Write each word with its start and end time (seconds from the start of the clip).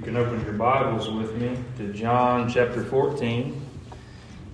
You 0.00 0.06
can 0.06 0.16
open 0.16 0.42
your 0.46 0.54
Bibles 0.54 1.10
with 1.10 1.36
me 1.36 1.58
to 1.76 1.92
John 1.92 2.50
chapter 2.50 2.82
14. 2.82 3.66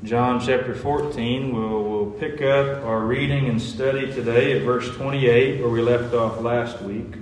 John 0.02 0.44
chapter 0.44 0.74
14, 0.74 1.54
we'll, 1.54 1.84
we'll 1.84 2.10
pick 2.10 2.42
up 2.42 2.82
our 2.82 2.98
reading 2.98 3.46
and 3.48 3.62
study 3.62 4.12
today 4.12 4.58
at 4.58 4.64
verse 4.64 4.90
28, 4.96 5.60
where 5.60 5.70
we 5.70 5.80
left 5.80 6.12
off 6.14 6.40
last 6.40 6.82
week. 6.82 7.14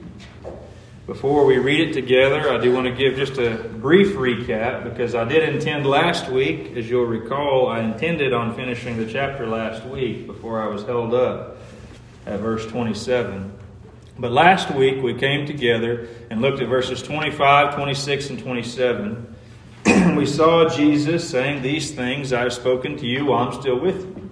Before 1.07 1.45
we 1.45 1.59
read 1.59 1.91
it 1.91 1.93
together, 1.93 2.51
I 2.51 2.57
do 2.57 2.73
want 2.73 2.87
to 2.87 2.95
give 2.95 3.15
just 3.17 3.37
a 3.37 3.57
brief 3.57 4.15
recap 4.15 4.85
because 4.85 5.15
I 5.15 5.25
did 5.25 5.47
intend 5.47 5.87
last 5.87 6.31
week, 6.31 6.75
as 6.79 6.89
you'll 6.89 7.05
recall, 7.05 7.69
I 7.69 7.81
intended 7.81 8.33
on 8.33 8.57
finishing 8.57 8.97
the 8.97 9.05
chapter 9.05 9.47
last 9.47 9.85
week 9.85 10.27
before 10.27 10.63
I 10.63 10.67
was 10.69 10.83
held 10.85 11.13
up 11.13 11.59
at 12.25 12.41
verse 12.41 12.65
27. 12.69 13.53
But 14.17 14.31
last 14.31 14.71
week 14.71 15.03
we 15.03 15.15
came 15.15 15.45
together 15.45 16.09
and 16.31 16.41
looked 16.41 16.61
at 16.61 16.69
verses 16.69 17.03
25, 17.03 17.75
26, 17.75 18.31
and 18.31 18.39
27. 18.39 19.37
we 20.17 20.25
saw 20.25 20.69
Jesus 20.69 21.29
saying, 21.29 21.63
These 21.63 21.91
things 21.91 22.33
I 22.33 22.43
have 22.43 22.53
spoken 22.53 22.97
to 22.99 23.07
you 23.07 23.27
while 23.27 23.49
I'm 23.49 23.61
still 23.61 23.79
with 23.79 24.01
you. 24.03 24.31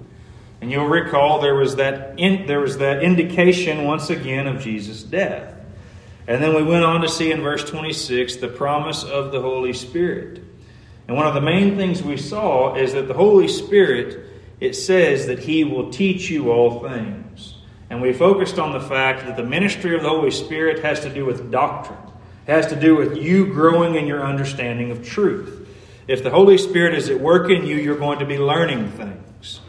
And 0.61 0.71
you'll 0.71 0.87
recall 0.87 1.41
there 1.41 1.57
was 1.57 1.77
that, 1.77 2.15
in, 2.21 2.47
there 2.47 2.61
was 2.61 2.79
that 2.79 3.03
indication 3.03 3.83
once 3.85 4.09
again 4.11 4.47
of 4.47 4.61
Jesus' 4.61 5.03
death. 5.03 5.53
And 6.29 6.41
then 6.41 6.55
we 6.55 6.63
went 6.63 6.85
on 6.85 7.01
to 7.01 7.09
see 7.09 7.33
in 7.33 7.43
verse 7.43 7.69
26 7.69 8.37
the 8.37 8.47
promise 8.47 9.03
of 9.03 9.33
the 9.33 9.41
Holy 9.41 9.73
Spirit. 9.73 10.41
And 11.09 11.17
one 11.17 11.27
of 11.27 11.35
the 11.35 11.41
main 11.41 11.77
things 11.77 12.01
we 12.01 12.17
saw 12.17 12.77
is 12.77 12.93
that 12.93 13.09
the 13.09 13.15
Holy 13.15 13.49
Spirit, 13.49 14.27
it 14.61 14.75
says 14.75 15.27
that 15.27 15.41
He 15.41 15.65
will 15.65 15.91
teach 15.91 16.31
you 16.31 16.53
all 16.53 16.89
things. 16.89 17.22
And 17.93 18.01
we 18.01 18.15
focused 18.15 18.59
on 18.59 18.73
the 18.73 18.81
fact 18.81 19.27
that 19.27 19.37
the 19.37 19.43
ministry 19.43 19.95
of 19.95 20.03
the 20.03 20.09
Holy 20.09 20.31
Spirit 20.31 20.83
has 20.83 21.01
to 21.01 21.13
do 21.13 21.27
with 21.27 21.51
doctrine. 21.51 21.99
It 22.47 22.51
has 22.51 22.67
to 22.69 22.81
do 22.81 22.97
with 22.97 23.19
you 23.19 23.45
growing 23.53 23.97
in 23.97 24.07
your 24.07 24.25
understanding 24.25 24.91
of 24.91 25.07
truth. 25.07 25.69
If 26.09 26.23
the 26.23 26.31
Holy 26.31 26.57
Spirit 26.57 26.95
is 26.95 27.11
at 27.11 27.21
work 27.21 27.51
in 27.51 27.67
you, 27.67 27.77
you're 27.77 27.99
going 27.99 28.21
to 28.21 28.25
be 28.25 28.39
learning 28.39 28.93
things. 28.93 29.61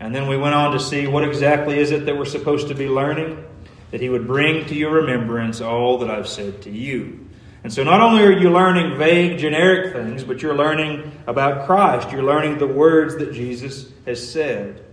And 0.00 0.12
then 0.12 0.26
we 0.26 0.36
went 0.36 0.56
on 0.56 0.72
to 0.72 0.80
see 0.80 1.06
what 1.06 1.22
exactly 1.22 1.78
is 1.78 1.92
it 1.92 2.04
that 2.06 2.18
we're 2.18 2.24
supposed 2.24 2.66
to 2.66 2.74
be 2.74 2.88
learning? 2.88 3.44
That 3.92 4.00
He 4.00 4.08
would 4.08 4.26
bring 4.26 4.66
to 4.66 4.74
your 4.74 4.90
remembrance 4.94 5.60
all 5.60 5.98
that 5.98 6.10
I've 6.10 6.26
said 6.26 6.62
to 6.62 6.70
you. 6.70 7.28
And 7.62 7.72
so 7.72 7.84
not 7.84 8.00
only 8.00 8.24
are 8.24 8.36
you 8.36 8.50
learning 8.50 8.98
vague, 8.98 9.38
generic 9.38 9.92
things, 9.92 10.24
but 10.24 10.42
you're 10.42 10.56
learning 10.56 11.12
about 11.28 11.66
Christ. 11.66 12.10
You're 12.10 12.24
learning 12.24 12.58
the 12.58 12.66
words 12.66 13.18
that 13.18 13.32
Jesus 13.32 13.88
has 14.04 14.32
said. 14.32 14.84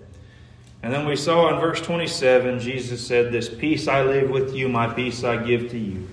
And 0.82 0.94
then 0.94 1.06
we 1.06 1.16
saw 1.16 1.54
in 1.54 1.60
verse 1.60 1.82
27, 1.82 2.60
Jesus 2.60 3.06
said, 3.06 3.32
This 3.32 3.50
peace 3.50 3.88
I 3.88 4.04
leave 4.04 4.30
with 4.30 4.56
you, 4.56 4.70
my 4.70 4.88
peace 4.88 5.24
I 5.24 5.38
give 5.44 5.72
to 5.72 5.78
you. 5.78 6.08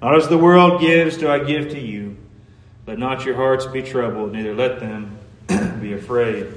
Not 0.00 0.16
as 0.16 0.28
the 0.28 0.38
world 0.38 0.80
gives, 0.80 1.16
do 1.16 1.28
I 1.28 1.38
give 1.38 1.70
to 1.70 1.80
you. 1.80 2.16
Let 2.86 2.98
not 2.98 3.24
your 3.24 3.36
hearts 3.36 3.66
be 3.66 3.80
troubled, 3.80 4.32
neither 4.32 4.54
let 4.54 4.80
them 4.80 5.18
be 5.80 5.92
afraid. 5.92 6.52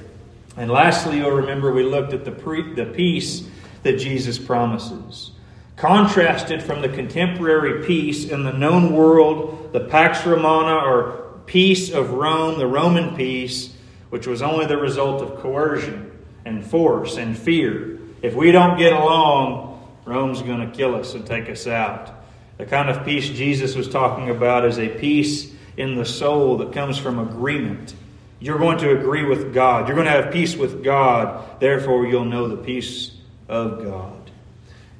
And 0.57 0.71
lastly, 0.71 1.17
you'll 1.17 1.31
remember 1.31 1.71
we 1.71 1.83
looked 1.83 2.13
at 2.13 2.25
the, 2.25 2.31
pre- 2.31 2.73
the 2.73 2.85
peace 2.85 3.47
that 3.83 3.99
Jesus 3.99 4.39
promises. 4.39 5.31
Contrasted 5.75 6.63
from 6.63 6.81
the 6.81 6.89
contemporary 6.89 7.85
peace 7.85 8.27
in 8.27 8.43
the 8.43 8.53
known 8.53 8.93
world, 8.93 9.69
the 9.71 9.81
Pax 9.81 10.25
Romana, 10.25 10.77
or 10.77 11.41
peace 11.45 11.93
of 11.93 12.11
Rome, 12.11 12.57
the 12.57 12.65
Roman 12.65 13.15
peace, 13.15 13.75
which 14.09 14.25
was 14.25 14.41
only 14.41 14.65
the 14.65 14.77
result 14.77 15.21
of 15.21 15.39
coercion 15.41 16.14
and 16.45 16.65
force 16.65 17.17
and 17.17 17.37
fear. 17.37 17.99
If 18.21 18.35
we 18.35 18.51
don't 18.51 18.77
get 18.77 18.93
along, 18.93 19.95
Rome's 20.05 20.41
going 20.41 20.69
to 20.69 20.75
kill 20.75 20.95
us 20.95 21.13
and 21.13 21.25
take 21.25 21.49
us 21.49 21.67
out. 21.67 22.11
The 22.57 22.65
kind 22.65 22.89
of 22.89 23.03
peace 23.03 23.27
Jesus 23.27 23.75
was 23.75 23.89
talking 23.89 24.29
about 24.29 24.65
is 24.65 24.79
a 24.79 24.87
peace 24.87 25.53
in 25.75 25.95
the 25.95 26.05
soul 26.05 26.57
that 26.57 26.71
comes 26.71 26.97
from 26.97 27.19
agreement. 27.19 27.93
You're 28.39 28.59
going 28.59 28.77
to 28.79 28.97
agree 28.97 29.25
with 29.25 29.53
God. 29.53 29.87
You're 29.87 29.95
going 29.95 30.07
to 30.07 30.11
have 30.11 30.31
peace 30.31 30.55
with 30.55 30.83
God. 30.83 31.59
Therefore, 31.59 32.05
you'll 32.05 32.25
know 32.25 32.47
the 32.47 32.57
peace 32.57 33.11
of 33.49 33.83
God. 33.83 34.31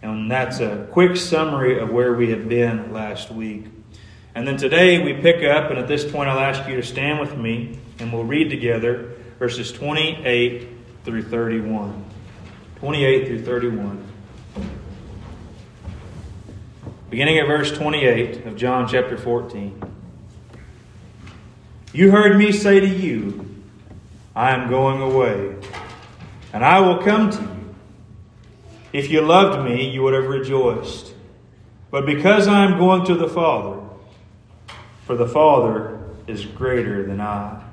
And 0.01 0.29
that's 0.29 0.59
a 0.59 0.88
quick 0.91 1.16
summary 1.16 1.79
of 1.79 1.89
where 1.89 2.13
we 2.13 2.29
have 2.31 2.50
been 2.50 2.91
last 2.94 3.31
week. 3.31 3.66
And 4.35 4.47
then 4.47 4.57
today 4.57 5.01
we 5.01 5.13
pick 5.13 5.44
up, 5.44 5.69
and 5.69 5.79
at 5.79 5.88
this 5.88 6.09
point 6.09 6.29
I'll 6.29 6.39
ask 6.39 6.67
you 6.67 6.75
to 6.75 6.84
stand 6.84 7.19
with 7.19 7.38
me, 7.38 7.79
and 8.00 8.11
we'll 8.11 8.25
read 8.25 8.50
together 8.50 9.13
verses 9.39 9.72
28 9.72 10.75
through 11.05 11.21
31. 11.21 12.03
28 12.77 13.27
through 13.27 13.45
31. 13.45 14.07
Beginning 17.09 17.38
at 17.38 17.47
verse 17.47 17.71
28 17.71 18.45
of 18.47 18.57
John 18.57 18.88
chapter 18.88 19.16
14. 19.16 19.81
You 21.93 22.11
heard 22.11 22.38
me 22.38 22.51
say 22.51 22.79
to 22.79 22.88
you, 22.88 23.63
I 24.35 24.51
am 24.51 24.69
going 24.69 25.01
away, 25.01 25.55
and 26.51 26.66
I 26.66 26.81
will 26.81 26.97
come 26.97 27.29
to 27.29 27.41
you. 27.41 27.75
If 28.91 29.09
you 29.09 29.22
loved 29.22 29.63
me, 29.63 29.89
you 29.89 30.01
would 30.03 30.13
have 30.13 30.27
rejoiced. 30.27 31.13
But 31.91 32.05
because 32.05 32.47
I 32.47 32.66
am 32.66 32.77
going 32.77 33.05
to 33.05 33.16
the 33.16 33.29
Father, 33.29 33.81
for 35.05 35.16
the 35.16 35.27
Father 35.27 35.99
is 36.27 36.45
greater 36.45 37.05
than 37.05 37.22
I. 37.22 37.65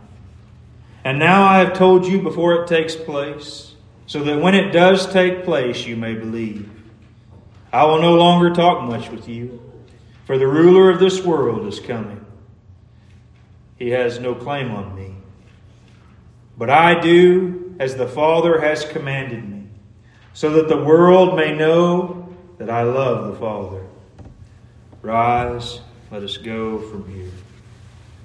And 1.05 1.19
now 1.19 1.45
I 1.45 1.59
have 1.59 1.75
told 1.75 2.07
you 2.07 2.23
before 2.23 2.63
it 2.63 2.69
takes 2.69 2.95
place, 2.95 3.75
so 4.07 4.23
that 4.25 4.41
when 4.41 4.55
it 4.55 4.71
does 4.73 5.13
take 5.13 5.45
place, 5.45 5.87
you 5.87 5.97
may 5.97 6.15
believe. 6.15 6.71
I 7.73 7.85
will 7.85 8.01
no 8.01 8.15
longer 8.15 8.55
talk 8.55 8.83
much 8.83 9.11
with 9.11 9.29
you, 9.29 9.61
for 10.27 10.39
the 10.39 10.47
ruler 10.47 10.91
of 10.91 11.01
this 11.01 11.25
world 11.25 11.67
is 11.67 11.81
coming. 11.81 12.25
He 13.79 13.91
has 13.91 14.21
no 14.21 14.35
claim 14.35 14.71
on 14.71 14.95
me. 14.95 15.15
But 16.57 16.71
I 16.71 17.01
do 17.01 17.75
as 17.81 17.97
the 17.97 18.07
Father 18.07 18.61
has 18.61 18.85
commanded 18.85 19.49
me, 19.49 19.65
so 20.35 20.51
that 20.51 20.69
the 20.69 20.85
world 20.85 21.35
may 21.35 21.57
know 21.57 22.33
that 22.59 22.71
I 22.71 22.83
love 22.83 23.33
the 23.33 23.41
Father. 23.41 23.85
Rise, 25.01 25.81
let 26.13 26.23
us 26.23 26.37
go 26.37 26.79
from 26.79 27.13
here. 27.13 27.33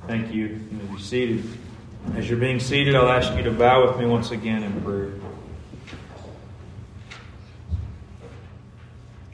Thank 0.06 0.32
you. 0.32 0.46
You 0.46 0.78
may 0.78 0.96
be 0.96 1.02
seated. 1.02 1.44
As 2.16 2.30
you're 2.30 2.40
being 2.40 2.60
seated, 2.60 2.96
I'll 2.96 3.10
ask 3.10 3.36
you 3.36 3.44
to 3.44 3.52
bow 3.52 3.88
with 3.88 4.00
me 4.00 4.06
once 4.06 4.32
again 4.32 4.64
in 4.64 4.82
prayer. 4.82 5.12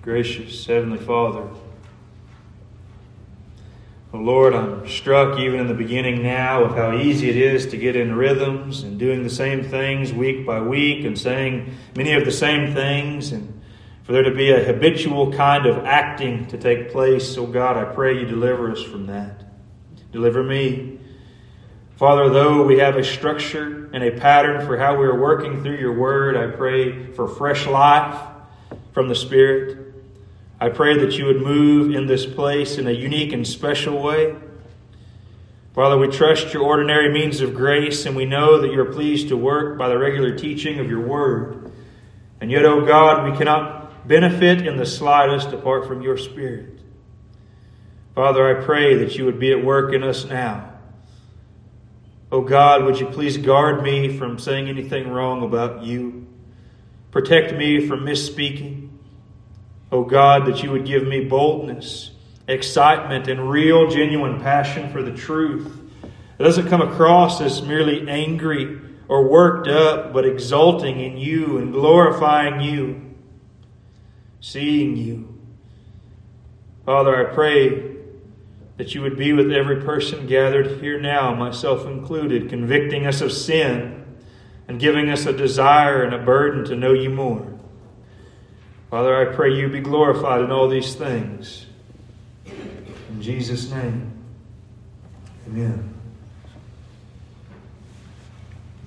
Gracious 0.01 0.65
Heavenly 0.65 0.97
Father, 0.97 1.47
oh 4.11 4.17
Lord, 4.17 4.53
I'm 4.53 4.85
struck 4.85 5.39
even 5.39 5.61
in 5.61 5.67
the 5.67 5.73
beginning 5.73 6.21
now 6.21 6.65
of 6.65 6.75
how 6.75 6.97
easy 6.97 7.29
it 7.29 7.37
is 7.37 7.67
to 7.67 7.77
get 7.77 7.95
in 7.95 8.15
rhythms 8.15 8.83
and 8.83 8.99
doing 8.99 9.23
the 9.23 9.29
same 9.29 9.63
things 9.63 10.11
week 10.11 10.45
by 10.45 10.59
week 10.59 11.05
and 11.05 11.17
saying 11.17 11.73
many 11.95 12.13
of 12.13 12.25
the 12.25 12.31
same 12.31 12.73
things 12.73 13.31
and 13.31 13.61
for 14.03 14.11
there 14.11 14.23
to 14.23 14.35
be 14.35 14.51
a 14.51 14.61
habitual 14.61 15.31
kind 15.31 15.65
of 15.65 15.85
acting 15.85 16.45
to 16.47 16.57
take 16.57 16.91
place. 16.91 17.37
Oh 17.37 17.47
God, 17.47 17.77
I 17.77 17.85
pray 17.85 18.19
you 18.19 18.25
deliver 18.25 18.69
us 18.69 18.83
from 18.83 19.05
that. 19.07 19.45
Deliver 20.11 20.43
me. 20.43 20.92
Father, 22.03 22.29
though 22.29 22.63
we 22.63 22.79
have 22.79 22.97
a 22.97 23.03
structure 23.05 23.89
and 23.93 24.03
a 24.03 24.11
pattern 24.11 24.67
for 24.67 24.77
how 24.77 24.97
we 24.97 25.05
are 25.05 25.17
working 25.17 25.63
through 25.63 25.77
your 25.77 25.97
word, 25.97 26.35
I 26.35 26.53
pray 26.53 27.13
for 27.13 27.29
fresh 27.29 27.65
life 27.65 28.19
from 28.91 29.07
the 29.07 29.15
Spirit. 29.15 29.95
I 30.59 30.67
pray 30.67 30.99
that 30.99 31.13
you 31.13 31.27
would 31.27 31.41
move 31.41 31.95
in 31.95 32.05
this 32.05 32.25
place 32.25 32.77
in 32.77 32.87
a 32.87 32.91
unique 32.91 33.31
and 33.31 33.47
special 33.47 34.03
way. 34.03 34.35
Father, 35.73 35.97
we 35.97 36.09
trust 36.09 36.53
your 36.53 36.63
ordinary 36.63 37.09
means 37.09 37.39
of 37.39 37.53
grace, 37.53 38.05
and 38.05 38.17
we 38.17 38.25
know 38.25 38.59
that 38.59 38.73
you're 38.73 38.91
pleased 38.91 39.29
to 39.29 39.37
work 39.37 39.77
by 39.77 39.87
the 39.87 39.97
regular 39.97 40.37
teaching 40.37 40.79
of 40.79 40.89
your 40.89 41.07
word. 41.07 41.71
And 42.41 42.51
yet, 42.51 42.65
O 42.65 42.81
oh 42.81 42.85
God, 42.85 43.31
we 43.31 43.37
cannot 43.37 44.05
benefit 44.09 44.67
in 44.67 44.75
the 44.75 44.85
slightest 44.85 45.53
apart 45.53 45.87
from 45.87 46.01
your 46.01 46.17
Spirit. 46.17 46.81
Father, 48.13 48.45
I 48.45 48.61
pray 48.61 48.95
that 48.95 49.15
you 49.15 49.23
would 49.23 49.39
be 49.39 49.53
at 49.53 49.63
work 49.63 49.93
in 49.93 50.03
us 50.03 50.25
now 50.25 50.72
Oh 52.33 52.41
God, 52.41 52.83
would 52.83 52.99
you 52.99 53.05
please 53.05 53.37
guard 53.37 53.83
me 53.83 54.17
from 54.17 54.39
saying 54.39 54.67
anything 54.67 55.07
wrong 55.07 55.43
about 55.43 55.83
you? 55.83 56.25
Protect 57.11 57.53
me 57.53 57.87
from 57.87 57.99
misspeaking. 57.99 58.89
Oh 59.91 60.03
God, 60.03 60.47
that 60.47 60.63
you 60.63 60.71
would 60.71 60.83
give 60.83 61.05
me 61.05 61.25
boldness, 61.25 62.09
excitement, 62.47 63.27
and 63.27 63.51
real, 63.51 63.87
genuine 63.87 64.41
passion 64.41 64.91
for 64.91 65.03
the 65.03 65.11
truth. 65.11 65.79
It 66.39 66.43
doesn't 66.43 66.69
come 66.69 66.81
across 66.81 67.39
as 67.39 67.61
merely 67.61 68.09
angry 68.09 68.81
or 69.07 69.29
worked 69.29 69.67
up, 69.67 70.11
but 70.11 70.25
exulting 70.25 70.99
in 71.01 71.17
you 71.17 71.59
and 71.59 71.71
glorifying 71.71 72.61
you, 72.61 73.13
seeing 74.41 74.97
you. 74.97 75.37
Father, 76.83 77.29
I 77.29 77.31
pray 77.31 77.92
that 78.83 78.93
you 78.93 79.01
would 79.01 79.15
be 79.15 79.31
with 79.31 79.49
every 79.49 79.81
person 79.81 80.27
gathered 80.27 80.81
here 80.81 80.99
now, 80.99 81.33
myself 81.33 81.87
included, 81.87 82.49
convicting 82.49 83.07
us 83.07 83.21
of 83.21 83.31
sin 83.31 84.03
and 84.67 84.77
giving 84.77 85.09
us 85.09 85.25
a 85.25 85.31
desire 85.31 86.03
and 86.03 86.13
a 86.13 86.17
burden 86.17 86.65
to 86.65 86.75
know 86.75 86.91
you 86.91 87.09
more. 87.09 87.47
Father, 88.89 89.15
I 89.15 89.33
pray 89.33 89.55
you 89.55 89.69
be 89.69 89.79
glorified 89.79 90.41
in 90.41 90.51
all 90.51 90.67
these 90.67 90.95
things. 90.95 91.65
In 92.45 93.21
Jesus' 93.21 93.71
name, 93.71 94.11
Amen. 95.47 95.93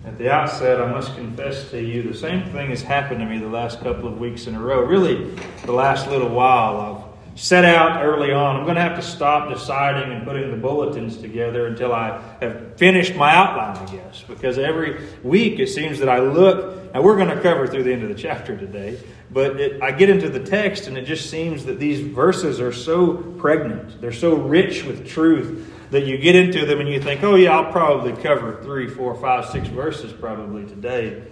At 0.04 0.19
the 0.19 0.31
outset, 0.31 0.78
I 0.78 0.90
must 0.90 1.14
confess 1.14 1.70
to 1.70 1.82
you 1.82 2.02
the 2.02 2.14
same 2.14 2.44
thing 2.52 2.69
has 2.69 2.82
happened 2.82 3.20
to 3.20 3.25
me 3.26 3.38
the 3.38 3.49
last 3.49 3.81
couple 3.81 4.08
of 4.08 4.19
weeks 4.19 4.46
in 4.46 4.54
a 4.56 4.60
row. 4.60 4.82
Really, 4.82 5.31
the 5.64 5.72
last 5.72 6.06
little 6.10 6.28
while. 6.28 6.81
I've 6.81 7.05
set 7.36 7.66
out 7.66 8.02
early 8.02 8.32
on. 8.32 8.56
I'm 8.56 8.64
going 8.64 8.76
to 8.76 8.82
have 8.82 8.96
to 8.96 9.02
stop 9.02 9.52
deciding 9.52 10.10
and 10.10 10.26
putting 10.26 10.50
the 10.50 10.56
bulletins 10.56 11.18
together 11.18 11.66
until 11.66 11.92
I 11.92 12.22
have 12.40 12.76
finished 12.76 13.14
my 13.14 13.32
outline, 13.32 13.76
I 13.76 13.92
guess. 13.92 14.24
Because 14.26 14.58
every 14.58 15.06
week 15.22 15.60
it 15.60 15.68
seems 15.68 15.98
that 15.98 16.08
I 16.08 16.18
look, 16.18 16.90
and 16.94 17.04
we're 17.04 17.16
going 17.16 17.28
to 17.28 17.40
cover 17.42 17.66
through 17.66 17.84
the 17.84 17.92
end 17.92 18.02
of 18.02 18.08
the 18.08 18.14
chapter 18.14 18.56
today, 18.56 18.98
but 19.30 19.60
it, 19.60 19.82
I 19.82 19.92
get 19.92 20.08
into 20.08 20.30
the 20.30 20.40
text 20.40 20.86
and 20.86 20.96
it 20.96 21.04
just 21.04 21.28
seems 21.28 21.66
that 21.66 21.78
these 21.78 22.00
verses 22.00 22.58
are 22.58 22.72
so 22.72 23.14
pregnant. 23.14 24.00
They're 24.00 24.12
so 24.12 24.34
rich 24.34 24.84
with 24.84 25.06
truth 25.06 25.74
that 25.90 26.06
you 26.06 26.16
get 26.16 26.34
into 26.34 26.64
them 26.64 26.80
and 26.80 26.88
you 26.88 27.00
think, 27.00 27.22
oh, 27.22 27.34
yeah, 27.34 27.58
I'll 27.58 27.70
probably 27.70 28.12
cover 28.22 28.62
three, 28.62 28.88
four, 28.88 29.14
five, 29.14 29.46
six 29.50 29.68
verses 29.68 30.10
probably 30.10 30.64
today. 30.64 31.22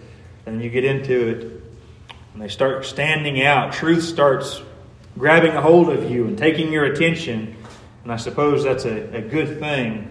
And 0.44 0.62
you 0.62 0.68
get 0.68 0.84
into 0.84 1.28
it 1.28 1.62
and 2.34 2.42
they 2.42 2.48
start 2.48 2.84
standing 2.84 3.42
out. 3.42 3.72
Truth 3.72 4.04
starts 4.04 4.60
grabbing 5.19 5.52
a 5.52 5.61
hold 5.61 5.90
of 5.90 6.11
you 6.11 6.26
and 6.26 6.37
taking 6.37 6.72
your 6.72 6.84
attention. 6.84 7.56
And 8.02 8.12
I 8.12 8.16
suppose 8.16 8.64
that's 8.64 8.84
a, 8.84 9.16
a 9.16 9.22
good 9.22 9.58
thing. 9.58 10.11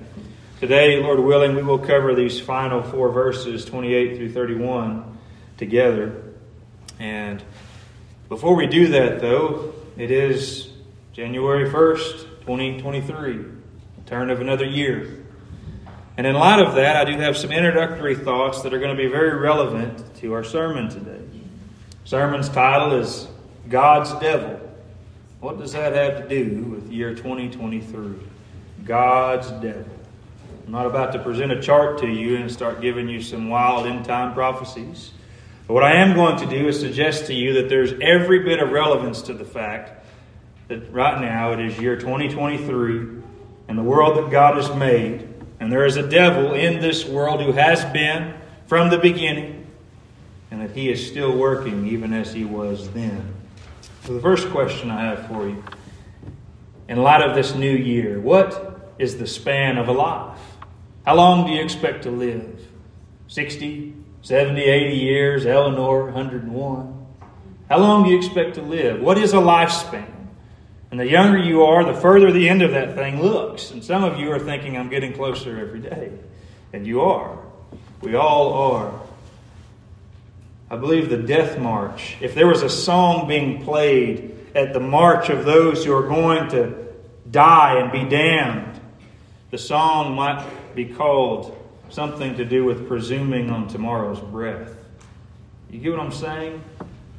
Today, 0.59 1.01
Lord 1.01 1.19
willing, 1.19 1.55
we 1.55 1.63
will 1.63 1.79
cover 1.79 2.15
these 2.15 2.39
final 2.39 2.81
four 2.81 3.11
verses, 3.11 3.65
28 3.65 4.17
through 4.17 4.31
31, 4.31 5.17
together. 5.57 6.23
And 6.99 7.43
before 8.29 8.55
we 8.55 8.67
do 8.67 8.87
that, 8.89 9.19
though, 9.19 9.73
it 9.97 10.09
is 10.09 10.69
January 11.13 11.69
1st, 11.69 12.39
2023 12.41 13.45
turn 14.05 14.29
of 14.29 14.41
another 14.41 14.65
year. 14.65 15.25
And 16.17 16.27
in 16.27 16.35
light 16.35 16.59
of 16.59 16.75
that, 16.75 16.95
I 16.95 17.11
do 17.11 17.17
have 17.19 17.35
some 17.37 17.51
introductory 17.51 18.15
thoughts 18.15 18.61
that 18.61 18.73
are 18.73 18.79
going 18.79 18.95
to 18.95 19.01
be 19.01 19.09
very 19.09 19.35
relevant 19.35 20.15
to 20.17 20.33
our 20.33 20.43
sermon 20.43 20.89
today. 20.89 21.21
Sermon's 22.05 22.49
title 22.49 22.93
is 22.93 23.27
God's 23.69 24.13
Devil. 24.19 24.59
What 25.43 25.57
does 25.57 25.73
that 25.73 25.93
have 25.93 26.29
to 26.29 26.29
do 26.29 26.63
with 26.63 26.89
year 26.89 27.13
2023? 27.13 28.13
God's 28.85 29.51
Devil. 29.51 29.83
I'm 30.65 30.71
not 30.71 30.85
about 30.85 31.11
to 31.11 31.19
present 31.19 31.51
a 31.51 31.61
chart 31.61 31.99
to 31.99 32.07
you 32.07 32.37
and 32.37 32.49
start 32.49 32.79
giving 32.79 33.09
you 33.09 33.21
some 33.21 33.49
wild 33.49 33.85
end 33.85 34.05
time 34.05 34.33
prophecies. 34.33 35.11
But 35.67 35.73
what 35.73 35.83
I 35.83 35.95
am 35.95 36.15
going 36.15 36.37
to 36.37 36.45
do 36.45 36.69
is 36.69 36.79
suggest 36.79 37.25
to 37.25 37.33
you 37.33 37.55
that 37.55 37.67
there's 37.67 37.91
every 37.99 38.39
bit 38.39 38.61
of 38.61 38.71
relevance 38.71 39.21
to 39.23 39.33
the 39.33 39.43
fact 39.43 40.05
that 40.69 40.89
right 40.93 41.19
now 41.19 41.51
it 41.51 41.59
is 41.59 41.77
year 41.77 41.97
2023 41.97 43.21
and 43.67 43.77
the 43.77 43.83
world 43.83 44.15
that 44.15 44.31
God 44.31 44.55
has 44.55 44.73
made. 44.73 45.27
And 45.59 45.69
there 45.69 45.85
is 45.85 45.97
a 45.97 46.07
devil 46.07 46.53
in 46.53 46.79
this 46.79 47.03
world 47.03 47.41
who 47.41 47.51
has 47.51 47.83
been 47.91 48.33
from 48.67 48.89
the 48.89 48.97
beginning, 48.97 49.67
and 50.51 50.61
that 50.61 50.71
he 50.71 50.89
is 50.89 51.05
still 51.05 51.37
working 51.37 51.85
even 51.85 52.13
as 52.13 52.33
he 52.33 52.45
was 52.45 52.89
then. 52.91 53.42
So, 54.05 54.13
the 54.13 54.19
first 54.19 54.49
question 54.49 54.91
I 54.91 55.05
have 55.05 55.27
for 55.27 55.47
you 55.47 55.63
in 56.89 57.01
light 57.01 57.21
of 57.21 57.35
this 57.35 57.55
new 57.55 57.71
year, 57.71 58.19
what 58.19 58.93
is 58.99 59.17
the 59.17 59.25
span 59.25 59.77
of 59.77 59.87
a 59.87 59.93
life? 59.93 60.37
How 61.05 61.15
long 61.15 61.47
do 61.47 61.53
you 61.53 61.63
expect 61.63 62.03
to 62.03 62.11
live? 62.11 62.67
60, 63.29 63.95
70, 64.21 64.61
80 64.61 64.95
years? 64.97 65.45
Eleanor, 65.45 66.05
101. 66.05 67.05
How 67.69 67.77
long 67.77 68.03
do 68.03 68.09
you 68.09 68.17
expect 68.17 68.55
to 68.55 68.61
live? 68.61 68.99
What 68.99 69.17
is 69.17 69.31
a 69.31 69.37
lifespan? 69.37 70.11
And 70.91 70.99
the 70.99 71.07
younger 71.07 71.37
you 71.37 71.63
are, 71.63 71.85
the 71.85 71.93
further 71.93 72.29
the 72.29 72.49
end 72.49 72.61
of 72.61 72.71
that 72.71 72.95
thing 72.95 73.21
looks. 73.21 73.71
And 73.71 73.81
some 73.81 74.03
of 74.03 74.19
you 74.19 74.33
are 74.33 74.39
thinking, 74.39 74.77
I'm 74.77 74.89
getting 74.89 75.13
closer 75.13 75.57
every 75.57 75.79
day. 75.79 76.11
And 76.73 76.85
you 76.85 76.99
are. 77.01 77.39
We 78.01 78.15
all 78.15 78.53
are. 78.53 79.02
I 80.73 80.75
believe 80.75 81.11
the 81.11 81.17
death 81.17 81.59
march, 81.59 82.17
if 82.19 82.33
there 82.33 82.47
was 82.47 82.63
a 82.63 82.69
song 82.69 83.27
being 83.27 83.63
played 83.63 84.35
at 84.55 84.73
the 84.73 84.79
march 84.79 85.29
of 85.29 85.45
those 85.45 85.85
who 85.85 85.93
are 85.95 86.07
going 86.07 86.49
to 86.49 86.87
die 87.29 87.77
and 87.77 87.91
be 87.91 88.03
damned, 88.03 88.81
the 89.51 89.59
song 89.59 90.15
might 90.15 90.43
be 90.73 90.85
called 90.85 91.55
something 91.89 92.37
to 92.37 92.43
do 92.43 92.65
with 92.65 92.87
presuming 92.87 93.51
on 93.51 93.67
tomorrow's 93.67 94.19
breath. 94.19 94.75
You 95.69 95.77
get 95.77 95.91
what 95.91 95.99
I'm 95.99 96.11
saying? 96.11 96.63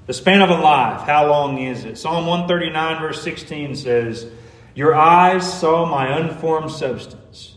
The 0.09 0.15
span 0.15 0.43
of 0.43 0.51
a 0.51 0.61
life, 0.61 1.07
how 1.07 1.29
long 1.29 1.59
is 1.59 1.85
it? 1.85 1.97
Psalm 1.97 2.27
139, 2.27 3.01
verse 3.01 3.23
16 3.23 3.77
says, 3.77 4.27
Your 4.75 4.97
eyes 4.97 5.61
saw 5.61 5.87
my 5.87 6.09
unformed 6.19 6.73
substance. 6.73 7.55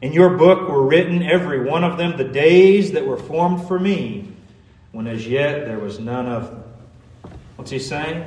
In 0.00 0.12
your 0.12 0.36
book 0.36 0.68
were 0.68 0.86
written, 0.86 1.24
every 1.24 1.58
one 1.58 1.82
of 1.82 1.98
them, 1.98 2.16
the 2.16 2.22
days 2.22 2.92
that 2.92 3.04
were 3.04 3.16
formed 3.16 3.66
for 3.66 3.80
me, 3.80 4.33
when 4.94 5.08
as 5.08 5.26
yet 5.26 5.66
there 5.66 5.80
was 5.80 5.98
none 5.98 6.26
of 6.26 6.50
them. 6.50 6.64
What's 7.56 7.72
he 7.72 7.80
saying? 7.80 8.24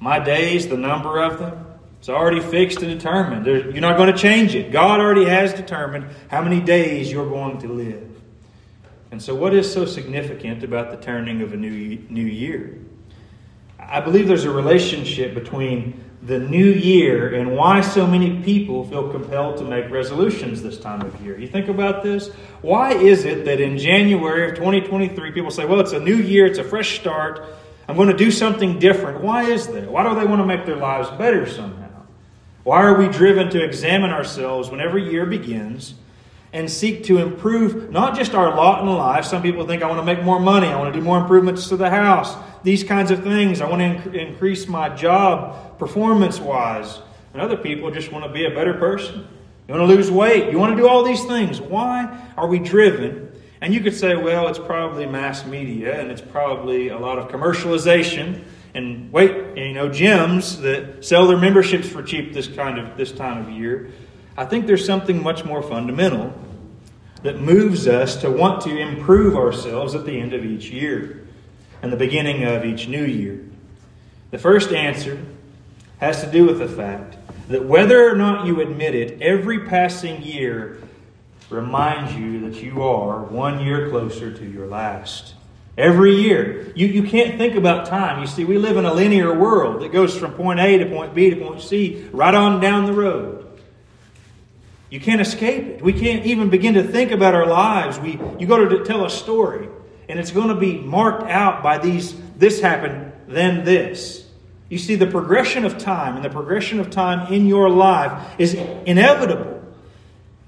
My 0.00 0.18
days, 0.18 0.68
the 0.68 0.76
number 0.76 1.22
of 1.22 1.38
them, 1.38 1.66
it's 1.98 2.10
already 2.10 2.40
fixed 2.40 2.82
and 2.82 2.92
determined. 2.92 3.46
You're 3.46 3.80
not 3.80 3.96
going 3.96 4.12
to 4.12 4.18
change 4.18 4.54
it. 4.54 4.70
God 4.70 5.00
already 5.00 5.24
has 5.24 5.54
determined 5.54 6.08
how 6.30 6.42
many 6.42 6.60
days 6.60 7.10
you're 7.10 7.28
going 7.28 7.58
to 7.58 7.68
live. 7.68 8.06
And 9.10 9.22
so, 9.22 9.34
what 9.34 9.54
is 9.54 9.72
so 9.72 9.86
significant 9.86 10.62
about 10.62 10.90
the 10.90 10.98
turning 10.98 11.40
of 11.40 11.54
a 11.54 11.56
new, 11.56 11.98
new 12.10 12.24
year? 12.24 12.78
I 13.78 14.00
believe 14.00 14.28
there's 14.28 14.44
a 14.44 14.50
relationship 14.50 15.32
between 15.34 16.04
the 16.22 16.38
new 16.38 16.66
year 16.66 17.34
and 17.34 17.56
why 17.56 17.80
so 17.80 18.06
many 18.06 18.42
people 18.42 18.84
feel 18.84 19.10
compelled 19.10 19.56
to 19.56 19.64
make 19.64 19.90
resolutions 19.90 20.62
this 20.62 20.78
time 20.78 21.02
of 21.02 21.20
year. 21.20 21.36
You 21.36 21.48
think 21.48 21.68
about 21.68 22.04
this? 22.04 22.28
Why 22.60 22.92
is 22.92 23.24
it 23.24 23.44
that 23.44 23.60
in 23.60 23.76
January 23.76 24.48
of 24.48 24.54
2023, 24.54 25.32
people 25.32 25.50
say, 25.50 25.64
well, 25.64 25.80
it's 25.80 25.92
a 25.92 26.00
new 26.00 26.16
year, 26.16 26.46
it's 26.46 26.60
a 26.60 26.64
fresh 26.64 27.00
start, 27.00 27.44
I'm 27.88 27.96
going 27.96 28.08
to 28.08 28.16
do 28.16 28.30
something 28.30 28.78
different? 28.78 29.20
Why 29.20 29.50
is 29.50 29.66
that? 29.68 29.90
Why 29.90 30.08
do 30.08 30.14
they 30.18 30.24
want 30.24 30.40
to 30.40 30.46
make 30.46 30.64
their 30.64 30.76
lives 30.76 31.10
better 31.18 31.48
somehow? 31.48 31.88
Why 32.62 32.82
are 32.84 32.96
we 32.96 33.08
driven 33.08 33.50
to 33.50 33.64
examine 33.64 34.10
ourselves 34.10 34.70
when 34.70 34.80
every 34.80 35.10
year 35.10 35.26
begins 35.26 35.94
and 36.52 36.70
seek 36.70 37.04
to 37.04 37.18
improve 37.18 37.90
not 37.90 38.16
just 38.16 38.34
our 38.34 38.54
lot 38.54 38.82
in 38.82 38.88
life. 38.88 39.24
Some 39.24 39.42
people 39.42 39.66
think 39.66 39.82
I 39.82 39.86
want 39.86 40.00
to 40.00 40.04
make 40.04 40.22
more 40.22 40.38
money, 40.38 40.68
I 40.68 40.78
want 40.78 40.92
to 40.92 40.98
do 40.98 41.04
more 41.04 41.18
improvements 41.18 41.68
to 41.68 41.76
the 41.76 41.88
house, 41.88 42.34
these 42.62 42.84
kinds 42.84 43.10
of 43.10 43.22
things. 43.22 43.60
I 43.60 43.68
want 43.68 43.80
to 43.80 44.10
inc- 44.10 44.14
increase 44.14 44.68
my 44.68 44.88
job 44.90 45.78
performance 45.78 46.38
wise. 46.38 47.00
And 47.32 47.40
other 47.40 47.56
people 47.56 47.90
just 47.90 48.12
want 48.12 48.24
to 48.24 48.30
be 48.30 48.44
a 48.44 48.50
better 48.50 48.74
person. 48.74 49.26
You 49.66 49.74
want 49.74 49.88
to 49.88 49.94
lose 49.96 50.10
weight. 50.10 50.50
You 50.50 50.58
want 50.58 50.76
to 50.76 50.82
do 50.82 50.88
all 50.88 51.02
these 51.02 51.24
things. 51.24 51.60
Why 51.60 52.32
are 52.36 52.46
we 52.46 52.58
driven? 52.58 53.32
And 53.62 53.72
you 53.72 53.80
could 53.80 53.94
say, 53.94 54.16
well, 54.16 54.48
it's 54.48 54.58
probably 54.58 55.06
mass 55.06 55.46
media 55.46 55.98
and 55.98 56.10
it's 56.10 56.20
probably 56.20 56.88
a 56.88 56.98
lot 56.98 57.18
of 57.18 57.28
commercialization 57.28 58.42
and 58.74 59.12
wait, 59.12 59.56
you 59.56 59.72
know, 59.72 59.88
gyms 59.88 60.60
that 60.62 61.04
sell 61.04 61.26
their 61.26 61.38
memberships 61.38 61.88
for 61.88 62.02
cheap 62.02 62.32
this 62.32 62.48
kind 62.48 62.78
of 62.78 62.96
this 62.96 63.12
time 63.12 63.46
of 63.46 63.50
year. 63.50 63.92
I 64.36 64.44
think 64.44 64.66
there's 64.66 64.84
something 64.84 65.22
much 65.22 65.44
more 65.44 65.62
fundamental 65.62 66.32
that 67.22 67.40
moves 67.40 67.86
us 67.86 68.16
to 68.16 68.30
want 68.30 68.62
to 68.62 68.76
improve 68.76 69.36
ourselves 69.36 69.94
at 69.94 70.04
the 70.04 70.18
end 70.18 70.32
of 70.32 70.44
each 70.44 70.70
year 70.70 71.26
and 71.82 71.92
the 71.92 71.96
beginning 71.96 72.44
of 72.44 72.64
each 72.64 72.88
new 72.88 73.04
year. 73.04 73.44
The 74.30 74.38
first 74.38 74.72
answer 74.72 75.22
has 75.98 76.22
to 76.22 76.30
do 76.30 76.46
with 76.46 76.58
the 76.58 76.68
fact 76.68 77.16
that 77.48 77.64
whether 77.64 78.08
or 78.08 78.16
not 78.16 78.46
you 78.46 78.60
admit 78.60 78.94
it, 78.94 79.20
every 79.20 79.66
passing 79.66 80.22
year 80.22 80.82
reminds 81.50 82.14
you 82.14 82.48
that 82.50 82.62
you 82.62 82.82
are 82.82 83.22
one 83.24 83.60
year 83.60 83.90
closer 83.90 84.32
to 84.32 84.44
your 84.44 84.66
last. 84.66 85.34
Every 85.76 86.14
year. 86.14 86.72
You, 86.74 86.86
you 86.86 87.02
can't 87.02 87.38
think 87.38 87.54
about 87.54 87.86
time. 87.86 88.20
You 88.20 88.26
see, 88.26 88.44
we 88.44 88.58
live 88.58 88.76
in 88.76 88.84
a 88.84 88.92
linear 88.92 89.38
world 89.38 89.82
that 89.82 89.92
goes 89.92 90.16
from 90.16 90.32
point 90.32 90.60
A 90.60 90.78
to 90.78 90.86
point 90.86 91.14
B 91.14 91.30
to 91.30 91.36
point 91.36 91.62
C, 91.62 92.08
right 92.12 92.34
on 92.34 92.60
down 92.60 92.86
the 92.86 92.92
road. 92.92 93.41
You 94.92 95.00
can't 95.00 95.22
escape 95.22 95.64
it. 95.64 95.82
We 95.82 95.94
can't 95.94 96.26
even 96.26 96.50
begin 96.50 96.74
to 96.74 96.82
think 96.82 97.12
about 97.12 97.34
our 97.34 97.46
lives. 97.46 97.98
We, 97.98 98.20
you 98.38 98.46
go 98.46 98.68
to 98.68 98.84
tell 98.84 99.06
a 99.06 99.10
story, 99.10 99.66
and 100.06 100.20
it's 100.20 100.30
going 100.30 100.48
to 100.48 100.54
be 100.54 100.80
marked 100.80 101.30
out 101.30 101.62
by 101.62 101.78
these 101.78 102.14
this 102.36 102.60
happened, 102.60 103.10
then 103.26 103.64
this. 103.64 104.28
You 104.68 104.76
see, 104.76 104.96
the 104.96 105.06
progression 105.06 105.64
of 105.64 105.78
time 105.78 106.16
and 106.16 106.22
the 106.22 106.28
progression 106.28 106.78
of 106.78 106.90
time 106.90 107.32
in 107.32 107.46
your 107.46 107.70
life 107.70 108.34
is 108.38 108.52
inevitable. 108.52 109.64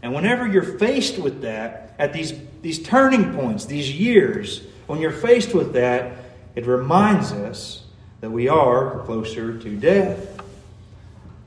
And 0.03 0.15
whenever 0.15 0.47
you're 0.47 0.79
faced 0.79 1.19
with 1.19 1.41
that, 1.41 1.95
at 1.99 2.13
these, 2.13 2.35
these 2.61 2.83
turning 2.83 3.33
points, 3.33 3.65
these 3.65 3.91
years, 3.91 4.61
when 4.87 5.01
you're 5.01 5.11
faced 5.11 5.55
with 5.55 5.73
that, 5.73 6.19
it 6.55 6.67
reminds 6.67 7.33
us 7.33 7.83
that 8.21 8.31
we 8.31 8.49
are 8.49 8.99
closer 9.07 9.57
to 9.59 9.77
death. 9.77 10.34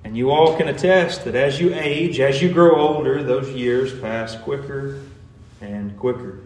And 0.07 0.15
you 0.15 0.31
all 0.31 0.55
can 0.55 0.69
attest 0.69 1.25
that 1.25 1.35
as 1.35 1.59
you 1.59 1.73
age, 1.73 2.21
as 2.21 2.41
you 2.41 2.49
grow 2.49 2.77
older, 2.77 3.21
those 3.21 3.49
years 3.49 3.93
pass 3.99 4.37
quicker 4.37 5.01
and 5.59 5.99
quicker. 5.99 6.39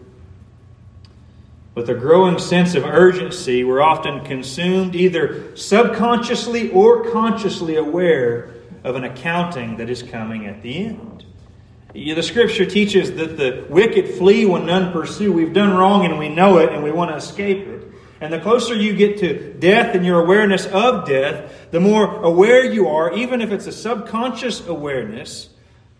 With 1.76 1.88
a 1.88 1.94
growing 1.94 2.40
sense 2.40 2.74
of 2.74 2.84
urgency, 2.84 3.62
we're 3.62 3.80
often 3.80 4.24
consumed, 4.24 4.96
either 4.96 5.56
subconsciously 5.56 6.72
or 6.72 7.08
consciously 7.12 7.76
aware 7.76 8.50
of 8.82 8.96
an 8.96 9.04
accounting 9.04 9.76
that 9.76 9.88
is 9.88 10.02
coming 10.02 10.46
at 10.46 10.60
the 10.62 10.86
end. 10.86 11.24
The 11.92 12.20
scripture 12.20 12.66
teaches 12.66 13.12
that 13.12 13.36
the 13.36 13.64
wicked 13.70 14.08
flee 14.18 14.44
when 14.44 14.66
none 14.66 14.92
pursue. 14.92 15.32
We've 15.32 15.52
done 15.54 15.72
wrong 15.72 16.04
and 16.04 16.18
we 16.18 16.28
know 16.28 16.58
it 16.58 16.72
and 16.72 16.82
we 16.82 16.90
want 16.90 17.12
to 17.12 17.16
escape 17.16 17.68
it. 17.68 17.91
And 18.22 18.32
the 18.32 18.38
closer 18.38 18.76
you 18.76 18.94
get 18.94 19.18
to 19.18 19.52
death 19.54 19.96
and 19.96 20.06
your 20.06 20.22
awareness 20.22 20.64
of 20.66 21.08
death, 21.08 21.72
the 21.72 21.80
more 21.80 22.22
aware 22.22 22.64
you 22.64 22.86
are, 22.86 23.12
even 23.14 23.40
if 23.40 23.50
it's 23.50 23.66
a 23.66 23.72
subconscious 23.72 24.64
awareness, 24.68 25.48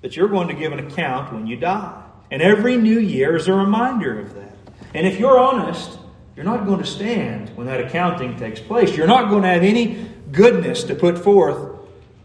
that 0.02 0.14
you're 0.14 0.28
going 0.28 0.46
to 0.46 0.54
give 0.54 0.70
an 0.70 0.78
account 0.78 1.32
when 1.32 1.48
you 1.48 1.56
die. 1.56 2.00
And 2.30 2.40
every 2.40 2.76
new 2.76 3.00
year 3.00 3.34
is 3.34 3.48
a 3.48 3.52
reminder 3.52 4.20
of 4.20 4.36
that. 4.36 4.56
And 4.94 5.04
if 5.04 5.18
you're 5.18 5.36
honest, 5.36 5.98
you're 6.36 6.44
not 6.44 6.64
going 6.64 6.78
to 6.78 6.86
stand 6.86 7.48
when 7.56 7.66
that 7.66 7.80
accounting 7.80 8.36
takes 8.36 8.60
place. 8.60 8.96
You're 8.96 9.08
not 9.08 9.28
going 9.28 9.42
to 9.42 9.48
have 9.48 9.64
any 9.64 10.08
goodness 10.30 10.84
to 10.84 10.94
put 10.94 11.18
forth 11.18 11.76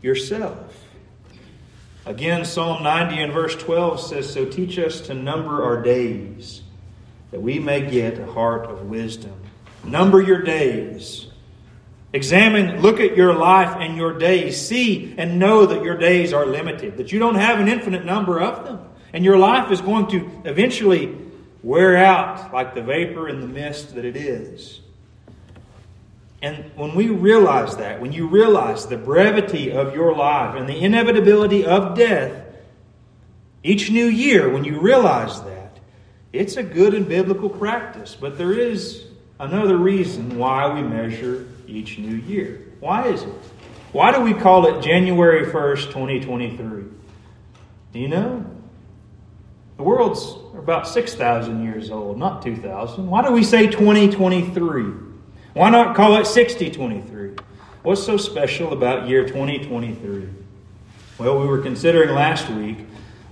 yourself. 0.03 0.59
Again, 2.05 2.45
Psalm 2.45 2.83
90 2.83 3.19
and 3.19 3.33
verse 3.33 3.55
12 3.55 3.99
says, 3.99 4.31
So 4.31 4.45
teach 4.45 4.77
us 4.77 5.01
to 5.01 5.15
number 5.15 5.63
our 5.63 5.81
days, 5.81 6.61
that 7.31 7.41
we 7.41 7.57
may 7.57 7.89
get 7.89 8.19
a 8.19 8.27
heart 8.27 8.67
of 8.67 8.83
wisdom. 8.83 9.33
Number 9.87 10.21
your 10.21 10.41
days. 10.41 11.27
Examine, 12.13 12.81
look 12.81 12.99
at 12.99 13.15
your 13.17 13.33
life 13.33 13.75
and 13.79 13.97
your 13.97 14.17
days. 14.17 14.59
See 14.59 15.13
and 15.17 15.39
know 15.39 15.65
that 15.65 15.83
your 15.83 15.97
days 15.97 16.33
are 16.33 16.45
limited, 16.45 16.97
that 16.97 17.11
you 17.11 17.19
don't 17.19 17.35
have 17.35 17.59
an 17.59 17.67
infinite 17.67 18.05
number 18.05 18.39
of 18.39 18.65
them. 18.65 18.79
And 19.13 19.23
your 19.23 19.37
life 19.37 19.71
is 19.71 19.81
going 19.81 20.07
to 20.07 20.29
eventually 20.45 21.15
wear 21.63 21.97
out 21.97 22.53
like 22.53 22.75
the 22.75 22.81
vapor 22.81 23.27
in 23.29 23.41
the 23.41 23.47
mist 23.47 23.95
that 23.95 24.05
it 24.05 24.15
is. 24.15 24.79
And 26.41 26.71
when 26.75 26.93
we 26.93 27.09
realize 27.09 27.77
that, 27.77 27.99
when 27.99 28.11
you 28.11 28.27
realize 28.27 28.85
the 28.85 28.97
brevity 28.97 29.71
of 29.71 29.95
your 29.95 30.15
life 30.15 30.55
and 30.55 30.69
the 30.69 30.77
inevitability 30.77 31.65
of 31.65 31.97
death, 31.97 32.45
each 33.63 33.89
new 33.89 34.05
year, 34.05 34.49
when 34.49 34.63
you 34.63 34.79
realize 34.79 35.41
that, 35.41 35.79
it's 36.31 36.55
a 36.55 36.63
good 36.63 36.93
and 36.93 37.07
biblical 37.07 37.49
practice. 37.49 38.15
But 38.19 38.37
there 38.37 38.53
is 38.53 39.06
another 39.39 39.77
reason 39.77 40.37
why 40.37 40.73
we 40.73 40.81
measure 40.81 41.47
each 41.67 41.97
new 41.97 42.15
year. 42.15 42.61
Why 42.79 43.07
is 43.07 43.23
it? 43.23 43.33
Why 43.91 44.11
do 44.11 44.21
we 44.21 44.33
call 44.33 44.67
it 44.67 44.81
January 44.81 45.45
1st, 45.45 45.85
2023? 45.87 46.83
Do 47.93 47.99
you 47.99 48.07
know? 48.07 48.45
The 49.77 49.83
world's 49.83 50.35
about 50.57 50.87
6,000 50.87 51.63
years 51.63 51.91
old, 51.91 52.17
not 52.17 52.41
2,000. 52.41 53.07
Why 53.07 53.25
do 53.25 53.31
we 53.31 53.43
say 53.43 53.67
2023? 53.67 54.83
Why 55.53 55.69
not 55.69 55.95
call 55.95 56.17
it 56.17 56.25
6023? 56.25 57.35
What's 57.83 58.03
so 58.03 58.17
special 58.17 58.73
about 58.73 59.07
year 59.07 59.25
2023? 59.25 60.29
Well, 61.17 61.39
we 61.39 61.47
were 61.47 61.61
considering 61.61 62.13
last 62.13 62.49
week 62.49 62.79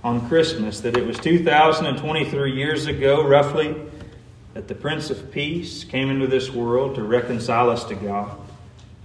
on 0.02 0.26
Christmas 0.28 0.80
that 0.80 0.96
it 0.96 1.04
was 1.06 1.18
2023 1.18 2.52
years 2.52 2.86
ago, 2.86 3.26
roughly, 3.26 3.76
that 4.56 4.68
the 4.68 4.74
Prince 4.74 5.10
of 5.10 5.30
Peace 5.32 5.84
came 5.84 6.08
into 6.08 6.26
this 6.26 6.50
world 6.50 6.94
to 6.94 7.02
reconcile 7.02 7.68
us 7.68 7.84
to 7.84 7.94
God. 7.94 8.38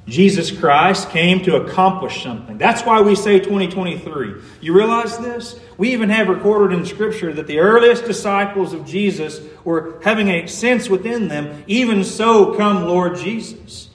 Jesus 0.07 0.49
Christ 0.49 1.09
came 1.09 1.43
to 1.43 1.57
accomplish 1.57 2.23
something. 2.23 2.57
That's 2.57 2.83
why 2.83 3.01
we 3.01 3.15
say 3.15 3.37
2023. 3.37 4.35
You 4.61 4.73
realize 4.73 5.17
this? 5.17 5.59
We 5.77 5.91
even 5.91 6.09
have 6.09 6.29
recorded 6.29 6.79
in 6.79 6.85
Scripture 6.85 7.33
that 7.33 7.47
the 7.47 7.59
earliest 7.59 8.05
disciples 8.05 8.71
of 8.71 8.85
Jesus 8.85 9.41
were 9.65 9.99
having 10.05 10.29
a 10.29 10.47
sense 10.47 10.89
within 10.89 11.27
them, 11.27 11.65
even 11.67 12.05
so 12.05 12.55
come 12.55 12.85
Lord 12.85 13.17
Jesus. 13.17 13.89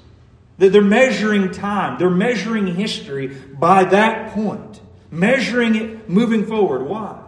That 0.58 0.72
they're 0.72 0.82
measuring 0.82 1.52
time, 1.52 1.98
they're 1.98 2.10
measuring 2.10 2.66
history 2.66 3.28
by 3.28 3.84
that 3.84 4.32
point, 4.32 4.82
measuring 5.10 5.75
it 5.75 6.10
moving 6.10 6.44
forward. 6.44 6.82
Why? 6.82 7.22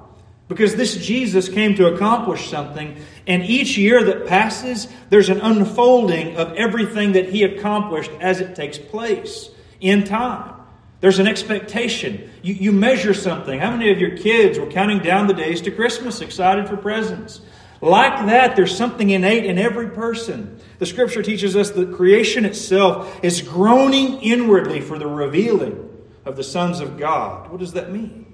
Because 0.49 0.75
this 0.77 0.97
Jesus 0.97 1.49
came 1.49 1.75
to 1.75 1.95
accomplish 1.95 2.49
something, 2.49 2.97
and 3.29 3.45
each 3.45 3.77
year 3.77 4.03
that 4.05 4.27
passes, 4.27 4.89
there's 5.11 5.29
an 5.29 5.41
unfolding 5.43 6.37
of 6.37 6.55
everything 6.55 7.13
that 7.13 7.29
he 7.29 7.45
accomplished 7.45 8.11
as 8.21 8.41
it 8.41 8.57
takes 8.57 8.79
place 8.79 9.51
in 9.81 10.05
time. 10.05 10.55
There's 11.01 11.19
an 11.19 11.29
expectation. 11.29 12.31
You, 12.43 12.55
you 12.55 12.73
measure 12.73 13.13
something. 13.13 13.61
How 13.61 13.71
many 13.71 13.93
of 13.93 14.01
your 14.01 14.17
kids 14.17 14.59
were 14.59 14.67
counting 14.67 15.01
down 15.01 15.27
the 15.27 15.35
days 15.35 15.61
to 15.63 15.71
Christmas, 15.71 16.23
excited 16.23 16.69
for 16.69 16.77
presents? 16.79 17.43
Like 17.81 18.27
that, 18.27 18.57
there's 18.57 18.77
something 18.77 19.11
innate 19.11 19.45
in 19.45 19.59
every 19.59 19.91
person. 19.91 20.59
The 20.79 20.87
scripture 20.87 21.23
teaches 21.23 21.55
us 21.55 21.71
that 21.73 21.95
creation 21.95 22.47
itself 22.47 23.21
is 23.23 23.43
groaning 23.43 24.21
inwardly 24.23 24.81
for 24.81 24.99
the 24.99 25.07
revealing 25.07 25.89
of 26.25 26.37
the 26.37 26.43
sons 26.43 26.81
of 26.81 26.99
God. 26.99 27.51
What 27.51 27.61
does 27.61 27.75
that 27.75 27.93
mean? 27.93 28.27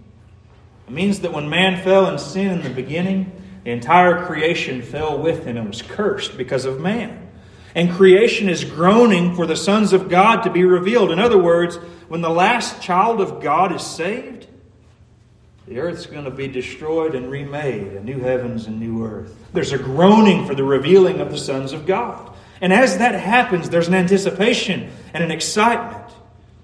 It 0.87 0.93
means 0.93 1.21
that 1.21 1.33
when 1.33 1.51
man 1.51 1.83
fell 1.83 2.09
in 2.09 2.19
sin 2.19 2.61
in 2.61 2.63
the 2.63 2.71
beginning, 2.71 3.33
the 3.65 3.71
entire 3.71 4.27
creation 4.27 4.83
fell 4.83 5.19
with 5.19 5.45
him 5.45 5.57
and 5.57 5.69
was 5.69 5.83
cursed 5.83 6.37
because 6.37 6.65
of 6.65 6.81
man. 6.81 7.29
And 7.75 7.91
creation 7.91 8.49
is 8.49 8.65
groaning 8.65 9.35
for 9.35 9.47
the 9.47 9.57
sons 9.57 9.93
of 9.93 10.09
God 10.09 10.43
to 10.43 10.51
be 10.51 10.65
revealed. 10.65 11.11
In 11.11 11.19
other 11.19 11.39
words, 11.39 11.77
when 12.09 12.21
the 12.21 12.31
last 12.31 12.81
child 12.81 13.21
of 13.21 13.43
God 13.43 13.75
is 13.75 13.83
saved, 13.83 14.47
the 15.67 15.81
earth's 15.81 16.07
going 16.07 16.27
to 16.27 16.31
be 16.31 16.47
destroyed 16.47 17.15
and 17.15 17.31
remade, 17.31 17.95
a 17.95 18.05
new 18.05 18.21
heavens 18.21 18.67
and 18.67 18.79
new 18.79 19.05
earth. 19.05 19.35
There's 19.53 19.73
a 19.73 19.79
groaning 19.79 20.47
for 20.47 20.55
the 20.55 20.63
revealing 20.63 21.21
of 21.21 21.31
the 21.31 21.39
sons 21.39 21.73
of 21.73 21.87
God. 21.87 22.33
And 22.61 22.73
as 22.73 22.99
that 22.99 23.15
happens, 23.15 23.71
there's 23.71 23.89
an 23.89 23.95
anticipation 23.95 24.91
and 25.13 25.25
an 25.25 25.31
excitement 25.31 26.13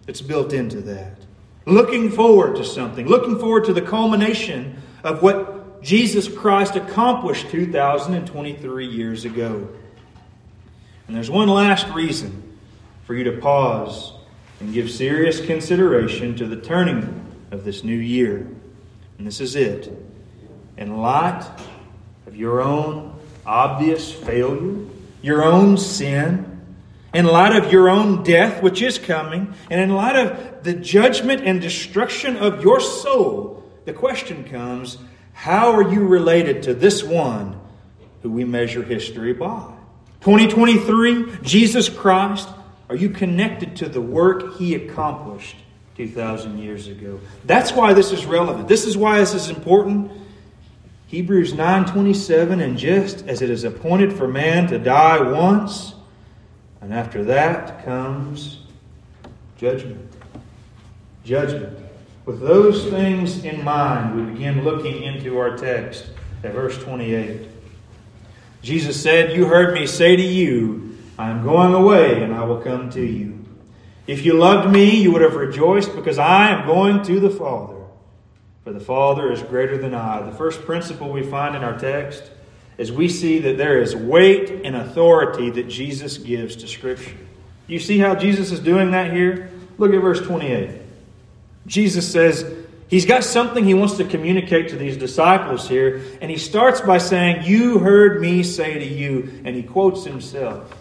that's 0.06 0.20
built 0.20 0.52
into 0.52 0.80
that 0.82 1.20
looking 1.66 2.10
forward 2.10 2.56
to 2.56 2.64
something, 2.64 3.06
looking 3.06 3.38
forward 3.38 3.64
to 3.66 3.72
the 3.72 3.82
culmination 3.82 4.80
of 5.04 5.22
what 5.22 5.49
Jesus 5.82 6.28
Christ 6.28 6.76
accomplished 6.76 7.50
2,023 7.50 8.86
years 8.86 9.24
ago. 9.24 9.68
And 11.06 11.16
there's 11.16 11.30
one 11.30 11.48
last 11.48 11.88
reason 11.88 12.58
for 13.06 13.14
you 13.14 13.24
to 13.24 13.32
pause 13.40 14.12
and 14.60 14.72
give 14.72 14.90
serious 14.90 15.44
consideration 15.44 16.36
to 16.36 16.46
the 16.46 16.56
turning 16.56 17.26
of 17.50 17.64
this 17.64 17.82
new 17.82 17.96
year. 17.96 18.46
And 19.18 19.26
this 19.26 19.40
is 19.40 19.56
it. 19.56 19.90
In 20.76 20.98
light 20.98 21.44
of 22.26 22.36
your 22.36 22.60
own 22.60 23.18
obvious 23.46 24.12
failure, 24.12 24.86
your 25.22 25.42
own 25.42 25.76
sin, 25.76 26.46
in 27.12 27.24
light 27.26 27.56
of 27.56 27.72
your 27.72 27.88
own 27.88 28.22
death, 28.22 28.62
which 28.62 28.82
is 28.82 28.98
coming, 28.98 29.52
and 29.68 29.80
in 29.80 29.90
light 29.90 30.14
of 30.14 30.62
the 30.62 30.74
judgment 30.74 31.42
and 31.44 31.60
destruction 31.60 32.36
of 32.36 32.62
your 32.62 32.80
soul, 32.80 33.68
the 33.84 33.92
question 33.92 34.44
comes 34.44 34.98
how 35.40 35.72
are 35.72 35.90
you 35.90 36.06
related 36.06 36.64
to 36.64 36.74
this 36.74 37.02
one 37.02 37.58
who 38.20 38.30
we 38.30 38.44
measure 38.44 38.82
history 38.82 39.32
by? 39.32 39.72
2023, 40.20 41.38
Jesus 41.40 41.88
Christ, 41.88 42.46
are 42.90 42.94
you 42.94 43.08
connected 43.08 43.74
to 43.76 43.88
the 43.88 44.02
work 44.02 44.58
he 44.58 44.74
accomplished 44.74 45.56
2,000 45.96 46.58
years 46.58 46.88
ago? 46.88 47.18
That's 47.46 47.72
why 47.72 47.94
this 47.94 48.12
is 48.12 48.26
relevant. 48.26 48.68
This 48.68 48.84
is 48.84 48.98
why 48.98 49.18
this 49.18 49.32
is 49.32 49.48
important. 49.48 50.12
Hebrews 51.06 51.54
9:27 51.54 52.60
and 52.60 52.76
just 52.76 53.26
as 53.26 53.40
it 53.40 53.48
is 53.48 53.64
appointed 53.64 54.12
for 54.12 54.28
man 54.28 54.66
to 54.66 54.78
die 54.78 55.22
once 55.22 55.94
and 56.82 56.92
after 56.92 57.24
that 57.24 57.82
comes 57.86 58.58
judgment. 59.56 60.12
Judgment. 61.24 61.79
With 62.30 62.42
those 62.42 62.86
things 62.86 63.44
in 63.44 63.64
mind, 63.64 64.14
we 64.14 64.32
begin 64.32 64.62
looking 64.62 65.02
into 65.02 65.36
our 65.40 65.56
text 65.56 66.10
at 66.44 66.52
verse 66.52 66.78
28. 66.78 67.48
Jesus 68.62 69.02
said, 69.02 69.34
You 69.34 69.46
heard 69.46 69.74
me 69.74 69.84
say 69.84 70.14
to 70.14 70.22
you, 70.22 70.96
I 71.18 71.28
am 71.30 71.42
going 71.42 71.74
away 71.74 72.22
and 72.22 72.32
I 72.32 72.44
will 72.44 72.60
come 72.60 72.88
to 72.90 73.04
you. 73.04 73.44
If 74.06 74.24
you 74.24 74.34
loved 74.34 74.72
me, 74.72 75.02
you 75.02 75.10
would 75.10 75.22
have 75.22 75.34
rejoiced 75.34 75.96
because 75.96 76.18
I 76.18 76.50
am 76.50 76.68
going 76.68 77.02
to 77.02 77.18
the 77.18 77.30
Father. 77.30 77.82
For 78.62 78.72
the 78.72 78.78
Father 78.78 79.32
is 79.32 79.42
greater 79.42 79.76
than 79.76 79.92
I. 79.92 80.22
The 80.22 80.36
first 80.36 80.60
principle 80.62 81.10
we 81.10 81.24
find 81.24 81.56
in 81.56 81.64
our 81.64 81.80
text 81.80 82.30
as 82.78 82.92
we 82.92 83.08
see 83.08 83.40
that 83.40 83.58
there 83.58 83.82
is 83.82 83.96
weight 83.96 84.64
and 84.64 84.76
authority 84.76 85.50
that 85.50 85.66
Jesus 85.66 86.16
gives 86.16 86.54
to 86.54 86.68
Scripture. 86.68 87.16
You 87.66 87.80
see 87.80 87.98
how 87.98 88.14
Jesus 88.14 88.52
is 88.52 88.60
doing 88.60 88.92
that 88.92 89.12
here? 89.12 89.50
Look 89.78 89.92
at 89.92 90.00
verse 90.00 90.20
28. 90.20 90.79
Jesus 91.66 92.10
says 92.10 92.44
he's 92.88 93.06
got 93.06 93.24
something 93.24 93.64
he 93.64 93.74
wants 93.74 93.96
to 93.98 94.04
communicate 94.04 94.68
to 94.70 94.76
these 94.76 94.96
disciples 94.96 95.68
here, 95.68 96.02
and 96.20 96.30
he 96.30 96.36
starts 96.36 96.80
by 96.80 96.98
saying, 96.98 97.44
You 97.44 97.78
heard 97.78 98.20
me 98.20 98.42
say 98.42 98.78
to 98.78 98.84
you, 98.84 99.42
and 99.44 99.54
he 99.54 99.62
quotes 99.62 100.04
himself. 100.04 100.76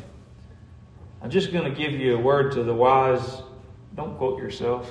I'm 1.21 1.29
just 1.29 1.51
going 1.51 1.65
to 1.65 1.77
give 1.77 1.93
you 1.93 2.15
a 2.15 2.19
word 2.19 2.53
to 2.53 2.63
the 2.63 2.73
wise. 2.73 3.41
Don't 3.95 4.17
quote 4.17 4.39
yourself. 4.39 4.89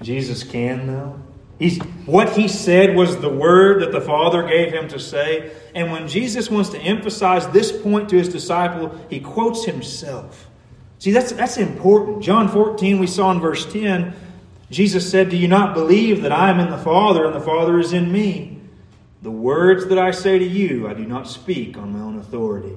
Jesus 0.00 0.44
can, 0.44 0.86
though. 0.86 1.20
He's, 1.58 1.78
what 2.06 2.32
he 2.32 2.48
said 2.48 2.96
was 2.96 3.18
the 3.18 3.28
word 3.28 3.82
that 3.82 3.92
the 3.92 4.00
Father 4.00 4.46
gave 4.46 4.72
him 4.72 4.88
to 4.88 4.98
say. 4.98 5.52
And 5.74 5.92
when 5.92 6.08
Jesus 6.08 6.50
wants 6.50 6.70
to 6.70 6.78
emphasize 6.78 7.46
this 7.48 7.70
point 7.70 8.08
to 8.10 8.16
his 8.16 8.30
disciple, 8.30 8.98
he 9.10 9.20
quotes 9.20 9.66
himself. 9.66 10.49
See, 11.00 11.12
that's, 11.12 11.32
that's 11.32 11.56
important. 11.56 12.22
John 12.22 12.48
14, 12.48 12.98
we 12.98 13.06
saw 13.06 13.30
in 13.30 13.40
verse 13.40 13.70
10, 13.72 14.14
Jesus 14.70 15.10
said, 15.10 15.30
Do 15.30 15.36
you 15.36 15.48
not 15.48 15.72
believe 15.72 16.20
that 16.22 16.30
I 16.30 16.50
am 16.50 16.60
in 16.60 16.70
the 16.70 16.78
Father 16.78 17.24
and 17.24 17.34
the 17.34 17.40
Father 17.40 17.80
is 17.80 17.94
in 17.94 18.12
me? 18.12 18.58
The 19.22 19.30
words 19.30 19.86
that 19.86 19.98
I 19.98 20.10
say 20.10 20.38
to 20.38 20.44
you, 20.44 20.88
I 20.88 20.94
do 20.94 21.06
not 21.06 21.26
speak 21.26 21.78
on 21.78 21.94
my 21.94 22.00
own 22.00 22.18
authority, 22.18 22.76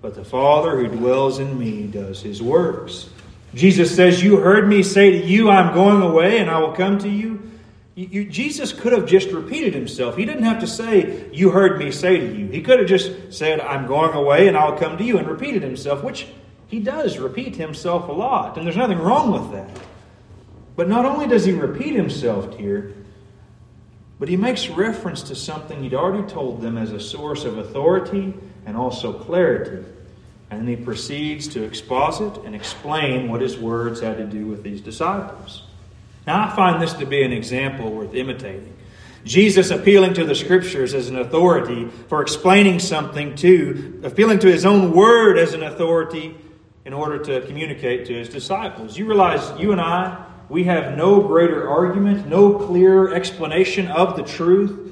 but 0.00 0.14
the 0.14 0.24
Father 0.24 0.76
who 0.76 0.86
dwells 0.86 1.40
in 1.40 1.58
me 1.58 1.88
does 1.88 2.22
his 2.22 2.40
works. 2.40 3.10
Jesus 3.54 3.94
says, 3.94 4.22
You 4.22 4.36
heard 4.36 4.68
me 4.68 4.84
say 4.84 5.10
to 5.10 5.26
you, 5.26 5.50
I'm 5.50 5.74
going 5.74 6.00
away 6.00 6.38
and 6.38 6.48
I 6.48 6.60
will 6.60 6.74
come 6.74 6.96
to 7.00 7.08
you. 7.08 7.50
You, 7.96 8.06
you, 8.06 8.24
Jesus 8.24 8.72
could 8.72 8.92
have 8.92 9.06
just 9.06 9.30
repeated 9.30 9.74
himself. 9.74 10.16
He 10.16 10.24
didn't 10.24 10.44
have 10.44 10.60
to 10.60 10.66
say, 10.68 11.28
You 11.32 11.50
heard 11.50 11.76
me 11.80 11.90
say 11.90 12.18
to 12.18 12.36
you. 12.36 12.46
He 12.46 12.62
could 12.62 12.78
have 12.78 12.88
just 12.88 13.32
said, 13.32 13.60
I'm 13.60 13.88
going 13.88 14.14
away 14.14 14.46
and 14.46 14.56
I'll 14.56 14.78
come 14.78 14.96
to 14.96 15.02
you, 15.02 15.18
and 15.18 15.26
repeated 15.26 15.64
himself, 15.64 16.04
which 16.04 16.28
he 16.68 16.80
does 16.80 17.18
repeat 17.18 17.56
himself 17.56 18.08
a 18.08 18.12
lot. 18.12 18.56
And 18.56 18.66
there's 18.66 18.76
nothing 18.76 18.98
wrong 18.98 19.32
with 19.32 19.52
that. 19.52 19.82
But 20.76 20.88
not 20.88 21.04
only 21.04 21.26
does 21.26 21.44
he 21.44 21.52
repeat 21.52 21.94
himself 21.94 22.56
here, 22.56 22.94
but 24.18 24.28
he 24.28 24.36
makes 24.36 24.68
reference 24.68 25.22
to 25.24 25.34
something 25.34 25.82
he'd 25.82 25.94
already 25.94 26.28
told 26.28 26.60
them 26.60 26.76
as 26.76 26.92
a 26.92 27.00
source 27.00 27.44
of 27.44 27.58
authority 27.58 28.34
and 28.66 28.76
also 28.76 29.12
clarity. 29.12 29.84
And 30.50 30.60
then 30.60 30.68
he 30.68 30.76
proceeds 30.76 31.48
to 31.48 31.62
exposit 31.62 32.44
and 32.44 32.54
explain 32.54 33.28
what 33.28 33.40
his 33.40 33.58
words 33.58 34.00
had 34.00 34.18
to 34.18 34.26
do 34.26 34.46
with 34.46 34.62
these 34.62 34.80
disciples. 34.80 35.62
Now, 36.26 36.46
I 36.46 36.54
find 36.54 36.82
this 36.82 36.92
to 36.94 37.06
be 37.06 37.22
an 37.22 37.32
example 37.32 37.90
worth 37.90 38.14
imitating. 38.14 38.74
Jesus 39.24 39.70
appealing 39.70 40.14
to 40.14 40.24
the 40.24 40.34
scriptures 40.34 40.94
as 40.94 41.08
an 41.08 41.16
authority 41.16 41.88
for 42.08 42.22
explaining 42.22 42.78
something 42.78 43.34
to, 43.36 44.00
appealing 44.04 44.38
to 44.40 44.46
his 44.46 44.64
own 44.64 44.92
word 44.92 45.38
as 45.38 45.54
an 45.54 45.62
authority 45.62 46.36
in 46.88 46.94
order 46.94 47.18
to 47.18 47.46
communicate 47.46 48.06
to 48.06 48.14
his 48.14 48.30
disciples. 48.30 48.96
You 48.96 49.04
realize 49.04 49.60
you 49.60 49.72
and 49.72 49.80
I, 49.80 50.24
we 50.48 50.64
have 50.64 50.96
no 50.96 51.20
greater 51.20 51.68
argument, 51.68 52.26
no 52.26 52.54
clearer 52.54 53.12
explanation 53.12 53.88
of 53.88 54.16
the 54.16 54.22
truth. 54.22 54.90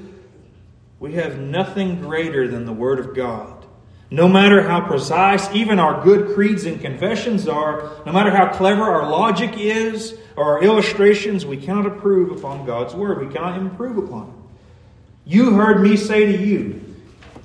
We 0.99 1.13
have 1.13 1.39
nothing 1.39 1.99
greater 1.99 2.47
than 2.47 2.67
the 2.67 2.71
Word 2.71 2.99
of 2.99 3.15
God. 3.15 3.65
No 4.11 4.27
matter 4.27 4.61
how 4.61 4.81
precise 4.81 5.49
even 5.55 5.79
our 5.79 6.03
good 6.03 6.35
creeds 6.35 6.65
and 6.65 6.79
confessions 6.79 7.47
are, 7.47 7.91
no 8.05 8.11
matter 8.11 8.29
how 8.29 8.53
clever 8.53 8.83
our 8.83 9.09
logic 9.09 9.55
is 9.57 10.19
or 10.35 10.43
our 10.43 10.63
illustrations, 10.63 11.47
we 11.47 11.57
cannot 11.57 11.87
improve 11.87 12.29
upon 12.29 12.63
God's 12.67 12.93
Word. 12.93 13.25
We 13.27 13.33
cannot 13.33 13.57
improve 13.57 13.97
upon 13.97 14.27
it. 14.27 15.31
You 15.31 15.55
heard 15.55 15.81
me 15.81 15.97
say 15.97 16.27
to 16.27 16.37
you, 16.37 16.86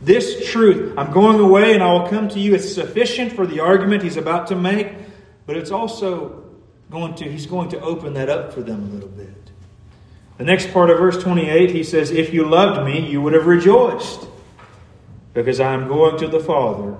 this 0.03 0.51
truth, 0.51 0.95
I'm 0.99 1.13
going 1.13 1.39
away 1.39 1.75
and 1.75 1.83
I 1.83 1.93
will 1.93 2.09
come 2.09 2.29
to 2.31 2.41
you, 2.41 2.55
is 2.55 2.75
sufficient 2.75 3.33
for 3.33 3.47
the 3.47 3.61
argument 3.61 4.03
he's 4.03 4.17
about 4.17 4.49
to 4.49 4.57
make, 4.57 4.93
but 5.47 5.57
it's 5.57 5.71
also 5.71 6.45
going 6.91 7.15
to, 7.17 7.31
he's 7.31 7.47
going 7.47 7.71
to 7.71 7.81
open 7.81 8.15
that 8.15 8.29
up 8.29 8.53
for 8.53 8.63
them 8.63 8.83
a 8.83 8.95
little 8.95 9.09
bit. 9.09 9.29
The 10.39 10.45
next 10.45 10.73
part 10.73 10.91
of 10.91 10.99
verse 10.99 11.23
28, 11.23 11.71
he 11.71 11.85
says, 11.85 12.11
If 12.11 12.35
you 12.35 12.45
loved 12.49 12.85
me, 12.85 13.09
you 13.09 13.23
would 13.23 13.33
have 13.33 13.47
rejoiced 13.47 14.27
because 15.35 15.61
I 15.61 15.73
am 15.73 15.89
going 15.89 16.19
to 16.19 16.29
the 16.29 16.41
Father, 16.41 16.97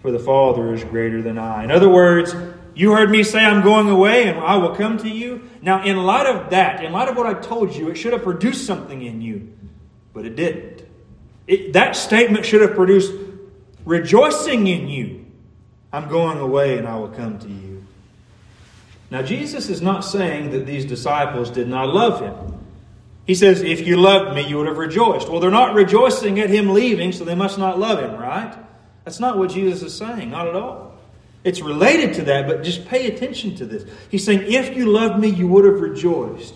for 0.00 0.12
the 0.12 0.18
Father 0.18 0.72
is 0.72 0.84
greater 0.84 1.22
than 1.22 1.38
I. 1.38 1.64
In 1.64 1.70
other 1.70 1.88
words, 1.88 2.34
you 2.74 2.92
heard 2.92 3.10
me 3.10 3.22
say 3.22 3.40
I'm 3.40 3.62
going 3.62 3.88
away 3.88 4.28
and 4.28 4.38
I 4.38 4.56
will 4.56 4.74
come 4.74 4.98
to 4.98 5.08
you. 5.08 5.48
Now, 5.60 5.84
in 5.84 5.96
light 5.96 6.26
of 6.26 6.50
that, 6.50 6.84
in 6.84 6.92
light 6.92 7.08
of 7.08 7.16
what 7.16 7.26
I 7.26 7.34
told 7.34 7.74
you, 7.74 7.88
it 7.88 7.96
should 7.96 8.12
have 8.12 8.22
produced 8.22 8.66
something 8.66 9.02
in 9.02 9.20
you, 9.20 9.52
but 10.12 10.24
it 10.24 10.36
didn't. 10.36 10.73
It, 11.46 11.72
that 11.74 11.96
statement 11.96 12.46
should 12.46 12.62
have 12.62 12.74
produced 12.74 13.12
rejoicing 13.84 14.66
in 14.66 14.88
you. 14.88 15.26
I'm 15.92 16.08
going 16.08 16.38
away 16.38 16.78
and 16.78 16.88
I 16.88 16.96
will 16.96 17.08
come 17.08 17.38
to 17.38 17.48
you. 17.48 17.86
Now, 19.10 19.22
Jesus 19.22 19.68
is 19.68 19.80
not 19.80 20.00
saying 20.00 20.50
that 20.50 20.66
these 20.66 20.84
disciples 20.84 21.50
did 21.50 21.68
not 21.68 21.94
love 21.94 22.20
him. 22.20 22.58
He 23.26 23.34
says, 23.34 23.62
If 23.62 23.86
you 23.86 23.96
loved 23.96 24.34
me, 24.34 24.46
you 24.46 24.56
would 24.58 24.66
have 24.66 24.78
rejoiced. 24.78 25.28
Well, 25.28 25.40
they're 25.40 25.50
not 25.50 25.74
rejoicing 25.74 26.40
at 26.40 26.50
him 26.50 26.70
leaving, 26.70 27.12
so 27.12 27.24
they 27.24 27.34
must 27.34 27.58
not 27.58 27.78
love 27.78 28.00
him, 28.00 28.16
right? 28.16 28.56
That's 29.04 29.20
not 29.20 29.38
what 29.38 29.50
Jesus 29.50 29.82
is 29.82 29.96
saying, 29.96 30.30
not 30.30 30.48
at 30.48 30.56
all. 30.56 30.94
It's 31.44 31.60
related 31.60 32.14
to 32.14 32.22
that, 32.22 32.46
but 32.48 32.62
just 32.64 32.86
pay 32.86 33.06
attention 33.06 33.54
to 33.56 33.66
this. 33.66 33.84
He's 34.10 34.24
saying, 34.24 34.50
If 34.50 34.76
you 34.76 34.86
loved 34.86 35.20
me, 35.20 35.28
you 35.28 35.46
would 35.48 35.64
have 35.64 35.80
rejoiced. 35.80 36.54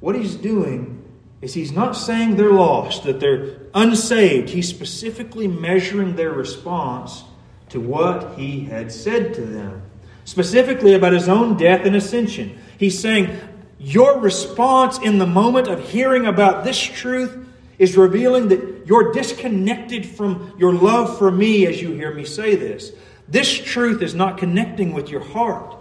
What 0.00 0.16
he's 0.16 0.34
doing 0.34 0.95
is 1.42 1.54
he's 1.54 1.72
not 1.72 1.92
saying 1.92 2.36
they're 2.36 2.52
lost, 2.52 3.04
that 3.04 3.20
they're 3.20 3.58
unsaved. 3.74 4.50
He's 4.50 4.68
specifically 4.68 5.46
measuring 5.46 6.16
their 6.16 6.32
response 6.32 7.24
to 7.68 7.80
what 7.80 8.38
he 8.38 8.64
had 8.64 8.90
said 8.90 9.34
to 9.34 9.42
them, 9.42 9.82
specifically 10.24 10.94
about 10.94 11.12
his 11.12 11.28
own 11.28 11.56
death 11.56 11.84
and 11.84 11.94
ascension. 11.94 12.58
He's 12.78 12.98
saying, 12.98 13.38
your 13.78 14.18
response 14.18 14.98
in 14.98 15.18
the 15.18 15.26
moment 15.26 15.68
of 15.68 15.80
hearing 15.90 16.26
about 16.26 16.64
this 16.64 16.80
truth 16.80 17.36
is 17.78 17.96
revealing 17.96 18.48
that 18.48 18.86
you're 18.86 19.12
disconnected 19.12 20.06
from 20.06 20.54
your 20.58 20.72
love 20.72 21.18
for 21.18 21.30
me 21.30 21.66
as 21.66 21.82
you 21.82 21.92
hear 21.92 22.14
me 22.14 22.24
say 22.24 22.54
this. 22.54 22.92
This 23.28 23.52
truth 23.52 24.00
is 24.00 24.14
not 24.14 24.38
connecting 24.38 24.94
with 24.94 25.10
your 25.10 25.20
heart. 25.20 25.76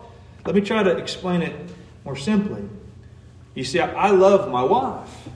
Let 0.45 0.55
me 0.55 0.61
try 0.61 0.83
to 0.83 0.97
explain 0.97 1.41
it 1.41 1.55
more 2.03 2.17
simply. 2.17 2.67
You 3.53 3.63
see, 3.63 3.79
I 3.79 4.09
love 4.09 4.51
my 4.51 4.63
wife. 4.63 5.29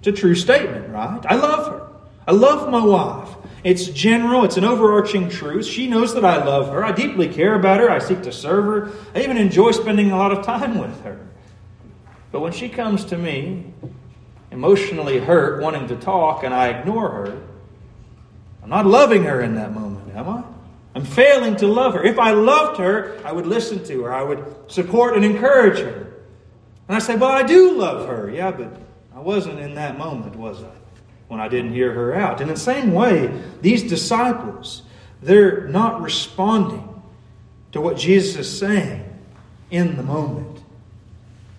It's 0.00 0.08
a 0.08 0.12
true 0.12 0.34
statement, 0.34 0.90
right? 0.90 1.24
I 1.26 1.36
love 1.36 1.66
her. 1.66 1.86
I 2.26 2.32
love 2.32 2.70
my 2.70 2.84
wife. 2.84 3.28
It's 3.62 3.86
general, 3.86 4.44
it's 4.44 4.56
an 4.56 4.64
overarching 4.64 5.28
truth. 5.28 5.66
She 5.66 5.86
knows 5.86 6.14
that 6.14 6.24
I 6.24 6.42
love 6.42 6.72
her. 6.72 6.82
I 6.82 6.92
deeply 6.92 7.28
care 7.28 7.54
about 7.54 7.80
her. 7.80 7.90
I 7.90 7.98
seek 7.98 8.22
to 8.22 8.32
serve 8.32 8.64
her. 8.64 8.92
I 9.14 9.22
even 9.22 9.36
enjoy 9.36 9.72
spending 9.72 10.10
a 10.10 10.16
lot 10.16 10.32
of 10.32 10.44
time 10.44 10.78
with 10.78 11.02
her. 11.02 11.20
But 12.32 12.40
when 12.40 12.52
she 12.52 12.70
comes 12.70 13.04
to 13.06 13.18
me, 13.18 13.72
emotionally 14.50 15.18
hurt, 15.18 15.62
wanting 15.62 15.88
to 15.88 15.96
talk, 15.96 16.44
and 16.44 16.54
I 16.54 16.68
ignore 16.68 17.10
her, 17.10 17.42
I'm 18.62 18.70
not 18.70 18.86
loving 18.86 19.24
her 19.24 19.42
in 19.42 19.54
that 19.56 19.72
moment, 19.72 20.14
am 20.16 20.28
I? 20.28 20.42
I'm 20.94 21.04
failing 21.04 21.56
to 21.56 21.66
love 21.66 21.94
her. 21.94 22.02
If 22.02 22.18
I 22.18 22.32
loved 22.32 22.78
her, 22.78 23.20
I 23.24 23.32
would 23.32 23.46
listen 23.46 23.84
to 23.84 24.04
her, 24.04 24.14
I 24.14 24.22
would 24.22 24.44
support 24.68 25.16
and 25.16 25.24
encourage 25.24 25.78
her. 25.78 26.12
And 26.88 26.96
I 26.96 26.98
say, 26.98 27.14
Well, 27.14 27.30
I 27.30 27.42
do 27.42 27.76
love 27.76 28.08
her. 28.08 28.28
Yeah, 28.30 28.50
but 28.50 28.72
I 29.20 29.22
wasn't 29.22 29.58
in 29.58 29.74
that 29.74 29.98
moment, 29.98 30.34
was 30.34 30.62
I? 30.62 30.72
When 31.28 31.40
I 31.40 31.48
didn't 31.48 31.74
hear 31.74 31.92
her 31.92 32.14
out. 32.14 32.40
In 32.40 32.48
the 32.48 32.56
same 32.56 32.94
way, 32.94 33.30
these 33.60 33.82
disciples, 33.82 34.80
they're 35.20 35.68
not 35.68 36.00
responding 36.00 37.02
to 37.72 37.82
what 37.82 37.98
Jesus 37.98 38.36
is 38.36 38.58
saying 38.58 39.04
in 39.70 39.98
the 39.98 40.02
moment. 40.02 40.62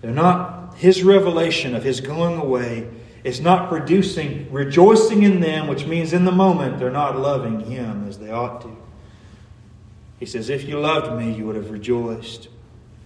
They're 0.02 0.10
not 0.10 0.74
his 0.78 1.04
revelation 1.04 1.76
of 1.76 1.84
his 1.84 2.02
going 2.02 2.40
away 2.40 2.90
is 3.24 3.40
not 3.40 3.70
producing 3.70 4.52
rejoicing 4.52 5.22
in 5.22 5.40
them, 5.40 5.68
which 5.68 5.86
means 5.86 6.14
in 6.14 6.26
the 6.26 6.32
moment 6.32 6.80
they're 6.80 6.90
not 6.90 7.20
loving 7.20 7.60
him 7.60 8.08
as 8.08 8.18
they 8.18 8.32
ought 8.32 8.62
to. 8.62 8.76
He 10.20 10.26
says, 10.26 10.50
If 10.50 10.68
you 10.68 10.80
loved 10.80 11.16
me, 11.22 11.32
you 11.32 11.46
would 11.46 11.56
have 11.56 11.70
rejoiced. 11.70 12.48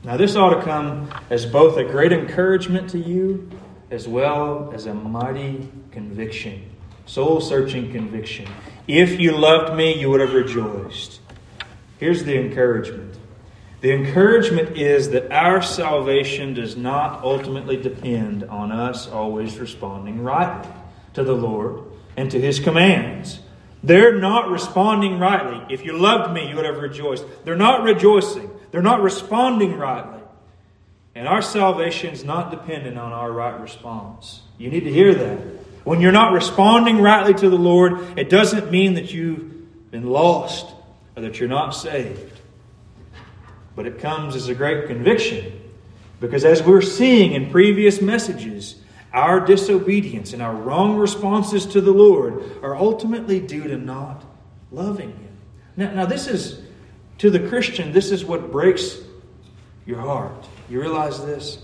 Now, 0.06 0.15
this 0.15 0.38
ought 0.38 0.54
to 0.54 0.62
come 0.63 1.12
as 1.30 1.46
both 1.46 1.76
a 1.76 1.84
great 1.84 2.13
encouragement 2.13 2.89
to 2.91 2.98
you 2.98 3.50
as 3.91 4.08
well 4.08 4.71
as 4.74 4.86
a 4.86 4.93
mighty 4.93 5.69
conviction, 5.91 6.69
soul 7.06 7.41
searching 7.41 7.91
conviction. 7.91 8.48
If 8.88 9.19
you 9.19 9.38
loved 9.38 9.76
me, 9.76 10.00
you 10.00 10.10
would 10.10 10.21
have 10.21 10.34
rejoiced. 10.34 11.19
Here's 11.98 12.24
the 12.24 12.39
encouragement 12.39 13.15
the 13.86 13.93
encouragement 13.93 14.78
is 14.78 15.12
that 15.12 15.32
our 15.32 15.62
salvation 15.62 16.56
does 16.56 16.76
not 16.76 17.24
ultimately 17.24 17.78
depend 17.78 18.43
on 18.45 18.71
us 18.71 19.08
always 19.08 19.60
responding 19.60 20.24
rightly 20.24 20.71
to 21.13 21.24
the 21.24 21.36
Lord 21.36 21.84
and 22.17 22.32
to 22.32 22.41
His 22.41 22.60
commands. 22.60 23.41
They're 23.84 24.17
not 24.17 24.50
responding 24.50 25.19
rightly. 25.19 25.62
If 25.71 25.86
you 25.86 25.95
loved 25.95 26.34
me, 26.34 26.50
you 26.50 26.56
would 26.56 26.65
have 26.65 26.80
rejoiced. 26.80 27.26
They're 27.43 27.56
not 27.56 27.84
rejoicing. 27.84 28.50
They're 28.71 28.82
not 28.82 29.04
responding 29.04 29.78
rightly. 29.78 30.24
And 31.15 31.30
our 31.30 31.41
salvation 31.41 32.12
is 32.13 32.25
not 32.25 32.51
dependent 32.51 32.97
on 32.97 33.13
our 33.13 33.32
right 33.32 33.58
response. 33.60 34.41
You 34.58 34.69
need 34.69 34.84
to 34.84 34.91
hear 34.91 35.15
that. 35.15 35.39
When 35.86 36.01
you're 36.01 36.12
not 36.12 36.34
responding 36.34 36.99
rightly 36.99 37.34
to 37.36 37.49
the 37.49 37.58
Lord, 37.58 38.19
it 38.19 38.30
doesn't 38.30 38.69
mean 38.69 38.95
that 38.95 39.13
you've 39.13 39.91
been 39.91 40.10
lost 40.10 40.75
or 41.15 41.21
that 41.21 41.39
you're 41.39 41.47
not 41.47 41.69
saved. 41.69 42.41
But 43.75 43.86
it 43.86 43.99
comes 43.99 44.36
as 44.36 44.49
a 44.49 44.56
great 44.56 44.88
conviction 44.88 45.62
because, 46.19 46.43
as 46.43 46.62
we're 46.63 46.82
seeing 46.82 47.34
in 47.34 47.49
previous 47.49 48.01
messages, 48.01 48.75
our 49.13 49.39
disobedience 49.39 50.34
and 50.34 50.41
our 50.41 50.54
wrong 50.54 50.97
responses 50.97 51.65
to 51.67 51.80
the 51.80 51.91
Lord 51.91 52.43
are 52.62 52.75
ultimately 52.75 53.39
due 53.39 53.63
to 53.63 53.78
not 53.78 54.25
loving 54.71 55.12
Him. 55.12 55.38
Now, 55.78 55.91
now 55.93 56.06
this 56.06 56.28
is, 56.28 56.62
to 57.19 57.30
the 57.30 57.47
Christian, 57.47 57.93
this 57.93 58.12
is 58.12 58.25
what 58.25 58.51
breaks 58.51 58.97
your 59.86 60.00
heart. 60.00 60.48
You 60.69 60.82
realize 60.82 61.24
this? 61.26 61.60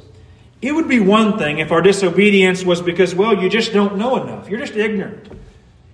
It 0.62 0.74
would 0.74 0.88
be 0.88 1.00
one 1.00 1.40
thing 1.40 1.58
if 1.58 1.72
our 1.72 1.82
disobedience 1.82 2.64
was 2.64 2.82
because, 2.82 3.16
well, 3.16 3.42
you 3.42 3.50
just 3.50 3.74
don't 3.74 3.98
know 3.98 4.22
enough. 4.22 4.48
You're 4.48 4.60
just 4.60 4.76
ignorant. 4.76 5.28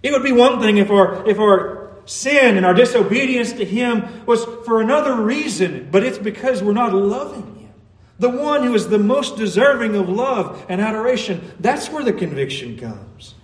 It 0.03 0.11
would 0.11 0.23
be 0.23 0.33
one 0.33 0.59
thing 0.59 0.77
if 0.77 0.91
our, 0.91 1.27
if 1.29 1.39
our 1.39 1.91
sin 2.05 2.57
and 2.57 2.65
our 2.65 2.73
disobedience 2.73 3.53
to 3.53 3.65
Him 3.65 4.25
was 4.25 4.43
for 4.65 4.81
another 4.81 5.15
reason, 5.21 5.87
but 5.91 6.03
it's 6.03 6.17
because 6.17 6.61
we're 6.61 6.73
not 6.73 6.93
loving 6.93 7.55
Him. 7.55 7.73
the 8.19 8.29
one 8.29 8.63
who 8.63 8.73
is 8.73 8.89
the 8.89 8.99
most 8.99 9.37
deserving 9.37 9.95
of 9.95 10.09
love 10.09 10.65
and 10.69 10.81
adoration. 10.81 11.53
That's 11.59 11.89
where 11.89 12.03
the 12.03 12.13
conviction 12.13 12.77
comes. 12.77 13.35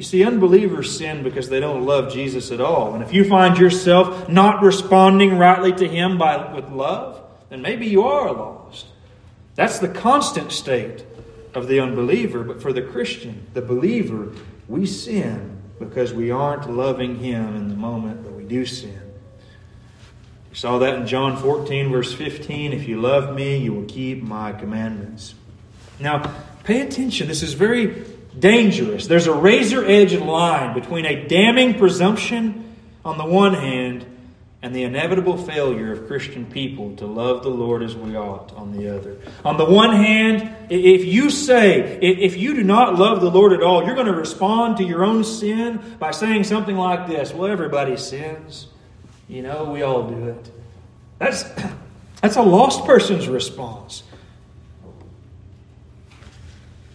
You 0.00 0.04
see, 0.04 0.24
unbelievers 0.24 0.96
sin 0.96 1.22
because 1.22 1.50
they 1.50 1.60
don't 1.60 1.84
love 1.84 2.10
Jesus 2.10 2.50
at 2.50 2.58
all. 2.58 2.94
And 2.94 3.02
if 3.02 3.12
you 3.12 3.22
find 3.22 3.58
yourself 3.58 4.30
not 4.30 4.62
responding 4.62 5.36
rightly 5.36 5.74
to 5.74 5.86
Him 5.86 6.16
by, 6.16 6.54
with 6.54 6.70
love, 6.70 7.22
then 7.50 7.60
maybe 7.60 7.86
you 7.86 8.04
are 8.04 8.32
lost. 8.32 8.86
That's 9.56 9.78
the 9.78 9.90
constant 9.90 10.52
state 10.52 11.04
of 11.52 11.68
the 11.68 11.80
unbeliever. 11.80 12.42
But 12.44 12.62
for 12.62 12.72
the 12.72 12.80
Christian, 12.80 13.46
the 13.52 13.60
believer, 13.60 14.32
we 14.68 14.86
sin 14.86 15.58
because 15.78 16.14
we 16.14 16.30
aren't 16.30 16.70
loving 16.70 17.16
Him 17.16 17.54
in 17.54 17.68
the 17.68 17.76
moment 17.76 18.24
that 18.24 18.32
we 18.32 18.44
do 18.44 18.64
sin. 18.64 19.02
We 20.48 20.56
saw 20.56 20.78
that 20.78 20.94
in 20.94 21.06
John 21.06 21.36
14, 21.36 21.90
verse 21.90 22.14
15. 22.14 22.72
If 22.72 22.88
you 22.88 22.98
love 22.98 23.34
me, 23.34 23.58
you 23.58 23.74
will 23.74 23.84
keep 23.84 24.22
my 24.22 24.52
commandments. 24.52 25.34
Now, 25.98 26.32
pay 26.64 26.80
attention. 26.80 27.28
This 27.28 27.42
is 27.42 27.52
very 27.52 28.06
dangerous. 28.38 29.06
There's 29.06 29.26
a 29.26 29.34
razor 29.34 29.84
edge 29.84 30.14
line 30.14 30.74
between 30.74 31.06
a 31.06 31.26
damning 31.26 31.78
presumption 31.78 32.76
on 33.04 33.18
the 33.18 33.24
one 33.24 33.54
hand 33.54 34.06
and 34.62 34.74
the 34.74 34.82
inevitable 34.82 35.38
failure 35.38 35.90
of 35.92 36.06
Christian 36.06 36.44
people 36.44 36.94
to 36.96 37.06
love 37.06 37.42
the 37.42 37.48
Lord 37.48 37.82
as 37.82 37.96
we 37.96 38.14
ought 38.14 38.52
on 38.54 38.72
the 38.72 38.94
other. 38.94 39.16
On 39.42 39.56
the 39.56 39.64
one 39.64 39.96
hand, 39.96 40.54
if 40.68 41.04
you 41.04 41.30
say, 41.30 41.98
if 42.02 42.36
you 42.36 42.54
do 42.54 42.62
not 42.62 42.98
love 42.98 43.22
the 43.22 43.30
Lord 43.30 43.54
at 43.54 43.62
all, 43.62 43.84
you're 43.84 43.94
going 43.94 44.06
to 44.06 44.12
respond 44.12 44.76
to 44.76 44.84
your 44.84 45.02
own 45.02 45.24
sin 45.24 45.96
by 45.98 46.10
saying 46.10 46.44
something 46.44 46.76
like 46.76 47.08
this 47.08 47.32
Well, 47.32 47.50
everybody 47.50 47.96
sins. 47.96 48.66
You 49.28 49.42
know, 49.42 49.64
we 49.64 49.82
all 49.82 50.10
do 50.10 50.28
it. 50.28 50.50
That's, 51.18 51.44
that's 52.20 52.36
a 52.36 52.42
lost 52.42 52.84
person's 52.84 53.28
response. 53.28 54.02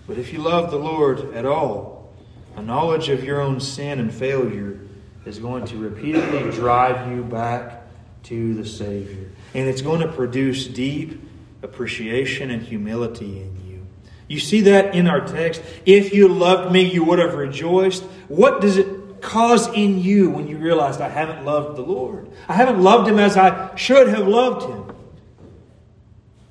But 0.08 0.18
if 0.18 0.32
you 0.34 0.40
love 0.40 0.72
the 0.72 0.78
Lord 0.78 1.34
at 1.34 1.46
all, 1.46 2.14
a 2.56 2.62
knowledge 2.62 3.10
of 3.10 3.24
your 3.24 3.42
own 3.42 3.60
sin 3.60 4.00
and 4.00 4.14
failure 4.14 4.80
is 5.26 5.40
going 5.40 5.66
to 5.66 5.78
repeatedly 5.78 6.52
drive 6.52 7.12
you 7.12 7.24
back 7.24 7.82
to 8.24 8.54
the 8.54 8.66
Savior. 8.66 9.30
And 9.54 9.68
it's 9.68 9.82
going 9.82 10.02
to 10.02 10.08
produce 10.08 10.68
deep 10.68 11.22
appreciation 11.64 12.52
and 12.52 12.62
humility 12.62 13.42
in 13.42 13.68
you. 13.68 13.86
You 14.28 14.40
see 14.40 14.62
that 14.62 14.96
in 14.96 15.08
our 15.08 15.22
text. 15.22 15.62
If 15.86 16.14
you 16.14 16.28
loved 16.28 16.72
me, 16.72 16.82
you 16.82 17.04
would 17.04 17.20
have 17.20 17.36
rejoiced. 17.36 18.04
What 18.28 18.62
does 18.62 18.78
it 18.78 19.22
cause 19.22 19.68
in 19.74 20.02
you 20.02 20.30
when 20.30 20.48
you 20.48 20.58
realized 20.58 21.02
I 21.02 21.10
haven't 21.10 21.46
loved 21.46 21.78
the 21.78 21.84
Lord? 21.84 22.30
I 22.48 22.54
haven't 22.54 22.82
loved 22.82 23.08
Him 23.08 23.20
as 23.20 23.38
I 23.38 23.76
should 23.76 24.08
have 24.10 24.28
loved 24.28 24.68
Him. 24.70 24.96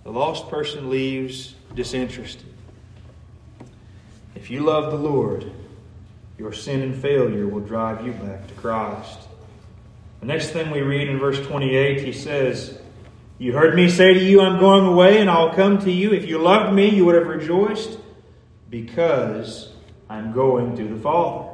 The 0.04 0.10
lost 0.10 0.48
person 0.50 0.90
leaves 0.90 1.54
disinterested. 1.74 2.53
If 4.44 4.50
you 4.50 4.60
love 4.60 4.92
the 4.92 4.98
Lord, 4.98 5.50
your 6.36 6.52
sin 6.52 6.82
and 6.82 6.94
failure 6.94 7.48
will 7.48 7.62
drive 7.62 8.04
you 8.04 8.12
back 8.12 8.46
to 8.46 8.52
Christ. 8.52 9.20
The 10.20 10.26
next 10.26 10.50
thing 10.50 10.70
we 10.70 10.82
read 10.82 11.08
in 11.08 11.18
verse 11.18 11.40
28, 11.46 12.04
he 12.04 12.12
says, 12.12 12.78
You 13.38 13.54
heard 13.54 13.74
me 13.74 13.88
say 13.88 14.12
to 14.12 14.20
you, 14.20 14.42
I'm 14.42 14.60
going 14.60 14.84
away 14.84 15.18
and 15.22 15.30
I'll 15.30 15.54
come 15.54 15.78
to 15.78 15.90
you. 15.90 16.12
If 16.12 16.28
you 16.28 16.36
loved 16.36 16.74
me, 16.74 16.90
you 16.90 17.06
would 17.06 17.14
have 17.14 17.26
rejoiced 17.26 17.98
because 18.68 19.72
I'm 20.10 20.32
going 20.32 20.76
to 20.76 20.88
the 20.88 21.00
Father. 21.00 21.48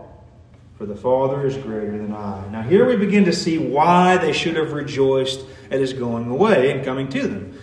For 0.77 0.85
the 0.85 0.97
Father 0.97 1.47
is 1.47 1.57
greater 1.57 1.97
than 1.97 2.13
I. 2.13 2.45
Now, 2.49 2.63
here 2.63 2.85
we 2.85 2.97
begin 2.97 3.27
to 3.27 3.33
see 3.33 3.57
why 3.57 4.17
they 4.17 4.33
should 4.33 4.57
have 4.57 4.73
rejoiced 4.73 5.47
at 5.71 5.79
his 5.79 5.93
going 5.93 6.29
away 6.29 6.73
and 6.73 6.85
coming 6.85 7.09
to 7.11 7.23
them. 7.23 7.57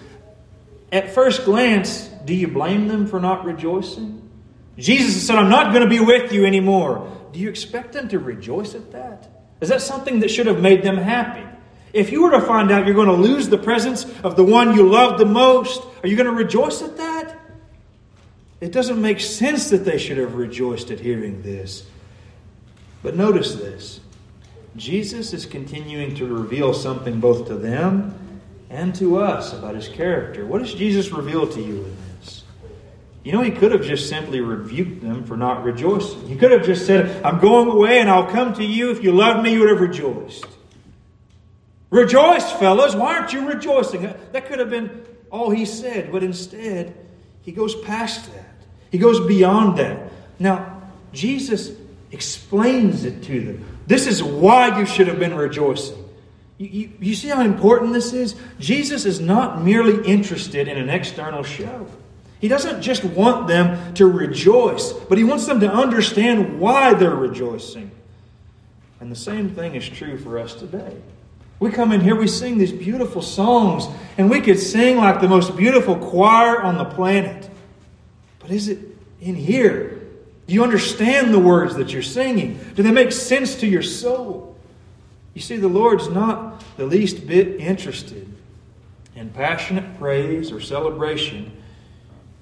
At 0.90 1.14
first 1.14 1.44
glance, 1.44 2.08
do 2.24 2.34
you 2.34 2.48
blame 2.48 2.88
them 2.88 3.08
for 3.08 3.20
not 3.20 3.44
rejoicing? 3.44 4.24
Jesus 4.78 5.26
said, 5.26 5.38
I'm 5.38 5.50
not 5.50 5.72
going 5.74 5.84
to 5.84 5.90
be 5.90 6.00
with 6.00 6.32
you 6.32 6.46
anymore. 6.46 7.12
Do 7.34 7.40
you 7.40 7.50
expect 7.50 7.94
them 7.94 8.08
to 8.10 8.20
rejoice 8.20 8.76
at 8.76 8.92
that? 8.92 9.30
Is 9.60 9.70
that 9.70 9.82
something 9.82 10.20
that 10.20 10.30
should 10.30 10.46
have 10.46 10.62
made 10.62 10.84
them 10.84 10.98
happy? 10.98 11.44
If 11.94 12.12
you 12.12 12.22
were 12.22 12.32
to 12.32 12.42
find 12.42 12.70
out 12.70 12.86
you're 12.86 12.96
going 12.96 13.08
to 13.08 13.14
lose 13.14 13.50
the 13.50 13.58
presence 13.58 14.06
of 14.24 14.36
the 14.36 14.44
one 14.44 14.76
you 14.76 14.88
love 14.88 15.18
the 15.18 15.26
most, 15.26 15.82
are 16.04 16.08
you 16.08 16.16
going 16.16 16.28
to 16.28 16.36
rejoice 16.36 16.82
at 16.82 16.98
that? 16.98 17.40
It 18.60 18.72
doesn't 18.72 19.02
make 19.02 19.20
sense 19.20 19.70
that 19.70 19.86
they 19.86 19.98
should 19.98 20.18
have 20.18 20.36
rejoiced 20.36 20.92
at 20.92 21.00
hearing 21.00 21.42
this. 21.42 21.86
But 23.04 23.16
notice 23.16 23.56
this 23.56 24.00
Jesus 24.76 25.34
is 25.34 25.46
continuing 25.46 26.16
to 26.16 26.28
reveal 26.28 26.74
something 26.74 27.20
both 27.20 27.48
to 27.48 27.56
them 27.56 28.42
and 28.70 28.94
to 28.96 29.18
us 29.18 29.54
about 29.54 29.76
his 29.76 29.88
character. 29.88 30.46
What 30.46 30.60
does 30.60 30.74
Jesus 30.74 31.12
reveal 31.12 31.48
to 31.48 31.62
you? 31.62 31.96
You 33.24 33.34
know, 33.34 33.42
he 33.42 33.52
could 33.52 33.72
have 33.72 33.84
just 33.84 34.08
simply 34.08 34.40
rebuked 34.40 35.02
them 35.02 35.26
for 35.26 35.36
not 35.36 35.64
rejoicing. 35.64 36.28
He 36.28 36.36
could 36.36 36.52
have 36.52 36.66
just 36.66 36.86
said, 36.86 37.24
I'm 37.26 37.40
going 37.40 37.68
away 37.68 38.00
and 38.00 38.10
I'll 38.10 38.28
come 38.28 38.54
to 38.54 38.64
you. 38.64 38.92
If 38.92 39.04
you 39.04 39.12
loved 39.12 39.44
me, 39.44 39.54
you 39.54 39.60
would 39.60 39.70
have 39.70 39.82
rejoiced. 39.82 40.48
Rejoice, 41.90 42.52
fellas. 42.54 42.96
Why 42.96 43.18
aren't 43.18 43.34
you 43.34 43.48
rejoicing? 43.48 44.04
That 44.32 44.46
could 44.46 44.60
have 44.60 44.70
been 44.70 45.06
all 45.30 45.50
he 45.50 45.66
said, 45.66 46.12
but 46.12 46.24
instead, 46.24 46.96
he 47.42 47.52
goes 47.52 47.76
past 47.82 48.32
that. 48.34 48.56
He 48.92 48.98
goes 48.98 49.26
beyond 49.26 49.78
that. 49.78 50.12
Now, 50.40 50.82
Jesus 51.12 51.72
explains 52.12 53.04
it 53.04 53.24
to 53.24 53.42
them. 53.42 53.66
This 53.88 54.08
is 54.08 54.22
why 54.24 54.80
you 54.80 54.86
should 54.86 55.08
have 55.08 55.20
been 55.20 55.36
rejoicing. 55.36 56.04
You, 56.58 56.68
you, 56.68 56.92
you 57.00 57.16
see 57.16 57.30
how 57.30 57.42
important 57.42 57.94
this 57.94 58.14
is? 58.14 58.36
Jesus 58.60 59.06
is 59.06 59.20
not 59.20 59.64
merely 59.64 60.06
interested 60.06 60.68
in 60.68 60.78
an 60.78 60.90
external 60.90 61.44
show. 61.44 61.88
He 62.40 62.48
doesn't 62.48 62.82
just 62.82 63.04
want 63.04 63.48
them 63.48 63.94
to 63.96 64.06
rejoice, 64.06 64.94
but 64.94 65.18
he 65.18 65.24
wants 65.24 65.46
them 65.46 65.60
to 65.62 65.72
understand 65.72 66.60
why 66.60 66.94
they're 66.94 67.16
rejoicing. 67.16 67.92
And 69.00 69.12
the 69.12 69.16
same 69.16 69.50
thing 69.50 69.76
is 69.76 69.88
true 69.88 70.18
for 70.18 70.38
us 70.40 70.54
today. 70.54 70.96
We 71.60 71.72
come 71.72 71.92
in 71.92 72.02
here, 72.02 72.16
we 72.16 72.28
sing 72.28 72.60
these 72.60 72.72
beautiful 72.72 73.24
songs, 73.24 73.88
and 74.18 74.30
we 74.30 74.42
could 74.42 74.60
sing 74.60 74.98
like 74.98 75.22
the 75.22 75.28
most 75.28 75.56
beautiful 75.58 75.96
choir 75.96 76.62
on 76.62 76.78
the 76.78 76.86
planet. 76.86 77.50
But 78.40 78.52
is 78.52 78.68
it 78.68 78.80
in 79.22 79.36
here? 79.36 80.00
Do 80.46 80.54
you 80.54 80.64
understand 80.64 81.34
the 81.34 81.40
words 81.40 81.76
that 81.76 81.92
you're 81.92 82.04
singing? 82.04 82.60
Do 82.76 82.84
they 82.84 82.92
make 82.92 83.12
sense 83.12 83.56
to 83.56 83.68
your 83.68 83.82
soul? 83.82 84.56
You 85.34 85.42
see, 85.42 85.58
the 85.58 85.68
Lord's 85.68 86.08
not 86.10 86.64
the 86.78 86.86
least 86.86 87.28
bit 87.28 87.60
interested 87.60 88.32
in 89.16 89.30
passionate 89.32 89.98
praise 89.98 90.52
or 90.52 90.62
celebration 90.62 91.52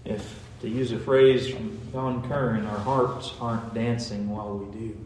if, 0.05 0.39
to 0.61 0.69
use 0.69 0.91
a 0.91 0.99
phrase 0.99 1.49
from 1.49 1.77
Don 1.91 2.27
Kern, 2.29 2.65
our 2.65 2.79
hearts 2.79 3.33
aren't 3.41 3.73
dancing 3.73 4.29
while 4.29 4.57
we 4.57 4.79
do. 4.79 4.97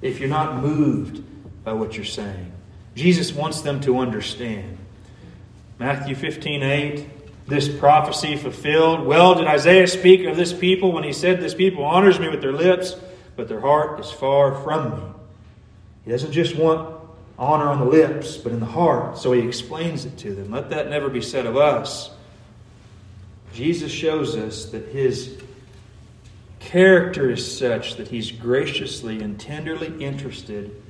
If 0.00 0.20
you're 0.20 0.28
not 0.28 0.62
moved 0.62 1.22
by 1.64 1.72
what 1.72 1.96
you're 1.96 2.04
saying, 2.04 2.52
Jesus 2.94 3.32
wants 3.32 3.60
them 3.60 3.80
to 3.82 3.98
understand. 3.98 4.78
Matthew 5.78 6.14
15 6.14 6.62
8, 6.62 7.06
this 7.46 7.68
prophecy 7.68 8.36
fulfilled. 8.36 9.06
Well, 9.06 9.34
did 9.34 9.46
Isaiah 9.46 9.86
speak 9.86 10.26
of 10.26 10.36
this 10.36 10.52
people 10.52 10.92
when 10.92 11.04
he 11.04 11.12
said, 11.12 11.40
This 11.40 11.54
people 11.54 11.84
honors 11.84 12.18
me 12.18 12.28
with 12.28 12.40
their 12.40 12.52
lips, 12.52 12.96
but 13.36 13.48
their 13.48 13.60
heart 13.60 14.00
is 14.00 14.10
far 14.10 14.54
from 14.62 14.90
me? 14.90 15.14
He 16.04 16.10
doesn't 16.10 16.32
just 16.32 16.56
want 16.56 16.98
honor 17.38 17.68
on 17.68 17.78
the 17.78 17.84
lips, 17.84 18.36
but 18.36 18.52
in 18.52 18.60
the 18.60 18.66
heart. 18.66 19.18
So 19.18 19.32
he 19.32 19.46
explains 19.46 20.04
it 20.04 20.16
to 20.18 20.34
them. 20.34 20.50
Let 20.50 20.70
that 20.70 20.90
never 20.90 21.08
be 21.08 21.20
said 21.20 21.46
of 21.46 21.56
us. 21.56 22.10
Jesus 23.58 23.90
shows 23.90 24.36
us 24.36 24.66
that 24.66 24.86
his 24.86 25.36
character 26.60 27.28
is 27.28 27.58
such 27.58 27.96
that 27.96 28.06
he's 28.06 28.30
graciously 28.30 29.20
and 29.20 29.40
tenderly 29.40 29.92
interested 30.00 30.80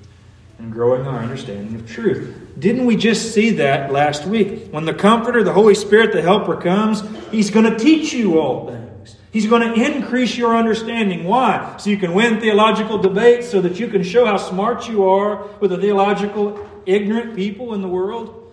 in 0.58 0.68
growing 0.68 1.06
our 1.06 1.18
understanding 1.18 1.74
of 1.76 1.90
truth. 1.90 2.36
Didn't 2.58 2.84
we 2.84 2.94
just 2.96 3.32
see 3.32 3.52
that 3.52 3.90
last 3.90 4.26
week? 4.26 4.66
When 4.70 4.84
the 4.84 4.92
Comforter, 4.92 5.42
the 5.42 5.54
Holy 5.54 5.74
Spirit, 5.74 6.12
the 6.12 6.20
Helper 6.20 6.56
comes, 6.56 7.02
he's 7.30 7.50
going 7.50 7.64
to 7.64 7.78
teach 7.78 8.12
you 8.12 8.38
all 8.38 8.66
things. 8.66 9.16
He's 9.32 9.46
going 9.46 9.62
to 9.62 9.72
increase 9.72 10.36
your 10.36 10.54
understanding. 10.54 11.24
Why? 11.24 11.74
So 11.78 11.88
you 11.88 11.96
can 11.96 12.12
win 12.12 12.38
theological 12.38 12.98
debates, 12.98 13.48
so 13.48 13.62
that 13.62 13.80
you 13.80 13.88
can 13.88 14.02
show 14.02 14.26
how 14.26 14.36
smart 14.36 14.90
you 14.90 15.08
are 15.08 15.46
with 15.60 15.70
the 15.70 15.78
theological 15.78 16.68
ignorant 16.84 17.34
people 17.34 17.72
in 17.72 17.80
the 17.80 17.88
world. 17.88 18.47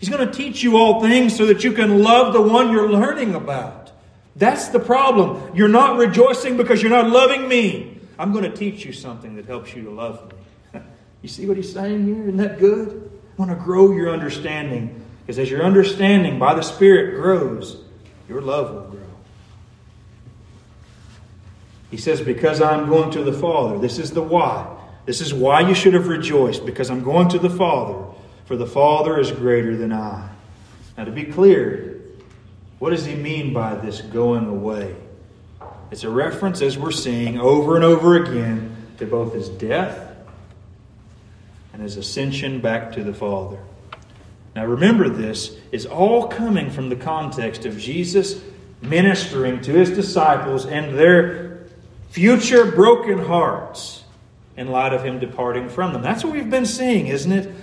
He's 0.00 0.08
going 0.08 0.26
to 0.26 0.32
teach 0.32 0.62
you 0.62 0.78
all 0.78 1.02
things 1.02 1.36
so 1.36 1.44
that 1.46 1.62
you 1.62 1.72
can 1.72 2.02
love 2.02 2.32
the 2.32 2.40
one 2.40 2.72
you're 2.72 2.90
learning 2.90 3.34
about. 3.34 3.92
That's 4.34 4.68
the 4.68 4.80
problem. 4.80 5.54
You're 5.54 5.68
not 5.68 5.98
rejoicing 5.98 6.56
because 6.56 6.80
you're 6.80 6.90
not 6.90 7.10
loving 7.10 7.46
me. 7.46 8.00
I'm 8.18 8.32
going 8.32 8.50
to 8.50 8.56
teach 8.56 8.86
you 8.86 8.94
something 8.94 9.36
that 9.36 9.44
helps 9.44 9.76
you 9.76 9.82
to 9.84 9.90
love 9.90 10.32
me. 10.72 10.80
you 11.22 11.28
see 11.28 11.44
what 11.44 11.58
he's 11.58 11.70
saying 11.70 12.06
here? 12.06 12.22
Isn't 12.22 12.38
that 12.38 12.58
good? 12.58 13.10
I 13.38 13.42
want 13.42 13.50
to 13.50 13.62
grow 13.62 13.92
your 13.92 14.10
understanding 14.10 15.04
because 15.20 15.38
as 15.38 15.50
your 15.50 15.62
understanding 15.62 16.38
by 16.38 16.54
the 16.54 16.62
Spirit 16.62 17.20
grows, 17.20 17.82
your 18.26 18.40
love 18.40 18.74
will 18.74 18.90
grow. 18.90 19.00
He 21.90 21.98
says, 21.98 22.22
Because 22.22 22.62
I'm 22.62 22.88
going 22.88 23.10
to 23.10 23.22
the 23.22 23.34
Father. 23.34 23.78
This 23.78 23.98
is 23.98 24.12
the 24.12 24.22
why. 24.22 24.78
This 25.04 25.20
is 25.20 25.34
why 25.34 25.60
you 25.60 25.74
should 25.74 25.92
have 25.92 26.08
rejoiced, 26.08 26.64
because 26.64 26.88
I'm 26.88 27.02
going 27.02 27.28
to 27.30 27.38
the 27.38 27.50
Father 27.50 28.09
for 28.50 28.56
the 28.56 28.66
Father 28.66 29.16
is 29.20 29.30
greater 29.30 29.76
than 29.76 29.92
I. 29.92 30.28
Now, 30.98 31.04
to 31.04 31.12
be 31.12 31.22
clear, 31.22 32.00
What 32.80 32.90
does 32.90 33.04
he 33.04 33.14
mean 33.14 33.52
by 33.52 33.76
this 33.76 34.00
going 34.00 34.48
away? 34.48 34.96
It's 35.92 36.02
a 36.02 36.10
reference, 36.10 36.60
as 36.60 36.76
we're 36.76 36.90
seeing 36.90 37.38
over 37.38 37.76
and 37.76 37.84
over 37.84 38.16
again, 38.16 38.74
to 38.98 39.06
both 39.06 39.34
his 39.34 39.48
death 39.50 40.16
and 41.72 41.80
his 41.80 41.96
ascension 41.96 42.60
back 42.60 42.90
to 42.94 43.04
the 43.04 43.14
Father. 43.14 43.58
Now 44.56 44.66
remember, 44.66 45.08
this 45.08 45.56
is 45.70 45.86
all 45.86 46.26
coming 46.26 46.70
from 46.70 46.88
the 46.88 46.96
context 46.96 47.66
of 47.66 47.78
Jesus 47.78 48.42
ministering 48.82 49.60
to 49.60 49.70
his 49.70 49.90
disciples 49.90 50.66
and 50.66 50.98
their 50.98 51.66
future 52.08 52.68
broken 52.72 53.20
hearts 53.20 54.02
in 54.56 54.72
light 54.72 54.92
of 54.92 55.04
him 55.04 55.20
departing 55.20 55.68
from 55.68 55.92
them. 55.92 56.02
That's 56.02 56.24
what 56.24 56.32
we've 56.32 56.50
been 56.50 56.66
seeing, 56.66 57.06
isn't 57.06 57.30
it? 57.30 57.54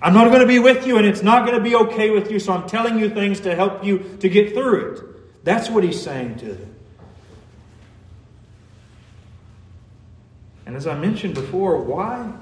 I'm 0.00 0.12
not 0.12 0.28
going 0.28 0.40
to 0.40 0.46
be 0.46 0.58
with 0.58 0.86
you 0.86 0.98
and 0.98 1.06
it's 1.06 1.22
not 1.22 1.46
going 1.46 1.56
to 1.56 1.64
be 1.64 1.74
okay 1.74 2.10
with 2.10 2.30
you, 2.30 2.38
so 2.38 2.52
I'm 2.52 2.68
telling 2.68 2.98
you 2.98 3.08
things 3.08 3.40
to 3.40 3.54
help 3.54 3.84
you 3.84 4.16
to 4.20 4.28
get 4.28 4.52
through 4.52 4.92
it. 4.92 5.44
That's 5.44 5.70
what 5.70 5.84
he's 5.84 6.00
saying 6.00 6.36
to 6.38 6.52
them. 6.52 6.74
And 10.66 10.76
as 10.76 10.86
I 10.86 10.98
mentioned 10.98 11.34
before, 11.34 11.80
why, 11.80 12.32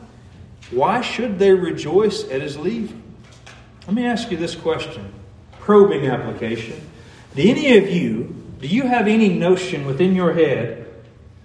why 0.71 1.03
should 1.03 1.39
they 1.39 1.53
rejoice 1.53 2.25
at 2.31 2.41
his 2.41 2.57
leaving? 2.57 3.03
Let 3.87 3.95
me 3.95 4.07
ask 4.07 4.31
you 4.31 4.37
this 4.37 4.55
question 4.55 5.13
probing 5.61 6.07
application. 6.07 6.81
Do 7.35 7.43
any 7.43 7.79
of 7.79 7.89
you, 7.89 8.35
do 8.61 8.67
you 8.67 8.83
have 8.87 9.09
any 9.09 9.31
notion 9.31 9.87
within 9.87 10.15
your 10.15 10.33
head 10.33 10.87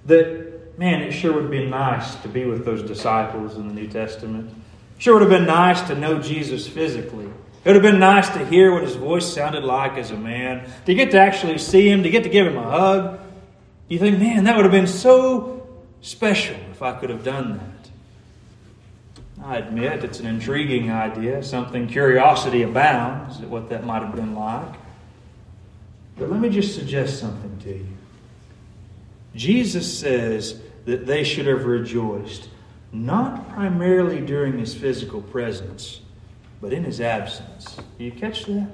that, 0.06 0.78
man, 0.78 1.02
it 1.02 1.12
sure 1.12 1.34
would 1.34 1.50
be 1.50 1.66
nice 1.66 2.16
to 2.16 2.28
be 2.28 2.46
with 2.46 2.66
those 2.66 2.84
disciples 2.84 3.56
in 3.56 3.68
the 3.68 3.74
New 3.74 3.88
Testament? 3.88 4.54
Sure 5.00 5.14
would 5.14 5.22
have 5.22 5.32
been 5.32 5.48
nice 5.48 5.82
to 5.88 5.96
know 5.96 6.20
Jesus 6.20 6.68
physically. 6.68 7.26
It 7.26 7.66
would 7.66 7.76
have 7.76 7.82
been 7.82 8.00
nice 8.00 8.30
to 8.30 8.46
hear 8.46 8.72
what 8.72 8.84
his 8.84 8.96
voice 8.96 9.34
sounded 9.34 9.64
like 9.64 9.94
as 9.94 10.12
a 10.12 10.18
man, 10.18 10.70
to 10.86 10.94
get 10.94 11.12
to 11.12 11.20
actually 11.20 11.58
see 11.58 11.90
him, 11.90 12.04
to 12.04 12.10
get 12.10 12.24
to 12.24 12.30
give 12.30 12.46
him 12.46 12.58
a 12.58 12.70
hug. 12.70 13.20
You 13.88 13.98
think, 13.98 14.20
man, 14.20 14.44
that 14.44 14.56
would 14.56 14.66
have 14.66 14.72
been 14.72 14.88
so 14.88 15.68
special 16.02 16.58
if 16.72 16.82
I 16.82 16.94
could 16.94 17.10
have 17.10 17.24
done 17.24 17.58
that. 17.58 19.46
I 19.46 19.58
admit 19.58 20.04
it's 20.04 20.20
an 20.20 20.28
intriguing 20.28 20.92
idea, 20.92 21.44
something 21.44 21.88
curiosity 21.88 22.64
abounds 22.64 23.40
at 23.42 23.48
what 23.48 23.70
that 23.70 23.86
might 23.86 24.04
have 24.04 24.16
been 24.16 24.36
like. 24.36 24.76
But 26.18 26.30
let 26.30 26.42
me 26.42 26.50
just 26.50 26.76
suggest 26.76 27.20
something 27.20 27.58
to 27.64 27.70
you. 27.70 27.88
Jesus 29.34 29.98
says 29.98 30.60
that 30.84 31.06
they 31.08 31.24
should 31.24 31.46
have 31.48 31.64
rejoiced, 31.64 32.50
not 32.92 33.50
primarily 33.54 34.22
during 34.22 34.58
his 34.58 34.74
physical 34.74 35.22
presence, 35.22 36.02
but 36.62 36.74
in 36.74 36.84
his 36.84 37.00
absence. 37.02 37.78
Do 37.98 38.04
you 38.04 38.12
catch 38.12 38.46
that? 38.46 38.70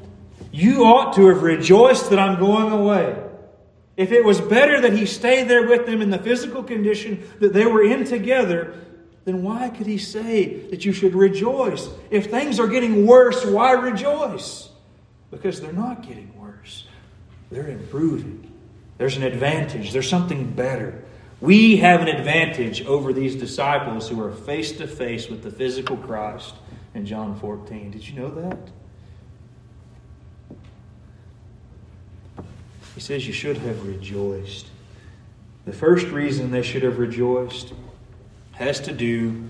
You 0.51 0.85
ought 0.85 1.13
to 1.15 1.27
have 1.27 1.43
rejoiced 1.43 2.09
that 2.09 2.19
I'm 2.19 2.39
going 2.39 2.71
away. 2.71 3.21
If 3.97 4.11
it 4.11 4.23
was 4.23 4.41
better 4.41 4.81
that 4.81 4.93
he 4.93 5.05
stayed 5.05 5.47
there 5.47 5.67
with 5.67 5.85
them 5.85 6.01
in 6.01 6.09
the 6.09 6.17
physical 6.17 6.63
condition 6.63 7.27
that 7.39 7.53
they 7.53 7.65
were 7.65 7.83
in 7.83 8.03
together, 8.03 8.75
then 9.23 9.41
why 9.41 9.69
could 9.69 9.87
he 9.87 9.97
say 9.97 10.59
that 10.69 10.85
you 10.85 10.91
should 10.91 11.15
rejoice? 11.15 11.89
If 12.09 12.29
things 12.29 12.59
are 12.59 12.67
getting 12.67 13.05
worse, 13.05 13.45
why 13.45 13.71
rejoice? 13.71 14.69
Because 15.31 15.61
they're 15.61 15.73
not 15.73 16.07
getting 16.07 16.31
worse. 16.39 16.85
They're 17.49 17.67
improving. 17.67 18.51
There's 18.97 19.17
an 19.17 19.23
advantage, 19.23 19.91
there's 19.91 20.09
something 20.09 20.51
better. 20.51 21.03
We 21.41 21.77
have 21.77 22.01
an 22.01 22.07
advantage 22.07 22.85
over 22.85 23.11
these 23.11 23.35
disciples 23.35 24.07
who 24.07 24.23
are 24.23 24.31
face 24.31 24.71
to 24.73 24.87
face 24.87 25.27
with 25.29 25.43
the 25.43 25.51
physical 25.51 25.97
Christ 25.97 26.55
in 26.93 27.05
John 27.05 27.37
14. 27.37 27.91
Did 27.91 28.07
you 28.07 28.19
know 28.19 28.29
that? 28.31 28.57
He 32.95 33.01
says 33.01 33.27
you 33.27 33.33
should 33.33 33.57
have 33.57 33.85
rejoiced. 33.85 34.67
The 35.65 35.73
first 35.73 36.07
reason 36.07 36.51
they 36.51 36.61
should 36.61 36.83
have 36.83 36.97
rejoiced 36.97 37.73
has 38.53 38.79
to 38.81 38.93
do 38.93 39.43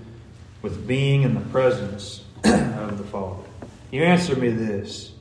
with 0.62 0.88
being 0.88 1.22
in 1.22 1.34
the 1.34 1.40
presence 1.40 2.24
of 2.42 2.98
the 2.98 3.04
Father. 3.04 3.44
You 3.92 4.02
answer 4.02 4.34
me 4.34 4.48
this 4.48 5.12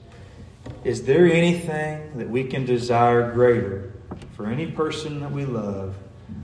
Is 0.83 1.03
there 1.03 1.27
anything 1.27 2.17
that 2.17 2.27
we 2.27 2.45
can 2.45 2.65
desire 2.65 3.31
greater 3.31 3.93
for 4.35 4.47
any 4.47 4.71
person 4.71 5.19
that 5.19 5.31
we 5.31 5.45
love 5.45 5.95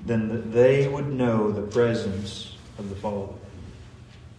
than 0.05 0.29
that 0.29 0.51
they 0.51 0.87
would 0.87 1.07
know 1.07 1.51
the 1.51 1.61
presence 1.61 2.55
of 2.77 2.89
the 2.89 2.95
Father? 2.95 3.33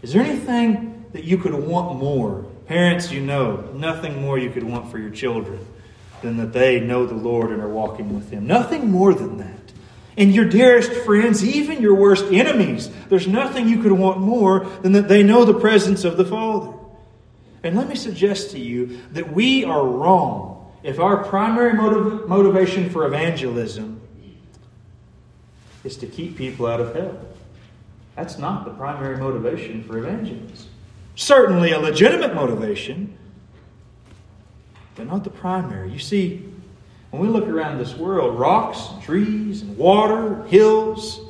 Is 0.03 0.13
there 0.13 0.23
anything 0.23 1.07
that 1.13 1.25
you 1.25 1.39
could 1.39 1.55
want 1.55 1.99
more? 1.99 2.45
Parents, 2.67 3.13
you 3.13 3.21
know, 3.21 3.57
nothing 3.75 4.21
more 4.21 4.39
you 4.39 4.51
could 4.51 4.63
want 4.65 4.91
for 4.91 4.99
your 4.99 5.11
children 5.11 5.65
than 6.23 6.37
that 6.39 6.53
they 6.53 6.81
know 6.81 7.07
the 7.07 7.15
Lord 7.15 7.51
and 7.51 7.61
are 7.61 7.69
walking 7.69 8.15
with 8.15 8.31
Him. 8.31 8.47
Nothing 8.47 8.91
more 8.91 9.13
than 9.13 9.39
that. 9.39 9.49
And 10.17 10.35
your 10.35 10.45
dearest 10.45 10.93
friends, 11.05 11.45
even 11.45 11.81
your 11.81 11.95
worst 11.95 12.27
enemies, 12.27 12.91
there's 13.09 13.27
nothing 13.27 13.69
you 13.69 13.83
could 13.83 13.93
want 13.93 14.21
more 14.21 14.67
than 14.83 14.93
that 14.93 15.09
they 15.09 15.23
know 15.23 15.45
the 15.45 15.59
presence 15.59 16.05
of 16.05 16.17
the 16.17 16.25
Father. 16.25 16.73
And 17.63 17.77
let 17.77 17.89
me 17.89 17.95
suggest 17.95 18.51
to 18.51 18.59
you 18.59 19.01
that 19.13 19.33
we 19.33 19.65
are 19.65 19.87
wrong 19.87 20.71
if 20.83 20.99
our 20.99 21.25
primary 21.25 21.73
motiv- 21.73 22.29
motivation 22.29 22.91
for 22.91 23.07
evangelism 23.07 24.02
is 25.85 25.97
to 25.99 26.07
keep 26.07 26.37
people 26.37 26.66
out 26.66 26.81
of 26.81 26.95
hell. 26.95 27.18
That's 28.16 28.38
not 28.38 28.64
the 28.64 28.71
primary 28.73 29.16
motivation 29.16 29.83
for 29.85 29.99
evangelism. 29.99 30.68
Certainly 31.14 31.73
a 31.73 31.79
legitimate 31.79 32.35
motivation, 32.35 33.16
but 34.95 35.07
not 35.07 35.25
the 35.25 35.31
primary. 35.31 35.90
You 35.90 35.99
see, 35.99 36.49
when 37.11 37.21
we 37.21 37.29
look 37.29 37.47
around 37.47 37.79
this 37.79 37.95
world, 37.95 38.38
rocks, 38.38 38.88
and 38.90 39.03
trees, 39.03 39.62
and 39.62 39.77
water, 39.77 40.45
hills, 40.45 41.21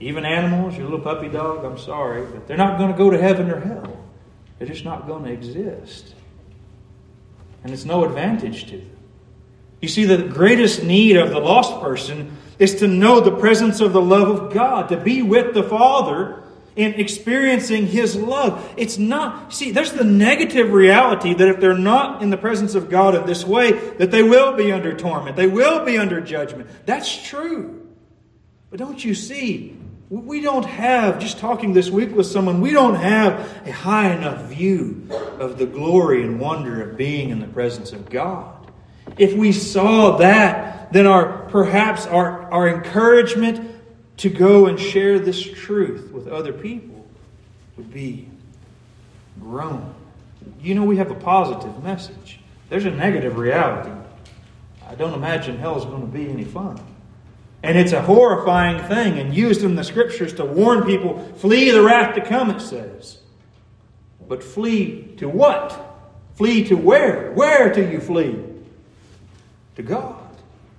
even 0.00 0.24
animals, 0.24 0.76
your 0.76 0.84
little 0.84 1.00
puppy 1.00 1.28
dog, 1.28 1.64
I'm 1.64 1.78
sorry, 1.78 2.24
but 2.24 2.46
they're 2.46 2.56
not 2.56 2.78
going 2.78 2.90
to 2.90 2.98
go 2.98 3.10
to 3.10 3.20
heaven 3.20 3.50
or 3.50 3.60
hell. 3.60 3.96
They're 4.58 4.68
just 4.68 4.84
not 4.84 5.06
going 5.06 5.24
to 5.24 5.32
exist. 5.32 6.14
And 7.62 7.72
it's 7.72 7.84
no 7.84 8.04
advantage 8.04 8.66
to 8.70 8.78
them. 8.78 8.90
You 9.80 9.88
see, 9.88 10.04
the 10.04 10.22
greatest 10.22 10.82
need 10.82 11.16
of 11.16 11.30
the 11.30 11.38
lost 11.38 11.80
person 11.80 12.36
is 12.58 12.76
to 12.76 12.88
know 12.88 13.20
the 13.20 13.36
presence 13.36 13.80
of 13.80 13.92
the 13.92 14.00
love 14.00 14.28
of 14.28 14.52
God, 14.52 14.88
to 14.88 14.96
be 14.96 15.22
with 15.22 15.54
the 15.54 15.62
Father 15.62 16.42
in 16.74 16.94
experiencing 16.94 17.86
His 17.86 18.14
love. 18.14 18.72
It's 18.76 18.98
not, 18.98 19.52
see, 19.52 19.72
there's 19.72 19.92
the 19.92 20.04
negative 20.04 20.72
reality 20.72 21.34
that 21.34 21.48
if 21.48 21.60
they're 21.60 21.76
not 21.76 22.22
in 22.22 22.30
the 22.30 22.36
presence 22.36 22.74
of 22.74 22.88
God 22.88 23.14
in 23.14 23.26
this 23.26 23.44
way, 23.44 23.72
that 23.72 24.10
they 24.10 24.22
will 24.22 24.56
be 24.56 24.70
under 24.70 24.96
torment, 24.96 25.36
they 25.36 25.48
will 25.48 25.84
be 25.84 25.98
under 25.98 26.20
judgment. 26.20 26.70
That's 26.86 27.26
true. 27.28 27.86
But 28.70 28.78
don't 28.78 29.04
you 29.04 29.14
see, 29.14 29.76
we 30.10 30.40
don't 30.40 30.64
have, 30.64 31.18
just 31.18 31.38
talking 31.38 31.72
this 31.72 31.90
week 31.90 32.14
with 32.14 32.26
someone, 32.26 32.60
we 32.60 32.70
don't 32.70 32.94
have 32.94 33.66
a 33.66 33.72
high 33.72 34.14
enough 34.14 34.44
view 34.44 35.06
of 35.38 35.58
the 35.58 35.66
glory 35.66 36.22
and 36.22 36.40
wonder 36.40 36.82
of 36.82 36.96
being 36.96 37.30
in 37.30 37.40
the 37.40 37.46
presence 37.46 37.92
of 37.92 38.08
God. 38.08 38.57
If 39.18 39.34
we 39.34 39.52
saw 39.52 40.16
that, 40.18 40.92
then 40.92 41.06
our 41.06 41.46
perhaps 41.48 42.06
our, 42.06 42.50
our 42.50 42.68
encouragement 42.68 43.74
to 44.18 44.28
go 44.28 44.66
and 44.66 44.78
share 44.78 45.18
this 45.18 45.42
truth 45.42 46.10
with 46.12 46.28
other 46.28 46.52
people 46.52 47.06
would 47.76 47.92
be 47.92 48.28
grown. 49.40 49.94
You 50.60 50.74
know, 50.74 50.84
we 50.84 50.96
have 50.96 51.10
a 51.10 51.14
positive 51.14 51.82
message. 51.82 52.40
There's 52.68 52.84
a 52.84 52.90
negative 52.90 53.38
reality. 53.38 53.90
I 54.88 54.94
don't 54.94 55.14
imagine 55.14 55.58
hell 55.58 55.78
is 55.78 55.84
going 55.84 56.00
to 56.00 56.06
be 56.06 56.28
any 56.28 56.44
fun. 56.44 56.80
And 57.62 57.76
it's 57.76 57.92
a 57.92 58.02
horrifying 58.02 58.82
thing 58.88 59.18
and 59.18 59.34
used 59.34 59.62
in 59.62 59.74
the 59.74 59.84
scriptures 59.84 60.32
to 60.34 60.44
warn 60.44 60.84
people 60.84 61.18
flee 61.36 61.70
the 61.70 61.82
wrath 61.82 62.14
to 62.14 62.20
come, 62.20 62.50
it 62.50 62.60
says. 62.60 63.18
But 64.28 64.42
flee 64.42 65.14
to 65.16 65.28
what? 65.28 65.84
Flee 66.34 66.64
to 66.64 66.76
where? 66.76 67.32
Where 67.32 67.72
do 67.72 67.88
you 67.88 68.00
flee? 68.00 68.44
To 69.78 69.84
God. 69.84 70.16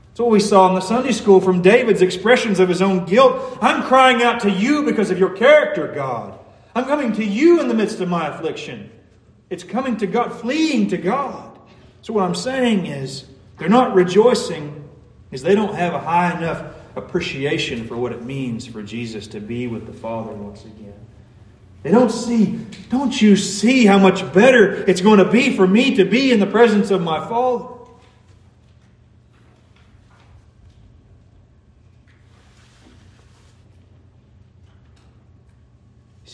That's 0.09 0.19
what 0.19 0.29
we 0.29 0.41
saw 0.41 0.67
in 0.67 0.75
the 0.75 0.81
Sunday 0.81 1.13
school 1.13 1.39
from 1.39 1.61
David's 1.61 2.01
expressions 2.01 2.59
of 2.59 2.67
his 2.67 2.81
own 2.81 3.05
guilt. 3.05 3.57
I'm 3.61 3.81
crying 3.83 4.21
out 4.21 4.41
to 4.41 4.51
you 4.51 4.83
because 4.83 5.09
of 5.09 5.17
your 5.17 5.29
character, 5.29 5.87
God. 5.87 6.37
I'm 6.75 6.83
coming 6.83 7.13
to 7.13 7.23
you 7.23 7.61
in 7.61 7.69
the 7.69 7.73
midst 7.73 8.01
of 8.01 8.09
my 8.09 8.27
affliction. 8.27 8.91
It's 9.49 9.63
coming 9.63 9.95
to 9.97 10.05
God, 10.05 10.33
fleeing 10.33 10.89
to 10.89 10.97
God. 10.97 11.57
So, 12.01 12.11
what 12.11 12.25
I'm 12.25 12.35
saying 12.35 12.87
is, 12.87 13.25
they're 13.57 13.69
not 13.69 13.95
rejoicing 13.95 14.89
because 15.29 15.43
they 15.43 15.55
don't 15.55 15.75
have 15.75 15.93
a 15.93 15.99
high 15.99 16.37
enough 16.37 16.61
appreciation 16.97 17.87
for 17.87 17.95
what 17.95 18.11
it 18.11 18.25
means 18.25 18.67
for 18.67 18.83
Jesus 18.83 19.27
to 19.27 19.39
be 19.39 19.67
with 19.67 19.85
the 19.85 19.93
Father 19.93 20.33
once 20.33 20.65
again. 20.65 21.07
They 21.83 21.91
don't 21.91 22.11
see, 22.11 22.59
don't 22.89 23.21
you 23.21 23.37
see 23.37 23.85
how 23.85 23.97
much 23.97 24.33
better 24.33 24.73
it's 24.73 24.99
going 24.99 25.19
to 25.19 25.31
be 25.31 25.55
for 25.55 25.65
me 25.65 25.95
to 25.95 26.03
be 26.03 26.33
in 26.33 26.41
the 26.41 26.47
presence 26.47 26.91
of 26.91 27.01
my 27.01 27.25
Father? 27.25 27.78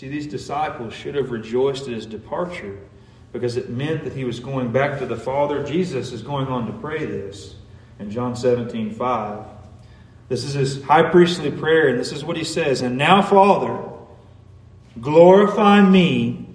See, 0.06 0.12
these 0.12 0.28
disciples 0.28 0.94
should 0.94 1.16
have 1.16 1.32
rejoiced 1.32 1.88
at 1.88 1.94
his 1.96 2.06
departure 2.06 2.78
because 3.34 3.58
it 3.58 3.72
meant 3.72 4.04
that 4.04 4.14
he 4.14 4.24
was 4.24 4.40
going 4.40 4.72
back 4.72 5.00
to 5.00 5.08
the 5.08 5.18
Father. 5.18 5.64
Jesus 5.64 6.12
is 6.12 6.22
going 6.22 6.46
on 6.46 6.68
to 6.68 6.74
pray 6.74 7.04
this 7.08 7.56
in 7.98 8.12
John 8.12 8.36
17 8.36 8.92
5. 8.92 9.46
This 10.30 10.44
is 10.44 10.54
his 10.54 10.84
high 10.84 11.10
priestly 11.10 11.50
prayer, 11.50 11.88
and 11.88 11.98
this 11.98 12.12
is 12.12 12.24
what 12.24 12.38
he 12.38 12.44
says 12.44 12.84
And 12.84 13.00
now, 13.00 13.24
Father, 13.24 13.84
glorify 15.02 15.82
me 15.82 16.50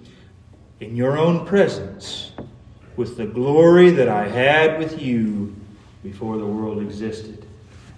in 0.79 0.95
your 0.95 1.17
own 1.17 1.45
presence 1.45 2.31
with 2.95 3.17
the 3.17 3.25
glory 3.25 3.89
that 3.91 4.07
I 4.07 4.29
had 4.29 4.79
with 4.79 5.01
you 5.01 5.53
before 6.03 6.37
the 6.37 6.45
world 6.45 6.81
existed. 6.81 7.45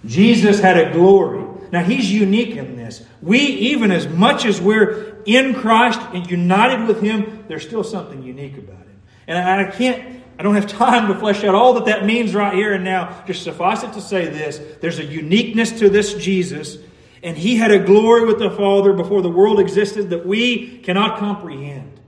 Jesus 0.04 0.58
had 0.58 0.76
a 0.78 0.92
glory. 0.92 1.44
Now, 1.74 1.82
he's 1.82 2.08
unique 2.12 2.54
in 2.54 2.76
this. 2.76 3.04
We, 3.20 3.40
even 3.40 3.90
as 3.90 4.06
much 4.06 4.44
as 4.44 4.60
we're 4.60 5.20
in 5.24 5.54
Christ 5.56 5.98
and 6.12 6.30
united 6.30 6.86
with 6.86 7.02
him, 7.02 7.44
there's 7.48 7.66
still 7.66 7.82
something 7.82 8.22
unique 8.22 8.56
about 8.56 8.76
him. 8.76 9.02
And 9.26 9.36
I 9.36 9.68
can't 9.72 10.22
I 10.38 10.44
don't 10.44 10.54
have 10.54 10.68
time 10.68 11.08
to 11.08 11.18
flesh 11.18 11.42
out 11.42 11.56
all 11.56 11.74
that 11.74 11.86
that 11.86 12.06
means 12.06 12.32
right 12.32 12.54
here 12.54 12.74
and 12.74 12.84
now. 12.84 13.24
Just 13.26 13.42
suffice 13.42 13.82
it 13.82 13.92
to 13.94 14.00
say 14.00 14.26
this 14.26 14.60
there's 14.80 15.00
a 15.00 15.04
uniqueness 15.04 15.72
to 15.80 15.90
this 15.90 16.14
Jesus, 16.14 16.78
and 17.24 17.36
he 17.36 17.56
had 17.56 17.72
a 17.72 17.80
glory 17.80 18.24
with 18.24 18.38
the 18.38 18.52
Father 18.52 18.92
before 18.92 19.20
the 19.20 19.28
world 19.28 19.58
existed 19.58 20.10
that 20.10 20.24
we 20.24 20.78
cannot 20.78 21.18
comprehend. 21.18 21.98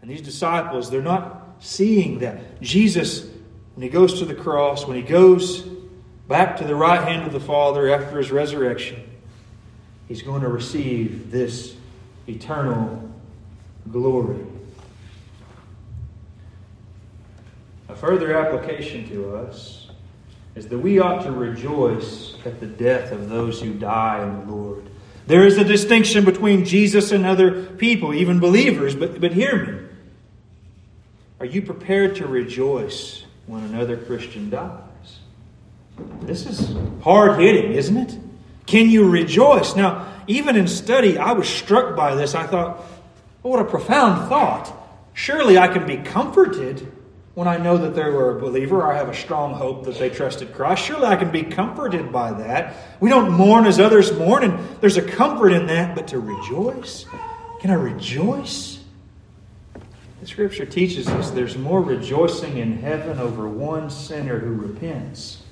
And 0.00 0.08
these 0.08 0.22
disciples, 0.22 0.92
they're 0.92 1.02
not 1.02 1.56
seeing 1.58 2.20
that. 2.20 2.60
Jesus, 2.60 3.26
when 3.74 3.82
he 3.82 3.88
goes 3.88 4.20
to 4.20 4.24
the 4.24 4.36
cross, 4.36 4.86
when 4.86 4.96
he 4.96 5.02
goes 5.02 5.66
back 6.28 6.56
to 6.58 6.64
the 6.64 6.74
right 6.74 7.06
hand 7.06 7.26
of 7.26 7.32
the 7.32 7.40
Father 7.40 7.92
after 7.92 8.18
his 8.18 8.30
resurrection, 8.30 9.02
he's 10.08 10.22
going 10.22 10.42
to 10.42 10.48
receive 10.48 11.30
this 11.30 11.76
eternal 12.28 13.10
glory. 13.90 14.44
A 17.88 17.94
further 17.94 18.36
application 18.36 19.08
to 19.10 19.36
us 19.36 19.88
is 20.54 20.68
that 20.68 20.78
we 20.78 20.98
ought 20.98 21.22
to 21.22 21.30
rejoice 21.30 22.36
at 22.44 22.60
the 22.60 22.66
death 22.66 23.12
of 23.12 23.28
those 23.28 23.60
who 23.60 23.74
die 23.74 24.22
in 24.22 24.46
the 24.46 24.52
Lord. 24.52 24.88
There 25.26 25.46
is 25.46 25.58
a 25.58 25.64
distinction 25.64 26.24
between 26.24 26.64
Jesus 26.64 27.12
and 27.12 27.26
other 27.26 27.64
people, 27.64 28.14
even 28.14 28.40
believers, 28.40 28.94
but, 28.94 29.20
but 29.20 29.32
hear 29.32 29.66
me. 29.66 29.88
Are 31.40 31.46
you 31.46 31.62
prepared 31.62 32.16
to 32.16 32.26
rejoice 32.26 33.24
when 33.46 33.62
another 33.64 33.96
Christian 33.96 34.50
dies? 34.50 34.85
This 36.20 36.46
is 36.46 36.76
hard 37.02 37.40
hitting, 37.40 37.72
isn't 37.72 37.96
it? 37.96 38.18
Can 38.66 38.90
you 38.90 39.08
rejoice? 39.08 39.76
Now, 39.76 40.12
even 40.26 40.56
in 40.56 40.66
study, 40.66 41.18
I 41.18 41.32
was 41.32 41.48
struck 41.48 41.96
by 41.96 42.14
this. 42.14 42.34
I 42.34 42.46
thought, 42.46 42.84
oh, 43.44 43.50
what 43.50 43.60
a 43.60 43.64
profound 43.64 44.28
thought. 44.28 44.72
Surely 45.14 45.56
I 45.56 45.68
can 45.68 45.86
be 45.86 45.98
comforted 45.98 46.92
when 47.34 47.46
I 47.46 47.58
know 47.58 47.76
that 47.78 47.94
they 47.94 48.04
were 48.04 48.36
a 48.36 48.40
believer, 48.40 48.78
or 48.78 48.92
I 48.92 48.96
have 48.96 49.08
a 49.08 49.14
strong 49.14 49.54
hope 49.54 49.84
that 49.84 49.98
they 49.98 50.10
trusted 50.10 50.52
Christ. 50.54 50.84
Surely 50.84 51.06
I 51.06 51.16
can 51.16 51.30
be 51.30 51.42
comforted 51.42 52.10
by 52.10 52.32
that. 52.32 52.74
We 52.98 53.10
don't 53.10 53.30
mourn 53.30 53.66
as 53.66 53.78
others 53.78 54.12
mourn, 54.12 54.42
and 54.42 54.80
there's 54.80 54.96
a 54.96 55.02
comfort 55.02 55.50
in 55.50 55.66
that, 55.66 55.94
but 55.94 56.08
to 56.08 56.18
rejoice? 56.18 57.06
Can 57.60 57.70
I 57.70 57.74
rejoice? 57.74 58.80
The 60.20 60.26
scripture 60.26 60.66
teaches 60.66 61.08
us 61.08 61.30
there's 61.30 61.56
more 61.56 61.82
rejoicing 61.82 62.56
in 62.56 62.78
heaven 62.78 63.18
over 63.18 63.46
one 63.48 63.90
sinner 63.90 64.38
who 64.38 64.52
repents 64.52 65.42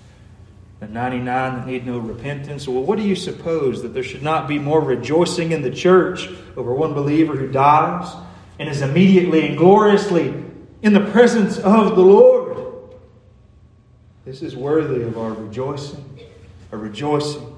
than 0.80 0.92
99 0.92 1.56
that 1.56 1.66
need 1.66 1.86
no 1.86 1.98
repentance. 1.98 2.68
Well, 2.68 2.82
what 2.82 2.98
do 2.98 3.04
you 3.04 3.16
suppose? 3.16 3.82
That 3.82 3.94
there 3.94 4.02
should 4.02 4.22
not 4.22 4.48
be 4.48 4.58
more 4.58 4.80
rejoicing 4.80 5.52
in 5.52 5.62
the 5.62 5.70
church 5.70 6.28
over 6.56 6.74
one 6.74 6.94
believer 6.94 7.36
who 7.36 7.50
dies 7.50 8.14
and 8.58 8.68
is 8.68 8.82
immediately 8.82 9.46
and 9.46 9.56
gloriously 9.56 10.34
in 10.82 10.92
the 10.92 11.00
presence 11.10 11.58
of 11.58 11.96
the 11.96 12.02
Lord. 12.02 12.44
This 14.24 14.42
is 14.42 14.56
worthy 14.56 15.02
of 15.02 15.18
our 15.18 15.32
rejoicing, 15.32 16.18
our 16.72 16.78
rejoicing. 16.78 17.50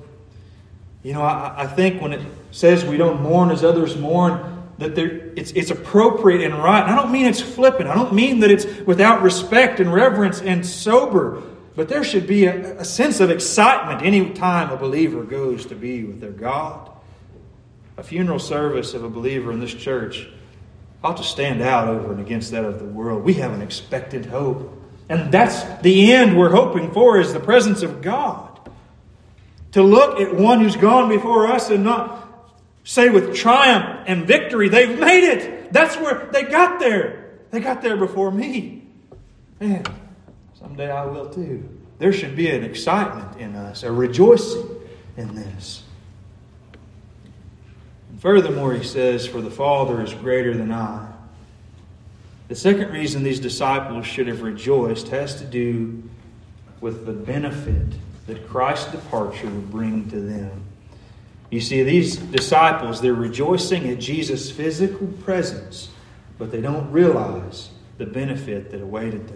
You 1.03 1.13
know, 1.13 1.23
I, 1.23 1.63
I 1.63 1.67
think 1.67 2.03
when 2.03 2.13
it 2.13 2.21
says 2.51 2.85
we 2.85 2.97
don't 2.97 3.23
mourn 3.23 3.51
as 3.51 3.63
others 3.63 3.97
mourn, 3.97 4.53
that 4.79 4.95
there, 4.95 5.33
it's, 5.37 5.53
it's 5.53 5.71
appropriate 5.71 6.43
and 6.43 6.55
right. 6.55 6.83
And 6.83 6.91
I 6.91 6.97
don't 6.97 7.13
mean 7.13 7.27
it's 7.27 7.41
flippant. 7.41 7.89
I 7.89 7.95
don't 7.95 8.13
mean 8.13 8.41
that 8.41 8.51
it's 8.51 8.67
without 8.81 9.23
respect 9.23 9.81
and 9.81 9.93
reverence 9.93 10.41
and 10.41 10.67
sober. 10.67 11.43
But 11.77 11.91
there 11.91 12.03
should 12.03 12.27
be 12.27 12.47
a, 12.47 12.79
a 12.79 12.85
sense 12.85 13.21
of 13.21 13.31
excitement 13.31 14.03
any 14.03 14.31
time 14.31 14.71
a 14.71 14.77
believer 14.77 15.23
goes 15.23 15.67
to 15.67 15.75
be 15.75 16.05
with 16.05 16.21
their 16.21 16.31
God. 16.31 16.91
A 17.99 18.03
funeral 18.03 18.39
service 18.39 18.95
of 18.95 19.05
a 19.05 19.11
believer 19.11 19.53
in 19.53 19.61
this 19.61 19.75
church 19.75 20.29
ought 21.05 21.19
to 21.19 21.23
stand 21.23 21.63
out 21.63 21.89
over 21.89 22.13
and 22.13 22.21
against 22.21 22.51
that 22.51 22.65
of 22.65 22.79
the 22.79 22.85
world. 22.85 23.23
We 23.23 23.35
have 23.35 23.53
an 23.53 23.63
expected 23.63 24.27
hope. 24.27 24.73
And 25.09 25.31
that's 25.31 25.63
the 25.83 26.13
end 26.13 26.37
we're 26.37 26.51
hoping 26.51 26.91
for 26.91 27.21
is 27.21 27.33
the 27.33 27.41
presence 27.41 27.83
of 27.83 28.03
God. 28.03 28.59
To 29.73 29.83
look 29.83 30.19
at 30.21 30.35
one 30.35 30.61
who's 30.61 30.77
gone 30.77 31.09
before 31.09 31.47
us 31.47 31.71
and 31.71 31.85
not 31.85 32.27
say 32.85 33.11
with 33.11 33.37
triumph 33.37 34.05
and 34.07 34.27
victory, 34.27 34.69
they've 34.69 34.99
made 34.99 35.25
it. 35.25 35.73
That's 35.73 35.97
where 35.97 36.29
they 36.33 36.45
got 36.45 36.81
there. 36.81 37.31
They 37.51 37.61
got 37.61 37.83
there 37.83 37.97
before 37.97 38.31
me. 38.31 38.83
Man, 39.61 39.85
someday 40.67 40.91
I 40.91 41.05
will 41.05 41.31
too. 41.31 41.69
There 41.99 42.13
should 42.13 42.35
be 42.35 42.51
an 42.51 42.65
excitement 42.65 43.41
in 43.41 43.55
us, 43.55 43.85
a 43.85 43.93
rejoicing 43.93 44.69
in 45.17 45.33
this. 45.37 45.85
Furthermore, 48.19 48.75
he 48.75 48.83
says, 48.83 49.29
For 49.29 49.41
the 49.41 49.51
Father 49.51 50.03
is 50.03 50.13
greater 50.13 50.57
than 50.57 50.73
I. 50.73 51.07
The 52.49 52.57
second 52.57 52.91
reason 52.91 53.23
these 53.23 53.39
disciples 53.39 54.07
should 54.07 54.27
have 54.27 54.43
rejoiced 54.43 55.09
has 55.09 55.37
to 55.37 55.45
do 55.45 56.03
with 56.81 57.07
the 57.07 57.13
benefit 57.13 57.87
that 58.27 58.49
Christ's 58.49 58.91
departure 58.91 59.47
would 59.47 59.71
bring 59.71 60.11
to 60.11 60.19
them. 60.19 60.65
You 61.51 61.61
see, 61.61 61.85
these 61.85 62.17
disciples, 62.17 63.01
they're 63.01 63.15
rejoicing 63.15 63.89
at 63.89 64.01
Jesus' 64.01 64.51
physical 64.51 65.07
presence, 65.23 65.91
but 66.39 66.51
they 66.51 66.61
don't 66.61 66.91
realize 66.91 67.71
the 67.99 68.07
benefit 68.07 68.73
that 68.73 68.81
awaited 68.81 69.29
them. 69.29 69.36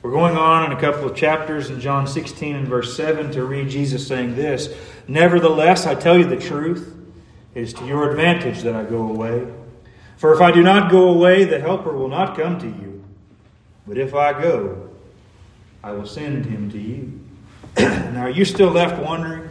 We're 0.00 0.12
going 0.12 0.36
on 0.36 0.70
in 0.70 0.78
a 0.78 0.80
couple 0.80 1.10
of 1.10 1.16
chapters 1.16 1.70
in 1.70 1.80
John 1.80 2.06
16 2.06 2.54
and 2.54 2.68
verse 2.68 2.96
7 2.96 3.32
to 3.32 3.44
read 3.44 3.68
Jesus 3.68 4.06
saying 4.06 4.36
this 4.36 4.72
Nevertheless, 5.08 5.86
I 5.86 5.96
tell 5.96 6.16
you 6.16 6.24
the 6.24 6.36
truth. 6.36 6.94
It 7.54 7.62
is 7.62 7.74
to 7.74 7.84
your 7.84 8.08
advantage 8.08 8.62
that 8.62 8.76
I 8.76 8.84
go 8.84 9.08
away. 9.08 9.48
For 10.16 10.32
if 10.32 10.40
I 10.40 10.52
do 10.52 10.62
not 10.62 10.92
go 10.92 11.08
away, 11.08 11.44
the 11.44 11.58
Helper 11.58 11.92
will 11.92 12.08
not 12.08 12.36
come 12.36 12.60
to 12.60 12.66
you. 12.66 13.02
But 13.88 13.98
if 13.98 14.14
I 14.14 14.40
go, 14.40 14.88
I 15.82 15.90
will 15.90 16.06
send 16.06 16.46
him 16.46 16.70
to 16.70 16.78
you. 16.78 17.20
now, 17.78 18.20
are 18.20 18.30
you 18.30 18.44
still 18.44 18.70
left 18.70 19.02
wondering 19.02 19.50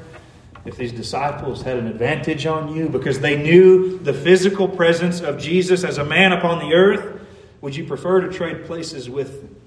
if 0.64 0.78
these 0.78 0.94
disciples 0.94 1.62
had 1.62 1.76
an 1.76 1.88
advantage 1.88 2.46
on 2.46 2.74
you 2.74 2.88
because 2.88 3.20
they 3.20 3.42
knew 3.42 3.98
the 4.00 4.14
physical 4.14 4.70
presence 4.70 5.20
of 5.20 5.40
Jesus 5.40 5.84
as 5.84 5.98
a 5.98 6.06
man 6.06 6.32
upon 6.32 6.60
the 6.60 6.74
earth? 6.74 7.22
Would 7.60 7.76
you 7.76 7.86
prefer 7.86 8.22
to 8.22 8.32
trade 8.32 8.64
places 8.64 9.10
with 9.10 9.42
them 9.42 9.58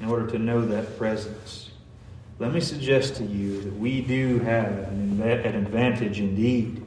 in 0.00 0.08
order 0.08 0.26
to 0.28 0.38
know 0.38 0.64
that 0.66 0.98
presence? 0.98 1.70
Let 2.38 2.52
me 2.52 2.60
suggest 2.60 3.16
to 3.16 3.24
you 3.24 3.62
that 3.62 3.76
we 3.76 4.00
do 4.00 4.40
have 4.40 4.72
an 4.88 5.54
advantage 5.54 6.18
indeed. 6.18 6.82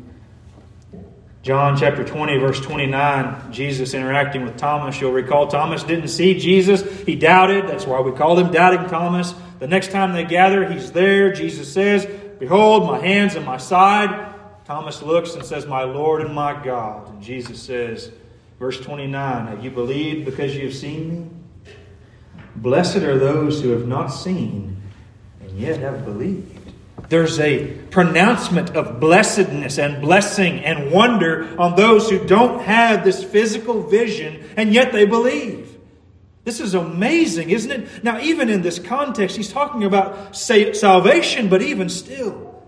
John 1.41 1.77
chapter 1.77 2.03
20, 2.03 2.37
verse 2.39 2.59
29, 2.59 3.53
Jesus 3.53 3.93
interacting 3.93 4.43
with 4.43 4.57
Thomas. 4.57 4.99
You'll 4.99 5.13
recall 5.13 5.47
Thomas 5.47 5.83
didn't 5.83 6.09
see 6.09 6.37
Jesus. 6.37 6.81
He 7.03 7.15
doubted. 7.15 7.67
That's 7.67 7.85
why 7.85 8.01
we 8.01 8.11
call 8.11 8.37
him 8.37 8.51
Doubting 8.51 8.89
Thomas. 8.89 9.33
The 9.59 9.67
next 9.67 9.91
time 9.91 10.11
they 10.11 10.25
gather, 10.25 10.69
he's 10.69 10.91
there. 10.91 11.31
Jesus 11.31 11.71
says, 11.71 12.05
Behold, 12.37 12.85
my 12.85 12.99
hands 12.99 13.35
and 13.35 13.45
my 13.45 13.57
side. 13.57 14.33
Thomas 14.65 15.01
looks 15.01 15.35
and 15.35 15.45
says, 15.45 15.65
My 15.65 15.83
Lord 15.83 16.21
and 16.21 16.35
my 16.35 16.61
God. 16.61 17.07
And 17.07 17.23
Jesus 17.23 17.61
says, 17.61 18.11
verse 18.59 18.79
29, 18.81 19.47
Have 19.47 19.63
you 19.63 19.71
believed 19.71 20.25
because 20.25 20.53
you 20.53 20.65
have 20.65 20.75
seen 20.75 21.09
me? 21.09 21.36
Blessed 22.57 22.97
are 22.97 23.17
those 23.17 23.61
who 23.61 23.69
have 23.69 23.87
not 23.87 24.07
seen 24.07 24.81
and 25.41 25.57
yet 25.57 25.79
have 25.79 26.03
believed. 26.05 26.59
There's 27.09 27.39
a 27.39 27.67
pronouncement 27.91 28.75
of 28.75 28.99
blessedness 28.99 29.77
and 29.77 30.01
blessing 30.01 30.59
and 30.65 30.91
wonder 30.91 31.55
on 31.59 31.75
those 31.75 32.09
who 32.09 32.25
don't 32.25 32.61
have 32.63 33.03
this 33.03 33.23
physical 33.23 33.83
vision 33.83 34.43
and 34.57 34.73
yet 34.73 34.91
they 34.91 35.05
believe. 35.05 35.77
This 36.43 36.59
is 36.59 36.73
amazing, 36.73 37.51
isn't 37.51 37.71
it? 37.71 38.03
Now, 38.03 38.19
even 38.19 38.49
in 38.49 38.61
this 38.61 38.79
context, 38.79 39.35
he's 39.35 39.51
talking 39.51 39.83
about 39.83 40.35
salvation, 40.35 41.49
but 41.49 41.61
even 41.61 41.89
still. 41.89 42.63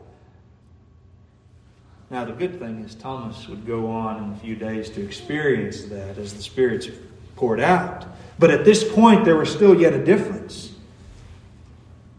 Now, 2.12 2.26
the 2.26 2.34
good 2.34 2.60
thing 2.60 2.84
is, 2.84 2.96
Thomas 2.96 3.48
would 3.48 3.66
go 3.66 3.88
on 3.88 4.24
in 4.24 4.32
a 4.32 4.36
few 4.38 4.56
days 4.56 4.90
to 4.92 5.04
experience 5.04 5.84
that 5.84 6.18
as 6.18 6.34
the 6.34 6.42
Spirit's 6.42 6.90
poured 7.36 7.60
out. 7.60 8.06
But 8.40 8.52
at 8.52 8.66
this 8.66 8.90
point, 8.90 9.26
there 9.26 9.36
was 9.36 9.52
still 9.52 9.80
yet 9.80 9.94
a 9.94 10.04
difference. 10.04 10.72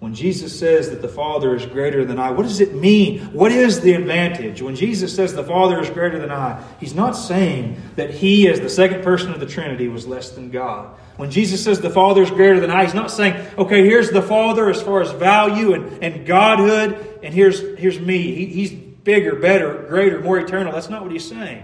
When 0.01 0.15
Jesus 0.15 0.59
says 0.59 0.89
that 0.91 1.03
the 1.03 1.09
Father 1.09 1.55
is 1.55 1.67
greater 1.67 2.07
than 2.07 2.19
I, 2.19 2.31
what 2.31 2.45
does 2.45 2.61
it 2.61 2.75
mean? 2.75 3.21
What 3.33 3.53
is 3.53 3.81
the 3.81 3.93
advantage? 3.93 4.63
When 4.63 4.75
Jesus 4.75 5.15
says 5.15 5.35
the 5.35 5.45
Father 5.45 5.79
is 5.79 5.91
greater 5.91 6.19
than 6.19 6.31
I, 6.31 6.63
he's 6.81 6.95
not 6.95 7.13
saying 7.13 7.81
that 7.97 8.11
he, 8.11 8.49
as 8.49 8.61
the 8.61 8.71
second 8.71 9.03
person 9.03 9.31
of 9.33 9.41
the 9.41 9.47
Trinity, 9.47 9.89
was 9.89 10.07
less 10.07 10.31
than 10.31 10.51
God. 10.51 10.97
When 11.19 11.31
Jesus 11.31 11.63
says 11.63 11.83
the 11.83 11.91
Father 11.91 12.23
is 12.23 12.31
greater 12.31 12.61
than 12.61 12.71
I, 12.71 12.85
he's 12.85 12.95
not 12.95 13.11
saying, 13.11 13.47
okay, 13.59 13.85
here's 13.85 14.11
the 14.11 14.23
Father 14.23 14.71
as 14.71 14.81
far 14.81 15.03
as 15.03 15.11
value 15.11 15.75
and, 15.75 16.03
and 16.03 16.27
Godhood, 16.27 17.21
and 17.23 17.35
here's, 17.35 17.61
here's 17.79 18.01
me. 18.01 18.35
He, 18.35 18.47
he's 18.47 18.73
bigger, 18.73 19.37
better, 19.37 19.85
greater, 19.87 20.21
more 20.21 20.39
eternal. 20.39 20.73
That's 20.73 20.89
not 20.89 21.03
what 21.03 21.13
he's 21.13 21.29
saying. 21.29 21.63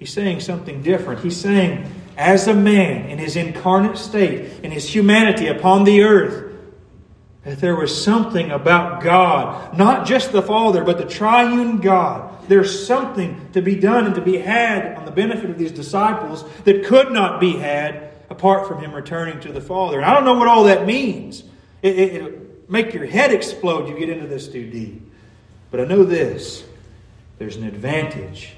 He's 0.00 0.12
saying 0.12 0.40
something 0.40 0.82
different. 0.82 1.20
He's 1.20 1.36
saying, 1.36 1.88
as 2.20 2.46
a 2.48 2.54
man 2.54 3.08
in 3.08 3.18
his 3.18 3.34
incarnate 3.34 3.96
state, 3.96 4.62
in 4.62 4.70
his 4.70 4.94
humanity 4.94 5.46
upon 5.46 5.84
the 5.84 6.02
earth, 6.02 6.52
that 7.44 7.60
there 7.60 7.74
was 7.74 8.04
something 8.04 8.50
about 8.50 9.02
God, 9.02 9.76
not 9.78 10.06
just 10.06 10.30
the 10.30 10.42
Father, 10.42 10.84
but 10.84 10.98
the 10.98 11.06
triune 11.06 11.78
God. 11.78 12.46
There's 12.46 12.86
something 12.86 13.50
to 13.52 13.62
be 13.62 13.74
done 13.74 14.04
and 14.04 14.14
to 14.16 14.20
be 14.20 14.36
had 14.36 14.96
on 14.96 15.06
the 15.06 15.10
benefit 15.10 15.48
of 15.48 15.56
these 15.56 15.72
disciples 15.72 16.44
that 16.64 16.84
could 16.84 17.10
not 17.10 17.40
be 17.40 17.56
had 17.56 18.10
apart 18.28 18.68
from 18.68 18.80
Him 18.82 18.92
returning 18.92 19.40
to 19.40 19.52
the 19.52 19.60
Father. 19.62 19.96
And 19.96 20.04
I 20.04 20.12
don't 20.12 20.26
know 20.26 20.34
what 20.34 20.46
all 20.46 20.64
that 20.64 20.84
means. 20.84 21.42
It, 21.80 21.98
it, 21.98 22.14
it'll 22.16 22.40
make 22.68 22.92
your 22.92 23.06
head 23.06 23.32
explode. 23.32 23.88
You 23.88 23.98
get 23.98 24.10
into 24.10 24.26
this 24.26 24.46
too 24.46 24.68
deep. 24.68 25.10
But 25.70 25.80
I 25.80 25.84
know 25.84 26.04
this 26.04 26.64
there's 27.38 27.56
an 27.56 27.64
advantage. 27.64 28.52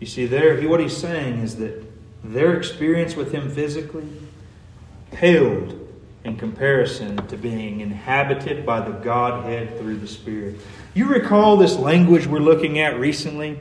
You 0.00 0.06
see, 0.06 0.26
there, 0.26 0.60
what 0.66 0.80
he's 0.80 0.96
saying 0.96 1.40
is 1.40 1.56
that 1.56 1.84
their 2.24 2.56
experience 2.56 3.14
with 3.14 3.32
Him 3.32 3.50
physically 3.50 4.08
paled 5.10 5.76
in 6.24 6.36
comparison 6.36 7.16
to 7.28 7.36
being 7.36 7.80
inhabited 7.80 8.66
by 8.66 8.80
the 8.80 8.92
Godhead 8.92 9.78
through 9.78 9.96
the 9.96 10.06
Spirit. 10.06 10.56
You 10.94 11.06
recall 11.06 11.56
this 11.56 11.76
language 11.76 12.26
we're 12.26 12.40
looking 12.40 12.78
at 12.78 12.98
recently? 12.98 13.58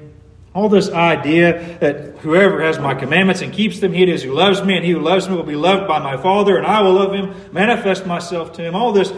All 0.53 0.67
this 0.67 0.89
idea 0.89 1.77
that 1.79 2.17
whoever 2.17 2.61
has 2.61 2.79
my 2.79 2.95
commandments 2.95 3.41
and 3.41 3.53
keeps 3.53 3.79
them, 3.79 3.93
he 3.93 4.03
it 4.03 4.09
is 4.09 4.23
who 4.23 4.31
loves 4.31 4.63
me, 4.63 4.75
and 4.75 4.85
he 4.85 4.91
who 4.91 4.99
loves 4.99 5.29
me 5.29 5.35
will 5.35 5.43
be 5.43 5.55
loved 5.55 5.87
by 5.87 5.99
my 5.99 6.17
Father, 6.17 6.57
and 6.57 6.65
I 6.65 6.81
will 6.81 6.93
love 6.93 7.13
him, 7.13 7.33
manifest 7.53 8.05
myself 8.05 8.53
to 8.53 8.63
him. 8.63 8.75
All 8.75 8.91
this 8.91 9.13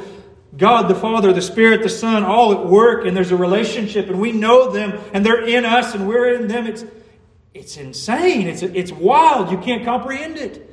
God 0.58 0.90
the 0.90 0.96
Father, 0.96 1.32
the 1.32 1.42
Spirit, 1.42 1.82
the 1.82 1.90
Son, 1.90 2.24
all 2.24 2.52
at 2.52 2.66
work, 2.66 3.06
and 3.06 3.16
there's 3.16 3.32
a 3.32 3.38
relationship, 3.38 4.08
and 4.10 4.20
we 4.20 4.32
know 4.32 4.72
them, 4.72 5.00
and 5.14 5.26
they're 5.26 5.46
in 5.48 5.66
us, 5.66 5.96
and 5.96 6.08
we're 6.08 6.34
in 6.34 6.48
them. 6.48 6.68
It's, 6.68 6.84
it's 7.54 7.78
insane. 7.78 8.48
It's, 8.48 8.62
it's 8.62 8.92
wild. 8.92 9.52
You 9.52 9.58
can't 9.58 9.84
comprehend 9.84 10.38
it. 10.38 10.68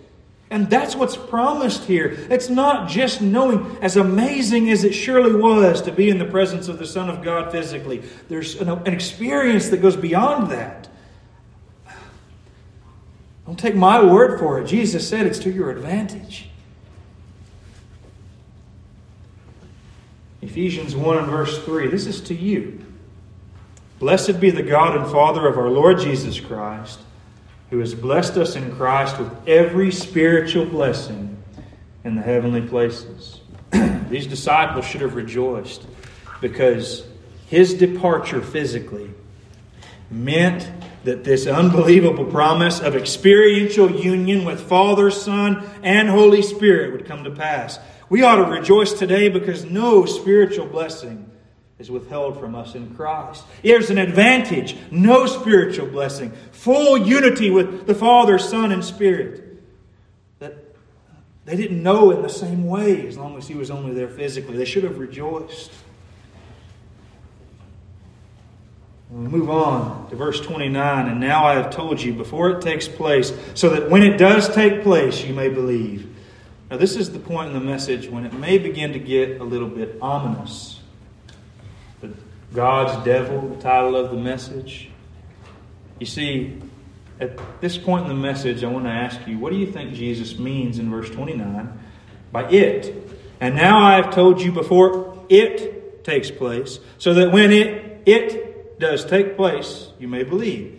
And 0.50 0.70
that's 0.70 0.96
what's 0.96 1.16
promised 1.16 1.84
here. 1.84 2.26
It's 2.30 2.48
not 2.48 2.88
just 2.88 3.20
knowing, 3.20 3.76
as 3.82 3.96
amazing 3.96 4.70
as 4.70 4.82
it 4.82 4.92
surely 4.92 5.34
was 5.34 5.82
to 5.82 5.92
be 5.92 6.08
in 6.08 6.18
the 6.18 6.24
presence 6.24 6.68
of 6.68 6.78
the 6.78 6.86
Son 6.86 7.10
of 7.10 7.22
God 7.22 7.52
physically, 7.52 8.02
there's 8.28 8.58
an, 8.60 8.68
an 8.68 8.94
experience 8.94 9.68
that 9.68 9.82
goes 9.82 9.96
beyond 9.96 10.50
that. 10.50 10.88
Don't 13.44 13.58
take 13.58 13.74
my 13.74 14.02
word 14.02 14.38
for 14.38 14.60
it. 14.60 14.66
Jesus 14.66 15.06
said 15.06 15.26
it's 15.26 15.38
to 15.40 15.50
your 15.50 15.70
advantage. 15.70 16.48
Ephesians 20.40 20.94
1 20.94 21.18
and 21.18 21.26
verse 21.26 21.62
3 21.64 21.88
this 21.88 22.06
is 22.06 22.20
to 22.22 22.34
you. 22.34 22.84
Blessed 23.98 24.40
be 24.40 24.50
the 24.50 24.62
God 24.62 24.96
and 24.96 25.10
Father 25.10 25.46
of 25.46 25.58
our 25.58 25.70
Lord 25.70 25.98
Jesus 25.98 26.38
Christ 26.38 27.00
who 27.70 27.80
has 27.80 27.94
blessed 27.94 28.36
us 28.36 28.56
in 28.56 28.74
Christ 28.76 29.18
with 29.18 29.30
every 29.46 29.92
spiritual 29.92 30.64
blessing 30.64 31.36
in 32.04 32.14
the 32.14 32.22
heavenly 32.22 32.62
places. 32.62 33.40
These 34.08 34.26
disciples 34.26 34.86
should 34.86 35.02
have 35.02 35.14
rejoiced 35.14 35.86
because 36.40 37.06
his 37.48 37.74
departure 37.74 38.40
physically 38.40 39.10
meant 40.10 40.70
that 41.04 41.24
this 41.24 41.46
unbelievable 41.46 42.24
promise 42.24 42.80
of 42.80 42.96
experiential 42.96 43.90
union 43.90 44.44
with 44.44 44.60
Father, 44.60 45.10
Son, 45.10 45.68
and 45.82 46.08
Holy 46.08 46.42
Spirit 46.42 46.92
would 46.92 47.04
come 47.04 47.24
to 47.24 47.30
pass. 47.30 47.78
We 48.08 48.22
ought 48.22 48.36
to 48.36 48.44
rejoice 48.44 48.94
today 48.94 49.28
because 49.28 49.66
no 49.66 50.06
spiritual 50.06 50.66
blessing 50.66 51.30
is 51.78 51.90
withheld 51.90 52.40
from 52.40 52.54
us 52.54 52.74
in 52.74 52.94
Christ. 52.94 53.44
There's 53.62 53.90
an 53.90 53.98
advantage, 53.98 54.76
no 54.90 55.26
spiritual 55.26 55.86
blessing, 55.86 56.32
full 56.50 56.98
unity 56.98 57.50
with 57.50 57.86
the 57.86 57.94
Father, 57.94 58.38
Son, 58.38 58.72
and 58.72 58.84
Spirit. 58.84 59.62
That 60.40 60.56
they 61.44 61.56
didn't 61.56 61.82
know 61.82 62.10
in 62.10 62.22
the 62.22 62.28
same 62.28 62.66
way 62.66 63.06
as 63.06 63.16
long 63.16 63.36
as 63.38 63.46
He 63.46 63.54
was 63.54 63.70
only 63.70 63.94
there 63.94 64.08
physically. 64.08 64.56
They 64.56 64.64
should 64.64 64.84
have 64.84 64.98
rejoiced. 64.98 65.70
We 69.10 69.28
move 69.28 69.48
on 69.48 70.10
to 70.10 70.16
verse 70.16 70.40
29. 70.40 71.08
And 71.08 71.20
now 71.20 71.44
I 71.44 71.54
have 71.54 71.70
told 71.70 72.02
you 72.02 72.12
before 72.12 72.50
it 72.50 72.60
takes 72.60 72.88
place, 72.88 73.32
so 73.54 73.70
that 73.70 73.88
when 73.88 74.02
it 74.02 74.18
does 74.18 74.52
take 74.52 74.82
place, 74.82 75.24
you 75.24 75.32
may 75.32 75.48
believe. 75.48 76.14
Now, 76.70 76.76
this 76.76 76.96
is 76.96 77.12
the 77.12 77.18
point 77.18 77.48
in 77.48 77.54
the 77.54 77.64
message 77.64 78.08
when 78.08 78.26
it 78.26 78.34
may 78.34 78.58
begin 78.58 78.92
to 78.92 78.98
get 78.98 79.40
a 79.40 79.44
little 79.44 79.68
bit 79.68 79.96
ominous. 80.02 80.77
God's 82.54 83.04
devil, 83.04 83.48
the 83.48 83.60
title 83.60 83.96
of 83.96 84.10
the 84.10 84.16
message. 84.16 84.88
You 85.98 86.06
see, 86.06 86.58
at 87.20 87.60
this 87.60 87.76
point 87.76 88.04
in 88.04 88.08
the 88.08 88.14
message, 88.14 88.64
I 88.64 88.68
want 88.68 88.86
to 88.86 88.90
ask 88.90 89.26
you, 89.26 89.38
what 89.38 89.52
do 89.52 89.58
you 89.58 89.66
think 89.66 89.92
Jesus 89.92 90.38
means 90.38 90.78
in 90.78 90.90
verse 90.90 91.10
29 91.10 91.78
by 92.32 92.48
it? 92.50 92.94
And 93.40 93.54
now 93.54 93.80
I 93.80 93.96
have 93.96 94.14
told 94.14 94.40
you 94.40 94.52
before 94.52 95.26
it 95.28 96.04
takes 96.04 96.30
place, 96.30 96.78
so 96.96 97.14
that 97.14 97.32
when 97.32 97.52
it, 97.52 98.02
it 98.06 98.80
does 98.80 99.04
take 99.04 99.36
place, 99.36 99.88
you 99.98 100.08
may 100.08 100.22
believe. 100.22 100.78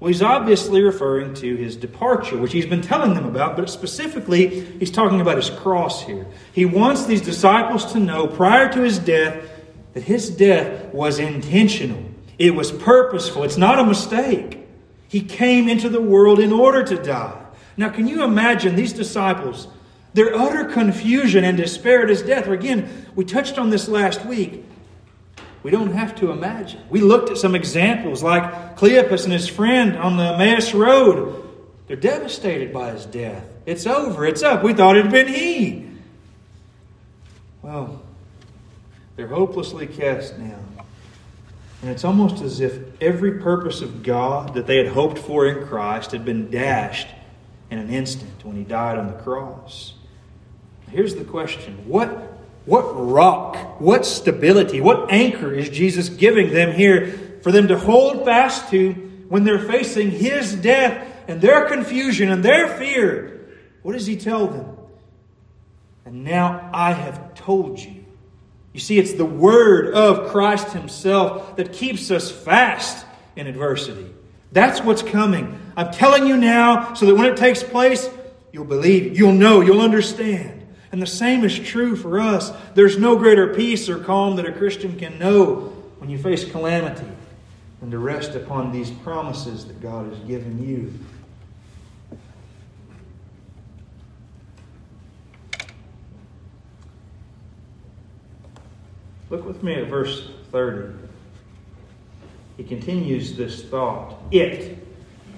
Well, 0.00 0.08
he's 0.08 0.22
obviously 0.22 0.82
referring 0.82 1.34
to 1.34 1.56
his 1.56 1.76
departure, 1.76 2.36
which 2.36 2.52
he's 2.52 2.66
been 2.66 2.80
telling 2.80 3.14
them 3.14 3.24
about, 3.24 3.56
but 3.56 3.70
specifically, 3.70 4.64
he's 4.78 4.90
talking 4.90 5.20
about 5.20 5.36
his 5.36 5.50
cross 5.50 6.02
here. 6.02 6.26
He 6.52 6.64
wants 6.64 7.06
these 7.06 7.20
disciples 7.20 7.92
to 7.92 8.00
know 8.00 8.26
prior 8.26 8.72
to 8.72 8.80
his 8.80 8.98
death 8.98 9.44
that 9.94 10.04
his 10.04 10.30
death 10.30 10.92
was 10.92 11.18
intentional, 11.18 12.02
it 12.38 12.54
was 12.54 12.72
purposeful, 12.72 13.44
it's 13.44 13.56
not 13.56 13.78
a 13.78 13.84
mistake. 13.84 14.58
He 15.08 15.20
came 15.20 15.68
into 15.68 15.88
the 15.88 16.00
world 16.00 16.40
in 16.40 16.52
order 16.52 16.82
to 16.82 16.96
die. 16.96 17.38
Now, 17.76 17.90
can 17.90 18.06
you 18.06 18.24
imagine 18.24 18.76
these 18.76 18.92
disciples? 18.92 19.68
Their 20.14 20.34
utter 20.34 20.64
confusion 20.64 21.44
and 21.44 21.56
despair 21.56 22.02
at 22.02 22.08
his 22.08 22.22
death. 22.22 22.46
Or 22.46 22.54
Again, 22.54 23.06
we 23.14 23.24
touched 23.24 23.58
on 23.58 23.70
this 23.70 23.88
last 23.88 24.24
week. 24.24 24.64
We 25.62 25.70
don't 25.70 25.92
have 25.92 26.14
to 26.16 26.32
imagine. 26.32 26.82
We 26.90 27.00
looked 27.00 27.30
at 27.30 27.38
some 27.38 27.54
examples 27.54 28.22
like 28.22 28.76
Cleopas 28.76 29.24
and 29.24 29.32
his 29.32 29.48
friend 29.48 29.96
on 29.96 30.16
the 30.16 30.34
Emmaus 30.34 30.74
Road. 30.74 31.48
They're 31.86 31.96
devastated 31.96 32.72
by 32.72 32.90
his 32.90 33.06
death. 33.06 33.44
It's 33.64 33.86
over. 33.86 34.26
It's 34.26 34.42
up. 34.42 34.62
We 34.62 34.72
thought 34.72 34.96
it 34.96 35.04
had 35.04 35.12
been 35.12 35.28
he. 35.28 35.88
Well, 37.62 38.01
they're 39.16 39.28
hopelessly 39.28 39.86
cast 39.86 40.38
down. 40.38 40.72
And 41.82 41.90
it's 41.90 42.04
almost 42.04 42.42
as 42.42 42.60
if 42.60 42.78
every 43.02 43.40
purpose 43.40 43.82
of 43.82 44.02
God 44.02 44.54
that 44.54 44.66
they 44.66 44.76
had 44.76 44.88
hoped 44.88 45.18
for 45.18 45.46
in 45.46 45.66
Christ 45.66 46.12
had 46.12 46.24
been 46.24 46.50
dashed 46.50 47.08
in 47.70 47.78
an 47.78 47.90
instant 47.90 48.44
when 48.44 48.54
he 48.54 48.62
died 48.62 48.98
on 48.98 49.08
the 49.08 49.14
cross. 49.14 49.94
Here's 50.90 51.16
the 51.16 51.24
question 51.24 51.74
What, 51.86 52.08
what 52.66 52.82
rock, 52.82 53.80
what 53.80 54.06
stability, 54.06 54.80
what 54.80 55.10
anchor 55.10 55.52
is 55.52 55.68
Jesus 55.70 56.08
giving 56.08 56.52
them 56.52 56.72
here 56.72 57.38
for 57.42 57.50
them 57.50 57.68
to 57.68 57.78
hold 57.78 58.24
fast 58.24 58.70
to 58.70 58.92
when 59.28 59.42
they're 59.42 59.58
facing 59.58 60.10
his 60.10 60.54
death 60.54 61.08
and 61.26 61.40
their 61.40 61.66
confusion 61.66 62.30
and 62.30 62.44
their 62.44 62.68
fear? 62.68 63.48
What 63.82 63.94
does 63.94 64.06
he 64.06 64.16
tell 64.16 64.46
them? 64.46 64.76
And 66.04 66.22
now 66.22 66.70
I 66.72 66.92
have 66.92 67.34
told 67.34 67.80
you. 67.80 68.01
You 68.72 68.80
see, 68.80 68.98
it's 68.98 69.12
the 69.12 69.24
word 69.24 69.94
of 69.94 70.30
Christ 70.30 70.72
Himself 70.72 71.56
that 71.56 71.72
keeps 71.72 72.10
us 72.10 72.30
fast 72.30 73.06
in 73.36 73.46
adversity. 73.46 74.06
That's 74.50 74.80
what's 74.80 75.02
coming. 75.02 75.58
I'm 75.76 75.92
telling 75.92 76.26
you 76.26 76.36
now 76.36 76.94
so 76.94 77.06
that 77.06 77.14
when 77.14 77.26
it 77.26 77.36
takes 77.36 77.62
place, 77.62 78.08
you'll 78.52 78.64
believe, 78.64 79.18
you'll 79.18 79.32
know, 79.32 79.60
you'll 79.60 79.80
understand. 79.80 80.60
And 80.90 81.00
the 81.00 81.06
same 81.06 81.44
is 81.44 81.58
true 81.58 81.96
for 81.96 82.20
us. 82.20 82.52
There's 82.74 82.98
no 82.98 83.16
greater 83.16 83.54
peace 83.54 83.88
or 83.88 83.98
calm 83.98 84.36
that 84.36 84.46
a 84.46 84.52
Christian 84.52 84.98
can 84.98 85.18
know 85.18 85.72
when 85.98 86.10
you 86.10 86.18
face 86.18 86.44
calamity 86.50 87.06
than 87.80 87.90
to 87.90 87.98
rest 87.98 88.34
upon 88.34 88.72
these 88.72 88.90
promises 88.90 89.66
that 89.66 89.80
God 89.80 90.12
has 90.12 90.18
given 90.20 90.62
you. 90.62 90.92
Look 99.32 99.46
with 99.46 99.62
me 99.62 99.76
at 99.76 99.88
verse 99.88 100.28
30. 100.50 100.92
He 102.58 102.64
continues 102.64 103.34
this 103.34 103.62
thought. 103.64 104.18
It. 104.30 104.76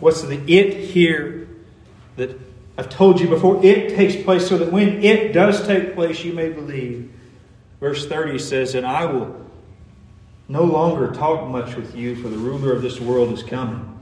What's 0.01 0.23
the 0.23 0.43
it 0.53 0.91
here 0.91 1.47
that 2.17 2.37
I've 2.77 2.89
told 2.89 3.21
you 3.21 3.29
before, 3.29 3.65
it 3.65 3.95
takes 3.95 4.21
place 4.21 4.49
so 4.49 4.59
that 4.59 4.73
when 4.73 5.05
it 5.05 5.33
does 5.33 5.65
take 5.65 5.95
place, 5.95 6.25
you 6.25 6.33
may 6.33 6.49
believe. 6.49 7.09
Verse 7.79 8.05
30 8.05 8.41
says, 8.41 8.75
And 8.75 8.85
I 8.85 9.05
will 9.05 9.49
no 10.49 10.65
longer 10.65 11.13
talk 11.13 11.47
much 11.49 11.77
with 11.77 11.95
you, 11.95 12.17
for 12.17 12.27
the 12.27 12.37
ruler 12.37 12.73
of 12.73 12.83
this 12.83 12.99
world 12.99 13.33
is 13.33 13.45
coming. 13.45 13.97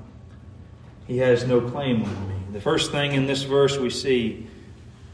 He 1.07 1.19
has 1.19 1.45
no 1.45 1.61
claim 1.61 2.03
on 2.03 2.29
me. 2.31 2.37
The 2.53 2.63
first 2.63 2.93
thing 2.93 3.13
in 3.13 3.27
this 3.27 3.43
verse 3.43 3.77
we 3.77 3.91
see 3.91 4.47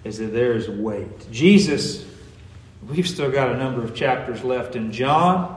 is 0.04 0.18
that 0.18 0.28
there 0.28 0.52
is 0.52 0.68
weight. 0.68 1.32
Jesus, 1.32 2.07
we've 2.88 3.08
still 3.08 3.30
got 3.30 3.52
a 3.52 3.56
number 3.56 3.82
of 3.82 3.94
chapters 3.94 4.42
left 4.42 4.76
in 4.76 4.92
John. 4.92 5.54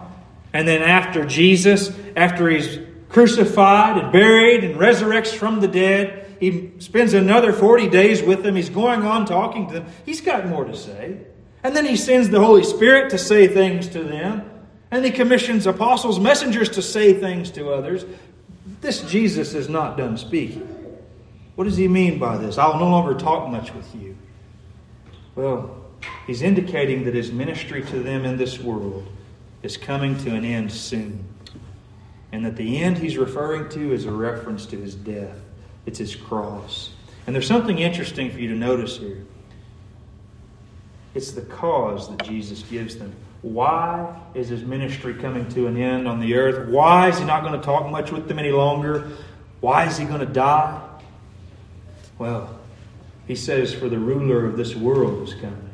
And 0.54 0.68
then 0.68 0.82
after 0.82 1.26
Jesus, 1.26 1.92
after 2.16 2.50
he's 2.50 2.80
crucified 3.10 3.98
and 3.98 4.12
buried 4.12 4.64
and 4.64 4.76
resurrects 4.76 5.34
from 5.34 5.60
the 5.62 5.68
dead, 5.68 6.36
he 6.40 6.72
spends 6.80 7.14
another 7.14 7.54
40 7.54 7.90
days 7.90 8.22
with 8.22 8.44
them. 8.44 8.56
He's 8.56 8.70
going 8.70 9.04
on 9.04 9.26
talking 9.26 9.68
to 9.68 9.74
them. 9.76 9.86
He's 10.06 10.22
got 10.22 10.48
more 10.48 10.66
to 10.66 10.76
say. 10.76 11.20
And 11.64 11.76
then 11.76 11.86
he 11.86 11.96
sends 11.96 12.30
the 12.30 12.40
Holy 12.40 12.64
Spirit 12.64 13.12
to 13.12 13.18
say 13.18 13.48
things 13.48 13.88
to 13.90 14.04
them. 14.04 14.50
And 14.90 15.06
he 15.06 15.12
commissions 15.12 15.68
apostles, 15.68 16.20
messengers 16.20 16.70
to 16.70 16.82
say 16.82 17.14
things 17.14 17.52
to 17.52 17.70
others. 17.72 18.06
This 18.82 19.02
Jesus 19.10 19.54
is 19.54 19.70
not 19.70 19.98
done 19.98 20.18
speaking. 20.18 20.68
What 21.56 21.66
does 21.66 21.78
he 21.78 21.88
mean 21.88 22.18
by 22.18 22.38
this? 22.38 22.58
I'll 22.58 22.80
no 22.80 22.90
longer 22.90 23.14
talk 23.14 23.50
much 23.50 23.74
with 23.74 23.94
you. 23.96 24.18
Well, 25.36 25.81
he's 26.28 26.42
indicating 26.42 27.06
that 27.06 27.14
his 27.14 27.32
ministry 27.32 27.84
to 27.84 28.00
them 28.00 28.26
in 28.26 28.38
this 28.38 28.60
world 28.60 29.08
is 29.64 29.78
coming 29.78 30.18
to 30.24 30.34
an 30.36 30.46
end 30.46 30.72
soon. 30.72 31.26
And 32.32 32.46
that 32.46 32.56
the 32.56 32.78
end 32.78 32.98
he's 32.98 33.18
referring 33.18 33.70
to 33.70 33.94
is 33.94 34.06
a 34.06 34.12
reference 34.12 34.66
to 34.68 34.78
his 34.78 34.96
death, 34.96 35.38
it's 35.86 36.00
his 36.00 36.16
cross. 36.16 36.92
And 37.28 37.36
there's 37.36 37.48
something 37.48 37.78
interesting 37.80 38.32
for 38.32 38.40
you 38.40 38.50
to 38.50 38.56
notice 38.56 38.98
here. 38.98 39.24
It's 41.14 41.32
the 41.32 41.42
cause 41.42 42.10
that 42.10 42.24
Jesus 42.24 42.64
gives 42.64 42.96
them. 42.96 43.14
Why 43.42 44.16
is 44.34 44.50
his 44.50 44.64
ministry 44.64 45.14
coming 45.16 45.48
to 45.50 45.68
an 45.68 45.76
end 45.76 46.08
on 46.08 46.20
the 46.20 46.36
earth? 46.36 46.70
Why 46.70 47.10
is 47.10 47.20
he 47.20 47.26
not 47.26 47.42
going 47.44 47.60
to 47.60 47.66
talk 47.66 47.90
much 47.92 48.12
with 48.12 48.28
them 48.28 48.40
any 48.40 48.52
longer? 48.52 49.10
Why 49.60 49.86
is 49.86 49.98
he 49.98 50.06
going 50.06 50.20
to 50.20 50.26
die? 50.26 50.82
Well, 52.18 52.60
he 53.28 53.36
says, 53.36 53.74
For 53.74 53.90
the 53.90 54.00
ruler 54.00 54.46
of 54.46 54.58
this 54.58 54.76
world 54.76 55.28
is 55.28 55.34
coming. 55.36 55.71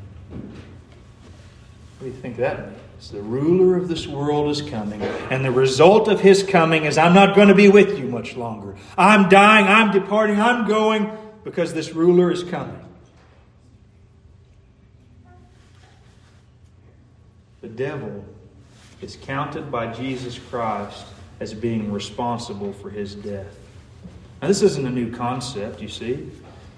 What 1.98 2.08
do 2.08 2.14
you 2.14 2.22
think 2.22 2.38
that 2.38 2.68
means? 2.68 3.12
The 3.12 3.22
ruler 3.22 3.76
of 3.78 3.88
this 3.88 4.08
world 4.08 4.50
is 4.50 4.62
coming, 4.62 5.02
and 5.02 5.46
the 5.46 5.52
result 5.52 6.08
of 6.08 6.20
his 6.20 6.44
coming 6.44 6.86
is 6.86 6.98
I'm 6.98 7.14
not 7.14 7.36
going 7.36 7.48
to 7.48 7.56
be 7.56 7.70
with 7.70 7.98
you 7.98 8.08
much 8.08 8.36
longer. 8.36 8.76
I'm 8.98 9.30
dying, 9.30 9.66
I'm 9.66 9.92
departing, 9.92 10.40
I'm 10.40 10.68
going 10.68 11.12
because 11.44 11.74
this 11.74 11.94
ruler 11.94 12.32
is 12.32 12.44
coming. 12.44 12.80
The 17.62 17.68
devil 17.68 18.26
is 19.02 19.18
counted 19.22 19.72
by 19.72 19.94
Jesus 19.94 20.38
Christ 20.38 21.06
as 21.40 21.54
being 21.54 21.92
responsible 21.92 22.74
for 22.74 22.90
his 22.90 23.16
death. 23.16 23.58
Now 24.42 24.48
this 24.48 24.62
isn't 24.62 24.86
a 24.86 24.92
new 24.92 25.12
concept, 25.12 25.82
you 25.82 25.88
see. 25.88 26.32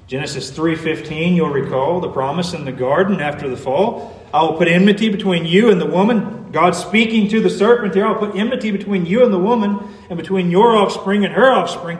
Genesis 0.07 0.51
3:15, 0.51 1.35
you'll 1.35 1.49
recall 1.49 1.99
the 1.99 2.09
promise 2.09 2.53
in 2.53 2.65
the 2.65 2.71
garden 2.71 3.21
after 3.21 3.49
the 3.49 3.57
fall. 3.57 4.18
I 4.33 4.43
will 4.43 4.53
put 4.53 4.67
enmity 4.67 5.09
between 5.09 5.45
you 5.45 5.71
and 5.71 5.81
the 5.81 5.85
woman. 5.85 6.51
God 6.51 6.71
speaking 6.71 7.29
to 7.29 7.41
the 7.41 7.49
serpent 7.49 7.95
here, 7.95 8.05
I'll 8.05 8.15
put 8.15 8.35
enmity 8.35 8.71
between 8.71 9.05
you 9.05 9.23
and 9.23 9.33
the 9.33 9.39
woman, 9.39 9.79
and 10.09 10.17
between 10.17 10.49
your 10.51 10.75
offspring 10.75 11.25
and 11.25 11.33
her 11.33 11.51
offspring. 11.51 11.99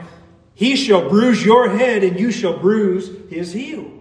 He 0.56 0.76
shall 0.76 1.08
bruise 1.08 1.44
your 1.44 1.70
head, 1.70 2.04
and 2.04 2.20
you 2.20 2.32
shall 2.32 2.58
bruise 2.58 3.10
his 3.30 3.54
heel. 3.54 3.92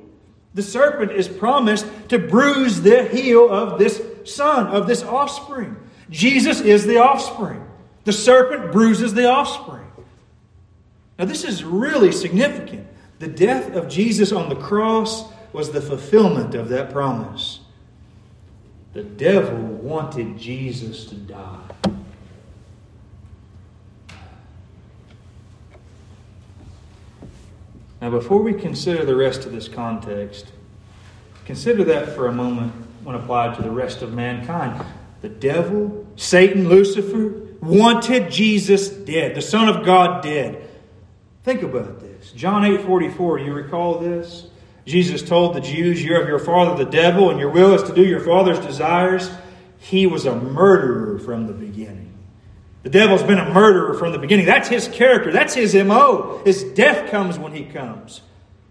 The 0.54 0.62
serpent 0.62 1.12
is 1.12 1.28
promised 1.28 1.86
to 2.08 2.18
bruise 2.18 2.80
the 2.80 3.04
heel 3.04 3.48
of 3.48 3.78
this 3.78 4.02
son, 4.24 4.66
of 4.66 4.86
this 4.86 5.02
offspring. 5.02 5.76
Jesus 6.10 6.60
is 6.60 6.86
the 6.86 6.98
offspring. 6.98 7.64
The 8.04 8.12
serpent 8.12 8.72
bruises 8.72 9.14
the 9.14 9.28
offspring. 9.28 9.86
Now, 11.18 11.26
this 11.26 11.44
is 11.44 11.62
really 11.62 12.12
significant. 12.12 12.86
The 13.18 13.28
death 13.28 13.74
of 13.74 13.88
Jesus 13.88 14.32
on 14.32 14.48
the 14.48 14.56
cross 14.56 15.30
was 15.52 15.70
the 15.72 15.80
fulfillment 15.80 16.54
of 16.54 16.68
that 16.70 16.90
promise. 16.92 17.57
The 18.98 19.04
devil 19.04 19.60
wanted 19.60 20.36
Jesus 20.38 21.04
to 21.04 21.14
die. 21.14 21.70
Now, 28.00 28.10
before 28.10 28.42
we 28.42 28.54
consider 28.54 29.04
the 29.04 29.14
rest 29.14 29.46
of 29.46 29.52
this 29.52 29.68
context, 29.68 30.46
consider 31.44 31.84
that 31.84 32.08
for 32.16 32.26
a 32.26 32.32
moment 32.32 32.72
when 33.04 33.14
applied 33.14 33.54
to 33.58 33.62
the 33.62 33.70
rest 33.70 34.02
of 34.02 34.14
mankind. 34.14 34.84
The 35.20 35.28
devil, 35.28 36.04
Satan, 36.16 36.68
Lucifer, 36.68 37.54
wanted 37.62 38.32
Jesus 38.32 38.88
dead, 38.88 39.36
the 39.36 39.42
Son 39.42 39.68
of 39.68 39.86
God 39.86 40.24
dead. 40.24 40.68
Think 41.44 41.62
about 41.62 42.00
this. 42.00 42.32
John 42.32 42.64
8 42.64 42.80
44, 42.80 43.38
you 43.38 43.52
recall 43.52 44.00
this? 44.00 44.48
Jesus 44.88 45.20
told 45.20 45.54
the 45.54 45.60
Jews, 45.60 46.02
You're 46.02 46.22
of 46.22 46.28
your 46.28 46.38
father 46.38 46.82
the 46.82 46.90
devil, 46.90 47.28
and 47.28 47.38
your 47.38 47.50
will 47.50 47.74
is 47.74 47.82
to 47.82 47.94
do 47.94 48.02
your 48.02 48.20
father's 48.20 48.58
desires. 48.58 49.30
He 49.76 50.06
was 50.06 50.24
a 50.24 50.34
murderer 50.34 51.18
from 51.18 51.46
the 51.46 51.52
beginning. 51.52 52.14
The 52.84 52.88
devil's 52.88 53.22
been 53.22 53.38
a 53.38 53.52
murderer 53.52 53.92
from 53.92 54.12
the 54.12 54.18
beginning. 54.18 54.46
That's 54.46 54.68
his 54.68 54.88
character. 54.88 55.30
That's 55.30 55.52
his 55.52 55.74
MO. 55.74 56.40
His 56.42 56.64
death 56.64 57.10
comes 57.10 57.38
when 57.38 57.52
he 57.52 57.66
comes. 57.66 58.22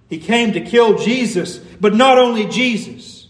He 0.09 0.18
came 0.18 0.53
to 0.53 0.61
kill 0.61 0.97
Jesus, 0.97 1.59
but 1.59 1.93
not 1.93 2.18
only 2.18 2.47
Jesus. 2.47 3.28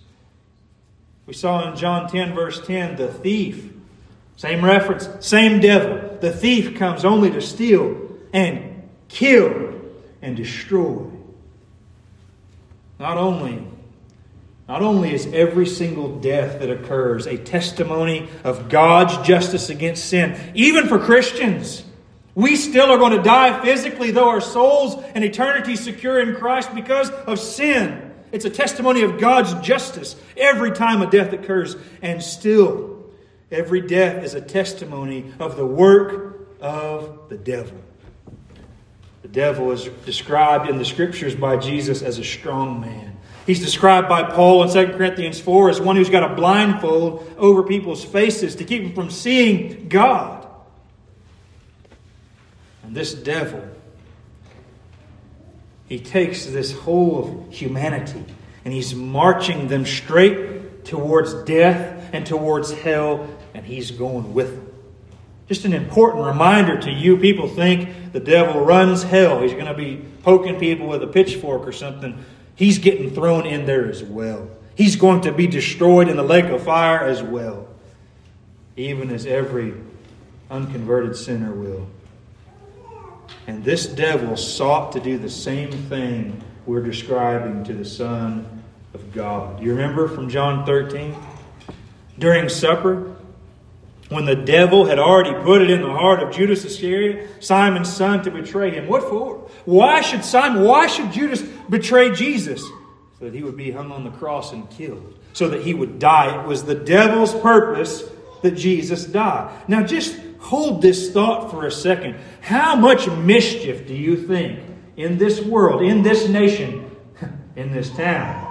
We 1.25 1.33
saw 1.33 1.69
in 1.69 1.75
John 1.75 2.09
10, 2.09 2.35
verse 2.35 2.65
10, 2.65 2.95
the 2.95 3.09
thief. 3.09 3.69
Same 4.37 4.63
reference, 4.63 5.09
same 5.19 5.59
devil. 5.59 6.17
The 6.21 6.31
thief 6.31 6.77
comes 6.77 7.03
only 7.03 7.31
to 7.31 7.41
steal 7.41 8.17
and 8.31 8.87
kill 9.09 9.73
and 10.21 10.37
destroy. 10.37 11.16
Not 12.99 13.17
only, 13.17 13.65
not 14.67 14.81
only 14.81 15.13
is 15.13 15.27
every 15.27 15.65
single 15.65 16.19
death 16.19 16.59
that 16.59 16.69
occurs 16.69 17.25
a 17.25 17.37
testimony 17.37 18.27
of 18.43 18.69
God's 18.69 19.17
justice 19.25 19.69
against 19.69 20.05
sin, 20.05 20.51
even 20.55 20.87
for 20.87 20.99
Christians. 20.99 21.83
We 22.35 22.55
still 22.55 22.91
are 22.91 22.97
going 22.97 23.17
to 23.17 23.23
die 23.23 23.63
physically, 23.63 24.11
though 24.11 24.29
our 24.29 24.41
souls 24.41 25.01
and 25.15 25.23
eternity 25.23 25.75
secure 25.75 26.19
in 26.19 26.35
Christ 26.35 26.73
because 26.75 27.09
of 27.09 27.39
sin. 27.39 28.13
It's 28.31 28.45
a 28.45 28.49
testimony 28.49 29.03
of 29.03 29.19
God's 29.19 29.53
justice 29.65 30.15
every 30.35 30.71
time 30.71 31.01
a 31.01 31.09
death 31.09 31.33
occurs. 31.33 31.75
And 32.01 32.21
still, 32.21 33.05
every 33.49 33.81
death 33.81 34.23
is 34.23 34.33
a 34.33 34.41
testimony 34.41 35.33
of 35.39 35.55
the 35.55 35.65
work 35.65 36.57
of 36.59 37.29
the 37.29 37.37
devil. 37.37 37.79
The 39.27 39.33
devil 39.33 39.73
is 39.73 39.89
described 40.05 40.69
in 40.69 40.77
the 40.77 40.85
scriptures 40.85 41.35
by 41.35 41.57
Jesus 41.57 42.01
as 42.01 42.17
a 42.17 42.23
strong 42.23 42.79
man. 42.79 43.17
He's 43.45 43.59
described 43.59 44.07
by 44.07 44.23
Paul 44.23 44.63
in 44.63 44.69
2 44.69 44.93
Corinthians 44.95 45.37
4 45.37 45.69
as 45.69 45.81
one 45.81 45.97
who's 45.97 46.09
got 46.09 46.31
a 46.31 46.33
blindfold 46.33 47.29
over 47.37 47.63
people's 47.63 48.05
faces 48.05 48.55
to 48.55 48.63
keep 48.63 48.83
them 48.83 48.93
from 48.93 49.11
seeing 49.11 49.89
God. 49.89 50.47
And 52.83 52.95
this 52.95 53.13
devil, 53.13 53.67
he 55.89 55.99
takes 55.99 56.45
this 56.45 56.71
whole 56.71 57.47
of 57.47 57.53
humanity 57.53 58.23
and 58.63 58.73
he's 58.73 58.95
marching 58.95 59.67
them 59.67 59.85
straight 59.85 60.85
towards 60.85 61.33
death 61.43 62.09
and 62.13 62.25
towards 62.25 62.71
hell, 62.71 63.27
and 63.53 63.65
he's 63.65 63.91
going 63.91 64.33
with 64.33 64.55
them. 64.55 64.66
Just 65.47 65.63
an 65.63 65.73
important 65.73 66.25
reminder 66.25 66.79
to 66.81 66.91
you. 66.91 67.17
People 67.17 67.47
think 67.47 68.11
the 68.11 68.19
devil 68.19 68.65
runs 68.65 69.03
hell. 69.03 69.41
He's 69.41 69.53
going 69.53 69.65
to 69.65 69.73
be 69.73 70.03
poking 70.23 70.59
people 70.59 70.87
with 70.87 71.01
a 71.03 71.07
pitchfork 71.07 71.65
or 71.65 71.71
something. 71.71 72.23
He's 72.55 72.79
getting 72.79 73.11
thrown 73.11 73.45
in 73.45 73.65
there 73.65 73.89
as 73.89 74.03
well. 74.03 74.49
He's 74.75 74.95
going 74.95 75.21
to 75.21 75.31
be 75.31 75.47
destroyed 75.47 76.09
in 76.09 76.17
the 76.17 76.23
lake 76.23 76.45
of 76.45 76.63
fire 76.63 76.99
as 76.99 77.23
well, 77.23 77.67
even 78.75 79.09
as 79.09 79.25
every 79.25 79.73
unconverted 80.51 81.15
sinner 81.15 81.51
will. 81.51 81.87
And 83.47 83.63
this 83.63 83.87
devil 83.87 84.35
sought 84.35 84.91
to 84.91 84.99
do 84.99 85.17
the 85.17 85.29
same 85.29 85.71
thing 85.71 86.43
we're 86.65 86.83
describing 86.83 87.63
to 87.63 87.73
the 87.73 87.85
Son 87.85 88.63
of 88.93 89.13
God. 89.13 89.61
You 89.61 89.71
remember 89.71 90.07
from 90.07 90.29
John 90.29 90.65
13? 90.65 91.15
During 92.19 92.49
supper, 92.49 93.15
when 94.09 94.25
the 94.25 94.35
devil 94.35 94.85
had 94.85 94.99
already 94.99 95.33
put 95.43 95.61
it 95.61 95.69
in 95.69 95.81
the 95.81 95.91
heart 95.91 96.21
of 96.23 96.33
Judas 96.33 96.63
Iscariot, 96.63 97.43
Simon's 97.43 97.91
son, 97.91 98.23
to 98.23 98.31
betray 98.31 98.71
him. 98.71 98.87
What 98.87 99.03
for? 99.03 99.49
Why 99.65 100.01
should 100.01 100.23
Simon, 100.23 100.63
why 100.63 100.87
should 100.87 101.11
Judas 101.11 101.41
betray 101.69 102.13
Jesus? 102.13 102.61
So 103.19 103.25
that 103.25 103.33
he 103.33 103.43
would 103.43 103.57
be 103.57 103.71
hung 103.71 103.91
on 103.91 104.03
the 104.03 104.11
cross 104.11 104.53
and 104.53 104.69
killed, 104.69 105.17
so 105.33 105.49
that 105.49 105.61
he 105.61 105.73
would 105.73 105.99
die. 105.99 106.41
It 106.41 106.47
was 106.47 106.63
the 106.63 106.75
devil's 106.75 107.33
purpose 107.33 108.03
that 108.43 108.51
Jesus 108.51 109.05
died. 109.05 109.51
Now 109.67 109.83
just 109.83 110.17
hold 110.39 110.81
this 110.81 111.11
thought 111.11 111.51
for 111.51 111.65
a 111.65 111.71
second. 111.71 112.15
How 112.41 112.75
much 112.75 113.09
mischief 113.09 113.87
do 113.87 113.93
you 113.93 114.15
think 114.15 114.59
in 114.95 115.17
this 115.17 115.41
world, 115.41 115.81
in 115.81 116.01
this 116.01 116.27
nation, 116.29 116.95
in 117.55 117.71
this 117.71 117.89
town 117.91 118.47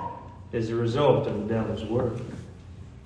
is 0.53 0.69
the 0.69 0.75
result 0.75 1.27
of 1.27 1.35
the 1.35 1.55
devil's 1.55 1.85
work. 1.85 2.15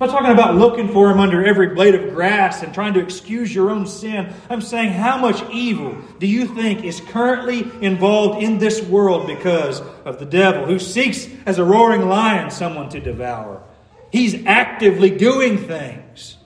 I'm 0.00 0.08
not 0.08 0.14
talking 0.14 0.32
about 0.32 0.56
looking 0.56 0.88
for 0.88 1.10
him 1.10 1.20
under 1.20 1.44
every 1.44 1.74
blade 1.74 1.94
of 1.94 2.14
grass 2.14 2.62
and 2.62 2.72
trying 2.72 2.94
to 2.94 3.00
excuse 3.00 3.54
your 3.54 3.68
own 3.68 3.86
sin. 3.86 4.32
I'm 4.48 4.62
saying, 4.62 4.94
how 4.94 5.18
much 5.18 5.42
evil 5.50 5.94
do 6.18 6.26
you 6.26 6.46
think 6.46 6.84
is 6.84 7.02
currently 7.02 7.70
involved 7.82 8.42
in 8.42 8.56
this 8.56 8.80
world 8.82 9.26
because 9.26 9.80
of 10.06 10.18
the 10.18 10.24
devil, 10.24 10.64
who 10.64 10.78
seeks 10.78 11.28
as 11.44 11.58
a 11.58 11.64
roaring 11.64 12.08
lion 12.08 12.50
someone 12.50 12.88
to 12.88 13.00
devour? 13.00 13.62
He's 14.10 14.46
actively 14.46 15.10
doing 15.10 15.58
things. 15.58 16.38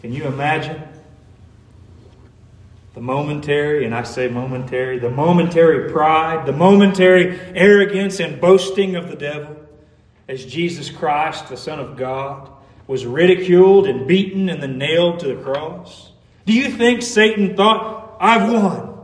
Can 0.00 0.12
you 0.12 0.24
imagine 0.24 0.82
the 2.94 3.00
momentary, 3.00 3.84
and 3.84 3.94
I 3.94 4.02
say 4.02 4.26
momentary, 4.26 4.98
the 4.98 5.10
momentary 5.10 5.92
pride, 5.92 6.44
the 6.44 6.52
momentary 6.52 7.38
arrogance 7.54 8.18
and 8.18 8.40
boasting 8.40 8.96
of 8.96 9.08
the 9.08 9.14
devil? 9.14 9.57
As 10.28 10.44
Jesus 10.44 10.90
Christ, 10.90 11.48
the 11.48 11.56
Son 11.56 11.80
of 11.80 11.96
God, 11.96 12.50
was 12.86 13.06
ridiculed 13.06 13.86
and 13.86 14.06
beaten 14.06 14.48
and 14.48 14.62
then 14.62 14.78
nailed 14.78 15.20
to 15.20 15.28
the 15.28 15.42
cross? 15.42 16.12
Do 16.46 16.52
you 16.52 16.70
think 16.70 17.02
Satan 17.02 17.56
thought, 17.56 18.16
I've 18.20 18.50
won? 18.50 18.96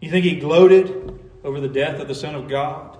You 0.00 0.10
think 0.10 0.24
he 0.24 0.36
gloated 0.36 1.18
over 1.44 1.60
the 1.60 1.68
death 1.68 2.00
of 2.00 2.08
the 2.08 2.14
Son 2.14 2.34
of 2.34 2.48
God? 2.48 2.98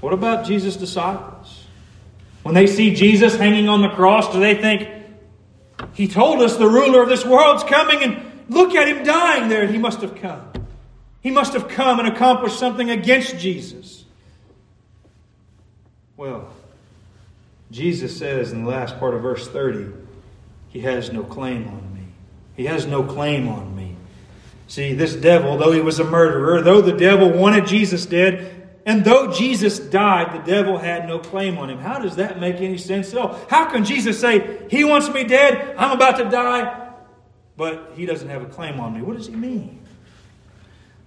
What 0.00 0.12
about 0.12 0.46
Jesus' 0.46 0.76
disciples? 0.76 1.64
When 2.42 2.54
they 2.54 2.66
see 2.66 2.94
Jesus 2.94 3.36
hanging 3.36 3.68
on 3.68 3.80
the 3.80 3.88
cross, 3.88 4.30
do 4.32 4.38
they 4.38 4.54
think, 4.54 4.88
He 5.94 6.08
told 6.08 6.42
us 6.42 6.56
the 6.56 6.68
ruler 6.68 7.02
of 7.02 7.08
this 7.08 7.24
world's 7.24 7.64
coming, 7.64 8.02
and 8.02 8.44
look 8.48 8.74
at 8.74 8.86
him 8.86 9.02
dying 9.02 9.48
there, 9.48 9.66
he 9.66 9.78
must 9.78 10.02
have 10.02 10.14
come. 10.16 10.52
He 11.22 11.30
must 11.30 11.54
have 11.54 11.68
come 11.68 12.00
and 12.00 12.08
accomplished 12.08 12.58
something 12.58 12.90
against 12.90 13.38
Jesus. 13.38 14.03
Well, 16.16 16.48
Jesus 17.70 18.16
says 18.16 18.52
in 18.52 18.64
the 18.64 18.70
last 18.70 18.98
part 18.98 19.14
of 19.14 19.22
verse 19.22 19.48
30, 19.48 19.92
He 20.68 20.80
has 20.80 21.12
no 21.12 21.24
claim 21.24 21.66
on 21.66 21.94
me. 21.94 22.06
He 22.56 22.66
has 22.66 22.86
no 22.86 23.02
claim 23.02 23.48
on 23.48 23.74
me. 23.74 23.96
See, 24.68 24.94
this 24.94 25.14
devil, 25.14 25.58
though 25.58 25.72
he 25.72 25.80
was 25.80 25.98
a 25.98 26.04
murderer, 26.04 26.62
though 26.62 26.80
the 26.80 26.96
devil 26.96 27.30
wanted 27.30 27.66
Jesus 27.66 28.06
dead, 28.06 28.50
and 28.86 29.04
though 29.04 29.32
Jesus 29.32 29.78
died, 29.78 30.34
the 30.34 30.50
devil 30.50 30.78
had 30.78 31.08
no 31.08 31.18
claim 31.18 31.58
on 31.58 31.68
him. 31.68 31.78
How 31.78 31.98
does 31.98 32.16
that 32.16 32.38
make 32.38 32.56
any 32.56 32.78
sense 32.78 33.12
at 33.12 33.18
all? 33.18 33.40
How 33.48 33.70
can 33.70 33.84
Jesus 33.84 34.20
say, 34.20 34.66
He 34.70 34.84
wants 34.84 35.08
me 35.08 35.24
dead, 35.24 35.74
I'm 35.76 35.92
about 35.92 36.18
to 36.18 36.24
die, 36.24 36.92
but 37.56 37.92
He 37.96 38.06
doesn't 38.06 38.28
have 38.28 38.42
a 38.42 38.46
claim 38.46 38.78
on 38.78 38.94
me? 38.94 39.02
What 39.02 39.16
does 39.16 39.26
He 39.26 39.34
mean? 39.34 39.80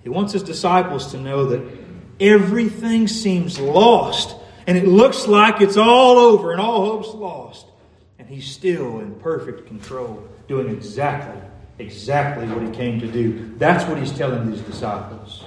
He 0.04 0.10
wants 0.10 0.34
His 0.34 0.44
disciples 0.44 1.12
to 1.12 1.18
know 1.18 1.46
that 1.46 1.62
everything 2.20 3.08
seems 3.08 3.60
lost 3.60 4.36
and 4.68 4.78
it 4.78 4.86
looks 4.86 5.28
like 5.28 5.62
it's 5.62 5.78
all 5.78 6.18
over 6.18 6.52
and 6.52 6.60
all 6.60 6.86
hope's 6.86 7.14
lost. 7.16 7.66
And 8.20 8.28
he's 8.28 8.46
still 8.46 9.00
in 9.00 9.16
perfect 9.16 9.66
control, 9.66 10.28
doing 10.50 10.70
exactly, 10.70 11.42
exactly 11.80 12.46
what 12.48 12.62
he 12.62 12.70
came 12.72 13.00
to 13.00 13.08
do. 13.08 13.54
That's 13.58 13.86
what 13.86 13.98
he's 13.98 14.12
telling 14.12 14.52
these 14.52 14.62
disciples. 14.62 15.46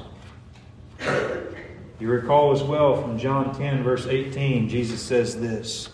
You 2.01 2.09
recall 2.09 2.53
as 2.53 2.63
well 2.63 3.01
from 3.03 3.19
John 3.19 3.55
10, 3.55 3.83
verse 3.83 4.07
18, 4.07 4.71
Jesus 4.71 5.03
says 5.03 5.39
this 5.39 5.91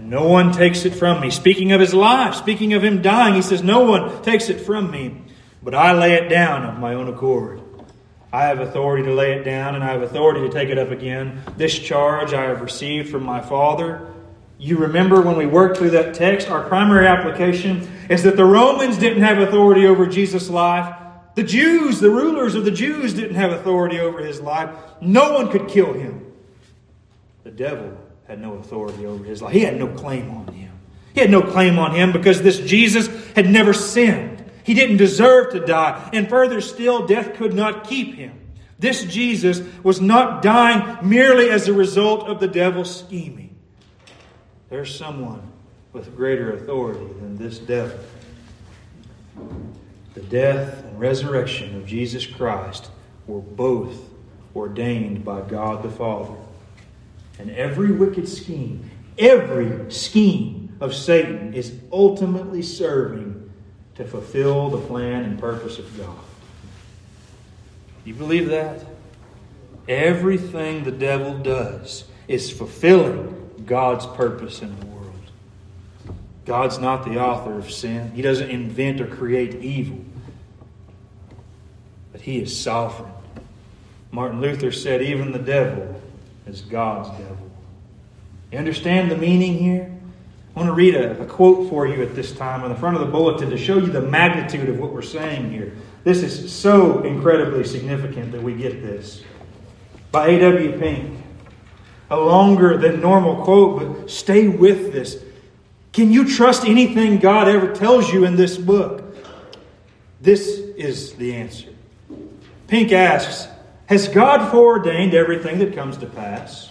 No 0.00 0.26
one 0.26 0.50
takes 0.50 0.84
it 0.84 0.94
from 0.94 1.20
me. 1.20 1.30
Speaking 1.30 1.70
of 1.70 1.80
his 1.80 1.94
life, 1.94 2.34
speaking 2.34 2.72
of 2.72 2.82
him 2.82 3.00
dying, 3.00 3.34
he 3.34 3.42
says, 3.42 3.62
No 3.62 3.80
one 3.84 4.22
takes 4.22 4.48
it 4.48 4.60
from 4.60 4.90
me, 4.90 5.22
but 5.62 5.72
I 5.72 5.92
lay 5.92 6.14
it 6.14 6.28
down 6.28 6.64
of 6.64 6.80
my 6.80 6.94
own 6.94 7.08
accord. 7.08 7.61
I 8.32 8.44
have 8.44 8.60
authority 8.60 9.04
to 9.04 9.14
lay 9.14 9.32
it 9.34 9.44
down, 9.44 9.74
and 9.74 9.84
I 9.84 9.88
have 9.88 10.02
authority 10.02 10.40
to 10.40 10.48
take 10.48 10.70
it 10.70 10.78
up 10.78 10.90
again. 10.90 11.42
This 11.58 11.78
charge 11.78 12.32
I 12.32 12.44
have 12.44 12.62
received 12.62 13.10
from 13.10 13.24
my 13.24 13.42
Father. 13.42 14.08
You 14.58 14.78
remember 14.78 15.20
when 15.20 15.36
we 15.36 15.44
worked 15.44 15.76
through 15.76 15.90
that 15.90 16.14
text, 16.14 16.48
our 16.48 16.62
primary 16.66 17.06
application 17.06 17.86
is 18.08 18.22
that 18.22 18.36
the 18.36 18.44
Romans 18.44 18.96
didn't 18.96 19.22
have 19.22 19.38
authority 19.38 19.86
over 19.86 20.06
Jesus' 20.06 20.48
life. 20.48 20.96
The 21.34 21.42
Jews, 21.42 22.00
the 22.00 22.10
rulers 22.10 22.54
of 22.54 22.64
the 22.64 22.70
Jews, 22.70 23.12
didn't 23.12 23.34
have 23.34 23.52
authority 23.52 23.98
over 23.98 24.20
his 24.20 24.40
life. 24.40 24.70
No 25.00 25.34
one 25.34 25.50
could 25.50 25.68
kill 25.68 25.92
him. 25.92 26.32
The 27.44 27.50
devil 27.50 27.98
had 28.28 28.40
no 28.40 28.54
authority 28.54 29.04
over 29.04 29.24
his 29.24 29.42
life. 29.42 29.52
He 29.52 29.60
had 29.60 29.78
no 29.78 29.88
claim 29.88 30.30
on 30.30 30.46
him. 30.54 30.72
He 31.12 31.20
had 31.20 31.30
no 31.30 31.42
claim 31.42 31.78
on 31.78 31.94
him 31.94 32.12
because 32.12 32.40
this 32.40 32.58
Jesus 32.60 33.08
had 33.34 33.50
never 33.50 33.74
sinned. 33.74 34.31
He 34.64 34.74
didn't 34.74 34.96
deserve 34.96 35.52
to 35.52 35.60
die. 35.60 36.10
And 36.12 36.28
further 36.28 36.60
still, 36.60 37.06
death 37.06 37.34
could 37.34 37.54
not 37.54 37.88
keep 37.88 38.14
him. 38.14 38.38
This 38.78 39.04
Jesus 39.04 39.62
was 39.82 40.00
not 40.00 40.42
dying 40.42 41.08
merely 41.08 41.50
as 41.50 41.68
a 41.68 41.72
result 41.72 42.28
of 42.28 42.40
the 42.40 42.48
devil's 42.48 42.98
scheming. 43.00 43.56
There's 44.70 44.94
someone 44.94 45.52
with 45.92 46.16
greater 46.16 46.52
authority 46.54 47.06
than 47.20 47.36
this 47.36 47.58
devil. 47.58 47.98
The 50.14 50.22
death 50.22 50.84
and 50.84 50.98
resurrection 50.98 51.76
of 51.76 51.86
Jesus 51.86 52.26
Christ 52.26 52.90
were 53.26 53.40
both 53.40 53.96
ordained 54.54 55.24
by 55.24 55.42
God 55.42 55.82
the 55.82 55.90
Father. 55.90 56.34
And 57.38 57.50
every 57.52 57.92
wicked 57.92 58.28
scheme, 58.28 58.90
every 59.16 59.90
scheme 59.90 60.76
of 60.80 60.94
Satan 60.94 61.54
is 61.54 61.78
ultimately 61.92 62.62
serving 62.62 63.31
to 63.96 64.04
fulfill 64.04 64.70
the 64.70 64.78
plan 64.86 65.24
and 65.24 65.38
purpose 65.38 65.78
of 65.78 65.98
God. 65.98 66.16
You 68.04 68.14
believe 68.14 68.48
that? 68.48 68.84
Everything 69.88 70.84
the 70.84 70.92
devil 70.92 71.38
does 71.38 72.04
is 72.28 72.50
fulfilling 72.50 73.50
God's 73.66 74.06
purpose 74.06 74.62
in 74.62 74.78
the 74.78 74.86
world. 74.86 75.12
God's 76.44 76.78
not 76.78 77.04
the 77.04 77.20
author 77.20 77.58
of 77.58 77.70
sin, 77.70 78.12
He 78.12 78.22
doesn't 78.22 78.50
invent 78.50 79.00
or 79.00 79.06
create 79.06 79.56
evil, 79.56 80.04
but 82.10 82.20
He 82.20 82.38
is 82.38 82.58
sovereign. 82.58 83.12
Martin 84.10 84.40
Luther 84.40 84.72
said, 84.72 85.02
even 85.02 85.32
the 85.32 85.38
devil 85.38 86.00
is 86.46 86.60
God's 86.60 87.08
devil. 87.10 87.50
You 88.50 88.58
understand 88.58 89.10
the 89.10 89.16
meaning 89.16 89.58
here? 89.58 89.90
I 90.54 90.58
want 90.58 90.68
to 90.68 90.74
read 90.74 90.94
a, 90.94 91.18
a, 91.22 91.24
quote 91.24 91.70
for 91.70 91.86
you 91.86 92.02
at 92.02 92.14
this 92.14 92.32
time 92.32 92.62
on 92.62 92.68
the 92.68 92.76
front 92.76 92.96
of 92.96 93.00
the 93.00 93.10
bulletin 93.10 93.48
to 93.50 93.56
show 93.56 93.78
you 93.78 93.86
the 93.86 94.02
magnitude 94.02 94.68
of 94.68 94.78
what 94.78 94.92
we're 94.92 95.00
saying 95.00 95.50
here. 95.50 95.74
This 96.04 96.22
is 96.22 96.52
so 96.52 97.02
incredibly 97.04 97.64
significant 97.64 98.32
that 98.32 98.42
we 98.42 98.54
get 98.54 98.82
this. 98.82 99.22
By 100.10 100.28
A.W. 100.28 100.78
Pink. 100.78 101.24
A 102.10 102.16
longer 102.16 102.76
than 102.76 103.00
normal 103.00 103.42
quote, 103.42 103.78
but 103.78 104.10
stay 104.10 104.46
with 104.46 104.92
this. 104.92 105.22
Can 105.94 106.12
you 106.12 106.28
trust 106.28 106.66
anything 106.66 107.18
God 107.18 107.48
ever 107.48 107.74
tells 107.74 108.12
you 108.12 108.26
in 108.26 108.36
this 108.36 108.58
book? 108.58 109.16
This 110.20 110.46
is 110.48 111.14
the 111.14 111.34
answer. 111.34 111.70
Pink 112.66 112.92
asks 112.92 113.50
Has 113.86 114.08
God 114.08 114.50
foreordained 114.50 115.14
everything 115.14 115.60
that 115.60 115.74
comes 115.74 115.96
to 115.98 116.06
pass? 116.06 116.70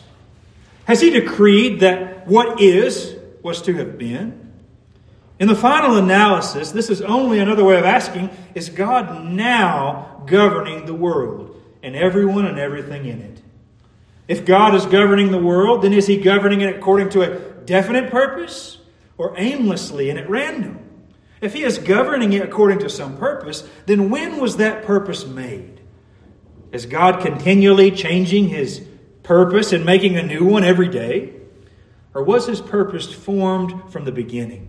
Has 0.86 1.02
He 1.02 1.10
decreed 1.10 1.80
that 1.80 2.28
what 2.28 2.62
is 2.62 3.16
was 3.44 3.62
to 3.64 3.74
have 3.76 3.98
been. 3.98 4.52
In 5.40 5.48
the 5.48 5.56
final 5.56 5.98
analysis, 5.98 6.72
this 6.72 6.90
is 6.90 7.02
only 7.02 7.40
another 7.40 7.64
way 7.64 7.80
of 7.80 7.86
asking 7.86 8.30
is 8.54 8.70
God 8.70 9.26
now 9.26 10.24
governing 10.28 10.86
the 10.86 10.94
world 10.94 11.60
and 11.82 11.96
everyone 11.96 12.46
and 12.46 12.60
everything 12.60 13.06
in 13.06 13.22
it? 13.22 13.42
If 14.28 14.46
God 14.46 14.76
is 14.76 14.86
governing 14.86 15.32
the 15.32 15.42
world, 15.42 15.82
then 15.82 15.94
is 15.94 16.08
He 16.08 16.18
governing 16.18 16.62
it 16.62 16.76
according 16.76 17.10
to 17.10 17.22
a 17.22 17.40
definite 17.66 18.12
purpose 18.12 18.78
or 19.18 19.34
aimlessly 19.36 20.10
and 20.10 20.20
at 20.20 20.30
random? 20.30 20.80
If 21.42 21.54
He 21.54 21.64
is 21.64 21.80
governing 21.80 22.34
it 22.34 22.44
according 22.44 22.80
to 22.80 22.90
some 22.90 23.18
purpose, 23.18 23.68
then 23.88 24.10
when 24.12 24.40
was 24.40 24.58
that 24.58 24.84
purpose 24.84 25.26
made? 25.26 25.82
Is 26.72 26.86
God 26.86 27.20
continually 27.20 27.92
changing 27.92 28.50
His 28.50 28.86
purpose 29.24 29.74
and 29.74 29.86
making 29.86 30.18
a 30.18 30.24
new 30.24 30.46
one 30.46 30.64
every 30.64 30.88
day? 30.88 31.41
Or 32.14 32.24
was 32.24 32.48
his 32.48 32.62
purpose 32.62 33.12
formed 33.12 33.92
from 33.92 34.06
the 34.06 34.12
beginning? 34.12 34.68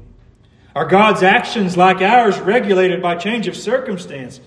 Are 0.74 0.86
God's 0.86 1.22
actions 1.22 1.76
like 1.76 2.00
ours 2.00 2.38
regulated 2.38 3.02
by 3.02 3.16
change 3.16 3.48
of 3.48 3.56
circumstance? 3.56 4.40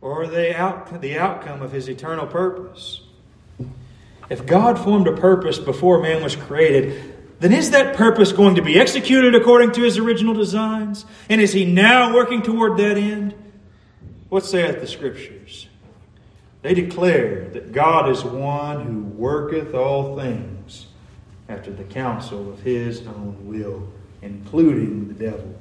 Or 0.00 0.22
are 0.22 0.26
they 0.26 0.54
out, 0.54 1.00
the 1.00 1.18
outcome 1.18 1.62
of 1.62 1.72
his 1.72 1.88
eternal 1.88 2.26
purpose? 2.26 3.00
If 4.28 4.46
God 4.46 4.78
formed 4.78 5.08
a 5.08 5.16
purpose 5.16 5.58
before 5.58 6.00
man 6.00 6.22
was 6.22 6.36
created, 6.36 7.14
then 7.40 7.52
is 7.52 7.70
that 7.70 7.96
purpose 7.96 8.32
going 8.32 8.56
to 8.56 8.62
be 8.62 8.78
executed 8.78 9.34
according 9.34 9.72
to 9.72 9.82
his 9.82 9.98
original 9.98 10.34
designs? 10.34 11.04
And 11.28 11.40
is 11.40 11.52
he 11.52 11.64
now 11.64 12.14
working 12.14 12.42
toward 12.42 12.78
that 12.78 12.96
end? 12.96 13.34
What 14.28 14.44
saith 14.44 14.80
the 14.80 14.86
Scriptures? 14.86 15.68
They 16.62 16.74
declare 16.74 17.48
that 17.50 17.72
God 17.72 18.10
is 18.10 18.24
one 18.24 18.84
who 18.84 19.00
worketh 19.00 19.74
all 19.74 20.16
things 20.16 20.55
after 21.48 21.72
the 21.72 21.84
counsel 21.84 22.52
of 22.52 22.60
his 22.60 23.06
own 23.06 23.36
will, 23.46 23.88
including 24.22 25.08
the 25.08 25.14
devil. 25.14 25.54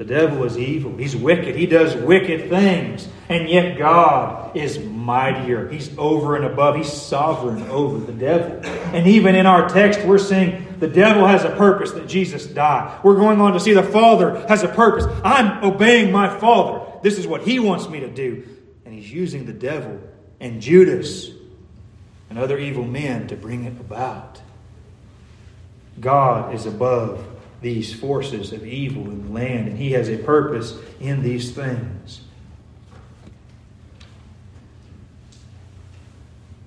The 0.00 0.06
devil 0.06 0.44
is 0.44 0.56
evil. 0.56 0.96
He's 0.96 1.14
wicked. 1.14 1.54
He 1.54 1.66
does 1.66 1.94
wicked 1.94 2.48
things. 2.48 3.06
And 3.28 3.50
yet 3.50 3.76
God 3.76 4.56
is 4.56 4.78
mightier. 4.78 5.68
He's 5.68 5.90
over 5.98 6.36
and 6.36 6.46
above. 6.46 6.76
He's 6.76 6.90
sovereign 6.90 7.62
over 7.64 7.98
the 7.98 8.14
devil. 8.14 8.64
And 8.94 9.06
even 9.06 9.34
in 9.34 9.44
our 9.44 9.68
text, 9.68 10.00
we're 10.06 10.16
seeing 10.16 10.78
the 10.78 10.88
devil 10.88 11.26
has 11.26 11.44
a 11.44 11.50
purpose 11.50 11.92
that 11.92 12.08
Jesus 12.08 12.46
died. 12.46 12.98
We're 13.04 13.16
going 13.16 13.42
on 13.42 13.52
to 13.52 13.60
see 13.60 13.74
the 13.74 13.82
Father 13.82 14.42
has 14.48 14.62
a 14.62 14.68
purpose. 14.68 15.04
I'm 15.22 15.62
obeying 15.62 16.10
my 16.10 16.34
Father. 16.38 16.80
This 17.02 17.18
is 17.18 17.26
what 17.26 17.42
he 17.42 17.58
wants 17.58 17.86
me 17.86 18.00
to 18.00 18.08
do. 18.08 18.48
And 18.86 18.94
he's 18.94 19.12
using 19.12 19.44
the 19.44 19.52
devil 19.52 20.00
and 20.40 20.62
Judas 20.62 21.30
and 22.30 22.38
other 22.38 22.56
evil 22.56 22.84
men 22.84 23.28
to 23.28 23.36
bring 23.36 23.64
it 23.64 23.78
about. 23.78 24.40
God 26.00 26.54
is 26.54 26.66
above 26.66 27.24
these 27.60 27.92
forces 27.92 28.52
of 28.52 28.66
evil 28.66 29.04
in 29.04 29.26
the 29.26 29.32
land, 29.32 29.68
and 29.68 29.78
He 29.78 29.92
has 29.92 30.08
a 30.08 30.16
purpose 30.16 30.76
in 30.98 31.22
these 31.22 31.52
things. 31.52 32.22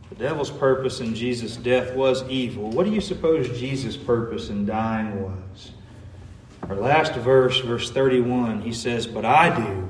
The 0.10 0.16
devil's 0.16 0.52
purpose 0.52 1.00
in 1.00 1.16
Jesus' 1.16 1.58
death 1.58 1.96
was 1.96 2.24
evil. 2.30 2.70
What 2.70 2.86
do 2.86 2.92
you 2.92 3.02
suppose 3.02 3.60
Jesus' 3.60 3.98
purpose 3.98 4.50
in 4.50 4.68
dying 4.68 5.24
was? 5.24 5.72
Our 6.70 6.76
last 6.76 7.14
verse, 7.16 7.60
verse 7.60 7.90
31, 7.90 8.62
he 8.62 8.72
says, 8.72 9.08
But 9.08 9.26
I 9.26 9.56
do. 9.56 9.90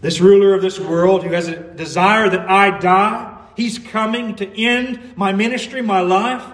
This 0.00 0.20
ruler 0.20 0.54
of 0.54 0.60
this 0.60 0.80
world 0.80 1.22
who 1.22 1.32
has 1.32 1.48
a 1.48 1.56
desire 1.56 2.28
that 2.28 2.50
I 2.50 2.78
die, 2.78 3.38
he's 3.56 3.78
coming 3.78 4.34
to 4.36 4.60
end 4.60 5.16
my 5.16 5.32
ministry, 5.32 5.82
my 5.82 6.00
life. 6.00 6.44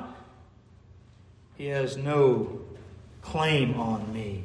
He 1.63 1.69
has 1.69 1.97
no 1.97 2.59
claim 3.21 3.79
on 3.79 4.13
me, 4.13 4.43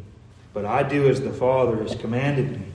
but 0.53 0.65
I 0.65 0.83
do 0.83 1.09
as 1.09 1.19
the 1.19 1.33
Father 1.33 1.81
has 1.81 1.95
commanded 1.95 2.51
me, 2.51 2.67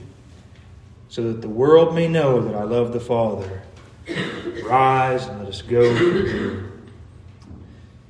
so 1.07 1.31
that 1.31 1.41
the 1.41 1.47
world 1.47 1.95
may 1.95 2.09
know 2.09 2.41
that 2.41 2.53
I 2.53 2.63
love 2.63 2.91
the 2.91 2.99
Father. 2.99 3.61
Rise 4.65 5.27
and 5.27 5.39
let 5.39 5.47
us 5.47 5.61
go. 5.61 6.61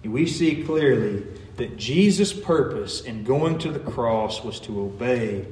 We 0.03 0.25
see 0.25 0.63
clearly 0.63 1.23
that 1.57 1.77
Jesus' 1.77 2.33
purpose 2.33 3.01
in 3.01 3.23
going 3.23 3.59
to 3.59 3.71
the 3.71 3.91
cross 3.91 4.43
was 4.43 4.59
to 4.61 4.81
obey 4.81 5.45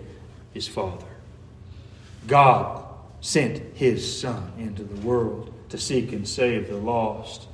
his 0.51 0.67
Father. 0.67 1.05
God 2.25 2.83
sent 3.19 3.77
his 3.77 4.19
Son 4.19 4.51
into 4.57 4.83
the 4.83 4.99
world 5.01 5.53
to 5.69 5.77
seek 5.77 6.11
and 6.11 6.27
save 6.27 6.69
the 6.69 6.77
lost. 6.77 7.45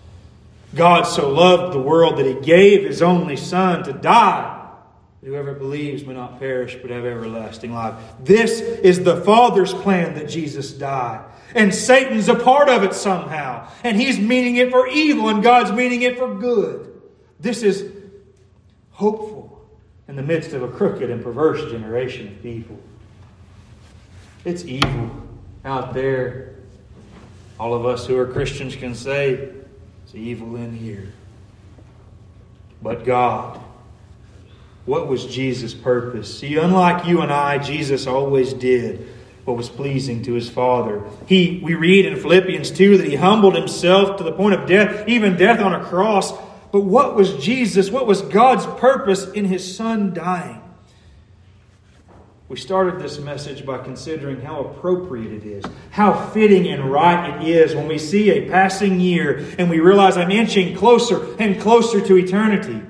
God 0.76 1.03
so 1.03 1.30
loved 1.30 1.74
the 1.74 1.80
world 1.80 2.18
that 2.18 2.26
he 2.26 2.34
gave 2.34 2.84
his 2.84 3.01
only 3.01 3.38
Son 3.38 3.84
to 3.84 3.93
die 3.93 4.57
Whoever 5.28 5.53
believes 5.53 6.05
may 6.05 6.13
not 6.13 6.39
perish 6.39 6.78
but 6.82 6.89
have 6.89 7.03
everlasting 7.03 7.74
life. 7.74 7.95
This 8.24 8.61
is 8.61 9.03
the 9.03 9.18
Father's 9.22 9.74
plan 9.74 10.13
that 10.13 10.30
Jesus 10.30 10.72
died. 10.72 11.26
And 11.53 11.76
Satan's 11.76 12.30
a 12.30 12.36
part 12.36 12.70
of 12.70 12.84
it 12.84 12.93
somehow. 12.93 13.70
And 13.84 13.99
he's 13.99 14.20
meaning 14.20 14.55
it 14.57 14.72
for 14.72 14.88
evil, 14.88 15.28
and 15.28 15.43
God's 15.43 15.74
meaning 15.74 16.03
it 16.03 16.18
for 16.18 16.34
good. 16.36 17.01
This 17.41 17.63
is 17.63 17.91
hopeful 18.91 19.68
in 20.07 20.15
the 20.15 20.24
midst 20.24 20.53
of 20.53 20.63
a 20.63 20.68
crooked 20.70 21.09
and 21.09 21.22
perverse 21.22 21.70
generation 21.72 22.28
of 22.28 22.41
people. 22.41 22.80
It's 24.45 24.63
evil 24.63 25.11
out 25.65 25.93
there. 25.93 26.55
All 27.59 27.74
of 27.74 27.86
us 27.86 28.05
who 28.05 28.18
are 28.18 28.28
Christians 28.28 28.76
can 28.78 28.95
say 28.95 29.49
evil 30.15 30.55
in 30.55 30.75
here. 30.75 31.13
But 32.81 33.05
God 33.05 33.59
what 34.87 35.07
was 35.07 35.25
Jesus' 35.25 35.73
purpose? 35.73 36.39
See, 36.39 36.55
unlike 36.55 37.05
you 37.05 37.19
and 37.19 37.31
I, 37.31 37.57
Jesus 37.57 38.07
always 38.07 38.53
did 38.53 39.05
what 39.43 39.57
was 39.57 39.67
pleasing 39.67 40.23
to 40.23 40.33
his 40.33 40.49
Father. 40.49 41.03
He, 41.25 41.59
we 41.61 41.75
read 41.75 42.05
in 42.05 42.15
Philippians 42.17 42.71
2 42.71 42.97
that 42.99 43.07
he 43.07 43.15
humbled 43.15 43.55
himself 43.55 44.17
to 44.17 44.23
the 44.23 44.31
point 44.31 44.55
of 44.55 44.65
death, 44.65 45.05
even 45.09 45.35
death 45.35 45.59
on 45.59 45.73
a 45.73 45.83
cross. 45.83 46.31
But 46.71 46.81
what 46.81 47.15
was 47.17 47.35
Jesus, 47.35 47.91
what 47.91 48.07
was 48.07 48.21
God's 48.21 48.65
purpose 48.79 49.29
in 49.31 49.43
his 49.43 49.75
Son 49.75 50.13
dying? 50.13 50.61
We 52.49 52.55
started 52.55 52.99
this 52.99 53.19
message 53.19 53.65
by 53.65 53.79
considering 53.79 54.39
how 54.39 54.61
appropriate 54.61 55.33
it 55.33 55.45
is, 55.45 55.65
how 55.89 56.29
fitting 56.29 56.67
and 56.67 56.89
right 56.89 57.41
it 57.41 57.47
is 57.47 57.75
when 57.75 57.89
we 57.89 57.97
see 57.97 58.29
a 58.29 58.49
passing 58.49 59.01
year 59.01 59.45
and 59.59 59.69
we 59.69 59.81
realize 59.81 60.15
I'm 60.15 60.31
inching 60.31 60.75
closer 60.77 61.35
and 61.39 61.59
closer 61.59 61.99
to 61.99 62.15
eternity 62.15 62.81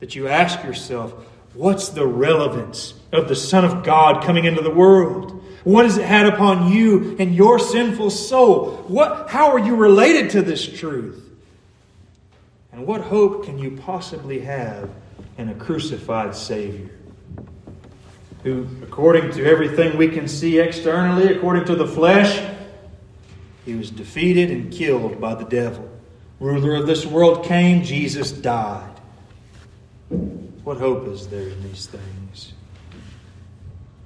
that 0.00 0.14
you 0.14 0.28
ask 0.28 0.62
yourself, 0.62 1.12
what's 1.54 1.88
the 1.88 2.06
relevance 2.06 2.92
of 3.12 3.28
the 3.28 3.36
Son 3.36 3.64
of 3.64 3.82
God 3.82 4.24
coming 4.24 4.44
into 4.44 4.60
the 4.60 4.70
world? 4.70 5.42
What 5.64 5.86
has 5.86 5.96
it 5.96 6.04
had 6.04 6.26
upon 6.26 6.70
you 6.70 7.16
and 7.18 7.34
your 7.34 7.58
sinful 7.58 8.10
soul? 8.10 8.76
What, 8.88 9.30
how 9.30 9.52
are 9.52 9.58
you 9.58 9.76
related 9.76 10.30
to 10.30 10.42
this 10.42 10.66
truth? 10.66 11.26
And 12.72 12.86
what 12.86 13.00
hope 13.00 13.46
can 13.46 13.58
you 13.58 13.78
possibly 13.78 14.40
have 14.40 14.90
in 15.38 15.48
a 15.48 15.54
crucified 15.54 16.34
Savior? 16.34 16.90
Who, 18.42 18.66
according 18.82 19.32
to 19.32 19.44
everything 19.44 19.96
we 19.98 20.08
can 20.08 20.26
see 20.26 20.58
externally, 20.58 21.32
according 21.32 21.66
to 21.66 21.74
the 21.74 21.86
flesh, 21.86 22.42
he 23.66 23.74
was 23.74 23.90
defeated 23.90 24.50
and 24.50 24.72
killed 24.72 25.20
by 25.20 25.34
the 25.34 25.44
devil. 25.44 25.88
Ruler 26.40 26.74
of 26.74 26.86
this 26.86 27.04
world 27.04 27.44
came, 27.44 27.82
Jesus 27.82 28.32
died. 28.32 28.98
What 30.64 30.78
hope 30.78 31.06
is 31.08 31.28
there 31.28 31.48
in 31.48 31.62
these 31.62 31.86
things? 31.86 32.54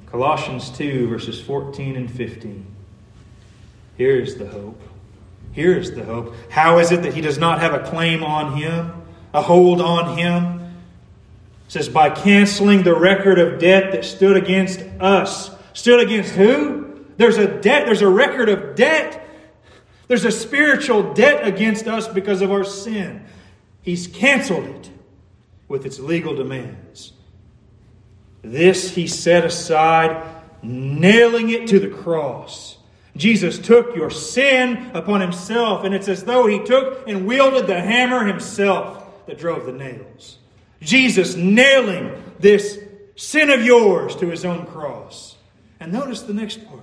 Colossians 0.07 0.71
2, 0.71 1.09
verses 1.09 1.41
14 1.41 1.97
and 1.97 2.11
15. 2.11 2.67
Here 3.97 4.19
is 4.19 4.37
the 4.37 4.47
hope. 4.47 4.81
Here 5.53 5.79
is 5.79 5.95
the 5.95 6.05
hope. 6.05 6.35
How 6.51 6.79
is 6.79 6.91
it 6.91 7.03
that 7.03 7.15
he 7.15 7.21
does 7.21 7.39
not 7.39 7.61
have 7.61 7.75
a 7.75 7.89
claim 7.89 8.25
on 8.25 8.57
him, 8.57 8.93
a 9.33 9.43
hold 9.43 9.81
on 9.81 10.19
him? 10.19 10.64
Says, 11.69 11.89
by 11.89 12.11
canceling 12.11 12.83
the 12.83 12.95
record 12.95 13.39
of 13.39 13.59
debt 13.59 13.93
that 13.93 14.05
stood 14.05 14.37
against 14.37 14.81
us. 15.01 15.51
Stood 15.73 16.01
against 16.01 16.35
who? 16.35 17.05
There's 17.17 17.39
a 17.39 17.61
debt, 17.61 17.87
there's 17.87 18.03
a 18.03 18.09
record 18.09 18.49
of 18.49 18.75
debt. 18.75 19.27
There's 20.07 20.25
a 20.25 20.31
spiritual 20.31 21.15
debt 21.15 21.47
against 21.47 21.89
us 21.89 22.07
because 22.07 22.43
of 22.43 22.53
our 22.53 22.65
sin. 22.65 23.25
He's 23.83 24.07
canceled 24.07 24.67
it 24.67 24.91
with 25.69 25.87
its 25.87 25.99
legal 25.99 26.35
demands. 26.35 27.13
This 28.43 28.95
he 28.95 29.07
set 29.07 29.45
aside, 29.45 30.23
nailing 30.63 31.49
it 31.51 31.67
to 31.69 31.79
the 31.79 31.89
cross. 31.89 32.77
Jesus 33.17 33.59
took 33.59 33.95
your 33.95 34.11
sin 34.11 34.91
upon 34.93 35.21
himself, 35.21 35.85
and 35.85 35.95
it's 35.95 36.09
as 36.09 36.25
though 36.25 36.47
he 36.47 36.63
took 36.65 37.09
and 37.09 37.27
wielded 37.27 37.67
the 37.67 37.81
hammer 37.81 38.27
himself 38.27 39.27
that 39.27 39.39
drove 39.39 39.67
the 39.67 39.73
nails. 39.73 40.39
Jesus 40.81 41.35
nailing 41.35 42.23
this 42.39 42.79
sin 43.17 43.51
of 43.51 43.65
yours 43.65 44.17
to 44.17 44.29
his 44.29 44.45
own 44.45 44.67
cross. 44.67 45.37
And 45.81 45.93
notice 45.93 46.23
the 46.23 46.35
next 46.35 46.67
part. 46.67 46.81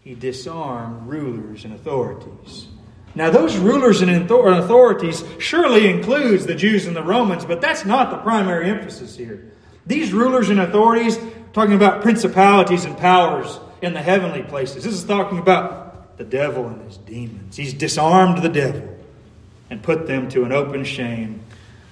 He 0.00 0.14
disarmed 0.14 1.08
rulers 1.08 1.64
and 1.64 1.74
authorities. 1.74 2.68
Now, 3.14 3.30
those 3.30 3.56
rulers 3.56 4.02
and 4.02 4.30
authorities 4.30 5.24
surely 5.38 5.88
includes 5.88 6.46
the 6.46 6.54
Jews 6.54 6.86
and 6.86 6.94
the 6.94 7.02
Romans, 7.02 7.44
but 7.44 7.60
that's 7.60 7.84
not 7.84 8.10
the 8.10 8.18
primary 8.18 8.68
emphasis 8.68 9.16
here. 9.16 9.52
These 9.86 10.12
rulers 10.12 10.50
and 10.50 10.60
authorities, 10.60 11.18
talking 11.52 11.74
about 11.74 12.02
principalities 12.02 12.84
and 12.84 12.96
powers 12.98 13.58
in 13.80 13.94
the 13.94 14.02
heavenly 14.02 14.42
places. 14.42 14.84
This 14.84 14.94
is 14.94 15.04
talking 15.04 15.38
about 15.38 16.18
the 16.18 16.24
devil 16.24 16.66
and 16.66 16.82
his 16.82 16.98
demons. 16.98 17.56
He's 17.56 17.72
disarmed 17.72 18.42
the 18.42 18.48
devil 18.48 18.96
and 19.70 19.82
put 19.82 20.06
them 20.06 20.28
to 20.30 20.44
an 20.44 20.52
open 20.52 20.84
shame 20.84 21.40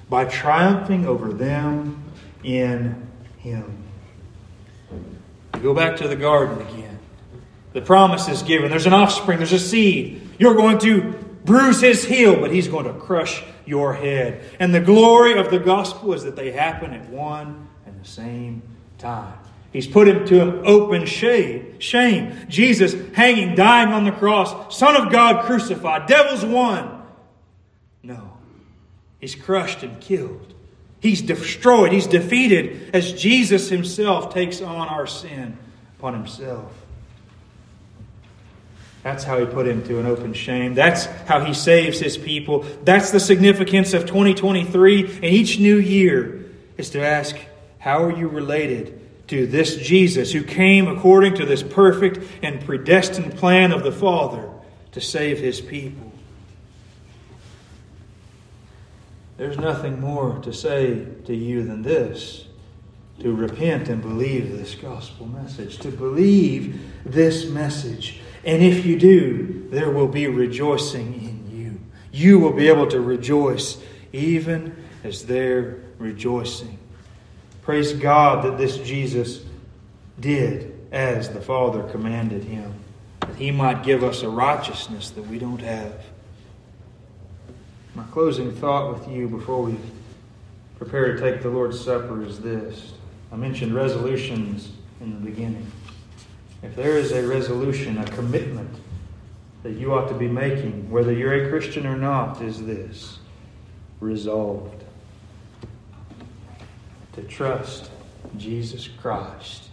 by 0.08 0.24
triumphing 0.24 1.06
over 1.06 1.32
them 1.32 2.02
in 2.42 3.08
him. 3.38 3.82
Go 5.62 5.74
back 5.74 5.96
to 5.98 6.08
the 6.08 6.16
garden 6.16 6.60
again. 6.66 6.98
The 7.72 7.80
promise 7.80 8.28
is 8.28 8.42
given. 8.42 8.70
There's 8.70 8.86
an 8.86 8.92
offspring, 8.92 9.38
there's 9.38 9.52
a 9.52 9.58
seed. 9.58 10.28
You're 10.38 10.54
going 10.54 10.78
to 10.80 11.12
bruise 11.44 11.80
his 11.80 12.04
heel, 12.04 12.40
but 12.40 12.50
he's 12.50 12.68
going 12.68 12.86
to 12.86 12.92
crush 12.92 13.42
your 13.66 13.94
head. 13.94 14.42
And 14.60 14.74
the 14.74 14.80
glory 14.80 15.38
of 15.38 15.50
the 15.50 15.58
gospel 15.58 16.12
is 16.12 16.24
that 16.24 16.36
they 16.36 16.52
happen 16.52 16.92
at 16.92 17.08
one 17.08 17.68
and 17.86 18.00
the 18.00 18.08
same 18.08 18.62
time. 18.98 19.38
He's 19.72 19.88
put 19.88 20.06
him 20.06 20.24
to 20.26 20.40
an 20.40 20.66
open 20.66 21.04
shame. 21.04 21.80
Shame. 21.80 22.36
Jesus 22.48 22.94
hanging, 23.14 23.56
dying 23.56 23.88
on 23.88 24.04
the 24.04 24.12
cross. 24.12 24.78
Son 24.78 24.94
of 24.96 25.10
God 25.10 25.44
crucified. 25.44 26.06
Devil's 26.06 26.44
won. 26.44 26.93
He's 29.24 29.34
crushed 29.34 29.82
and 29.82 29.98
killed. 30.02 30.52
He's 31.00 31.22
destroyed. 31.22 31.92
He's 31.92 32.06
defeated 32.06 32.94
as 32.94 33.14
Jesus 33.14 33.70
himself 33.70 34.34
takes 34.34 34.60
on 34.60 34.86
our 34.86 35.06
sin 35.06 35.56
upon 35.98 36.12
himself. 36.12 36.70
That's 39.02 39.24
how 39.24 39.38
he 39.38 39.46
put 39.46 39.66
him 39.66 39.82
to 39.84 39.98
an 39.98 40.04
open 40.04 40.34
shame. 40.34 40.74
That's 40.74 41.06
how 41.24 41.42
he 41.42 41.54
saves 41.54 41.98
his 41.98 42.18
people. 42.18 42.66
That's 42.84 43.12
the 43.12 43.18
significance 43.18 43.94
of 43.94 44.04
2023 44.04 45.04
and 45.04 45.24
each 45.24 45.58
new 45.58 45.78
year 45.78 46.44
is 46.76 46.90
to 46.90 47.02
ask, 47.02 47.34
How 47.78 48.04
are 48.04 48.14
you 48.14 48.28
related 48.28 49.00
to 49.28 49.46
this 49.46 49.76
Jesus 49.76 50.32
who 50.32 50.44
came 50.44 50.86
according 50.86 51.36
to 51.36 51.46
this 51.46 51.62
perfect 51.62 52.18
and 52.42 52.62
predestined 52.62 53.38
plan 53.38 53.72
of 53.72 53.84
the 53.84 53.92
Father 53.92 54.50
to 54.92 55.00
save 55.00 55.38
his 55.38 55.62
people? 55.62 56.03
There's 59.36 59.58
nothing 59.58 60.00
more 60.00 60.38
to 60.40 60.52
say 60.52 61.06
to 61.24 61.34
you 61.34 61.64
than 61.64 61.82
this 61.82 62.44
to 63.20 63.34
repent 63.34 63.88
and 63.88 64.02
believe 64.02 64.56
this 64.56 64.74
gospel 64.74 65.26
message, 65.26 65.78
to 65.78 65.88
believe 65.88 66.80
this 67.04 67.46
message. 67.46 68.20
And 68.44 68.62
if 68.62 68.84
you 68.84 68.98
do, 68.98 69.68
there 69.70 69.90
will 69.90 70.08
be 70.08 70.26
rejoicing 70.26 71.14
in 71.14 71.56
you. 71.56 71.80
You 72.12 72.38
will 72.38 72.52
be 72.52 72.68
able 72.68 72.88
to 72.88 73.00
rejoice 73.00 73.80
even 74.12 74.76
as 75.04 75.26
they're 75.26 75.78
rejoicing. 75.98 76.78
Praise 77.62 77.92
God 77.92 78.44
that 78.44 78.58
this 78.58 78.78
Jesus 78.78 79.44
did 80.20 80.72
as 80.92 81.30
the 81.30 81.40
Father 81.40 81.82
commanded 81.84 82.44
him, 82.44 82.74
that 83.20 83.36
he 83.36 83.50
might 83.50 83.82
give 83.82 84.02
us 84.04 84.22
a 84.22 84.28
righteousness 84.28 85.10
that 85.10 85.26
we 85.26 85.38
don't 85.38 85.60
have. 85.60 86.04
My 87.94 88.02
closing 88.10 88.52
thought 88.52 88.92
with 88.92 89.08
you 89.08 89.28
before 89.28 89.62
we 89.62 89.76
prepare 90.78 91.14
to 91.14 91.20
take 91.20 91.42
the 91.42 91.48
Lord's 91.48 91.78
Supper 91.78 92.24
is 92.24 92.40
this. 92.40 92.94
I 93.30 93.36
mentioned 93.36 93.72
resolutions 93.72 94.72
in 95.00 95.12
the 95.12 95.30
beginning. 95.30 95.70
If 96.62 96.74
there 96.74 96.98
is 96.98 97.12
a 97.12 97.24
resolution, 97.24 97.98
a 97.98 98.04
commitment 98.06 98.70
that 99.62 99.72
you 99.72 99.94
ought 99.94 100.08
to 100.08 100.14
be 100.14 100.26
making, 100.26 100.90
whether 100.90 101.12
you're 101.12 101.46
a 101.46 101.48
Christian 101.48 101.86
or 101.86 101.96
not, 101.96 102.42
is 102.42 102.64
this 102.64 103.18
resolved 104.00 104.82
to 107.12 107.22
trust 107.22 107.90
Jesus 108.36 108.88
Christ 108.88 109.68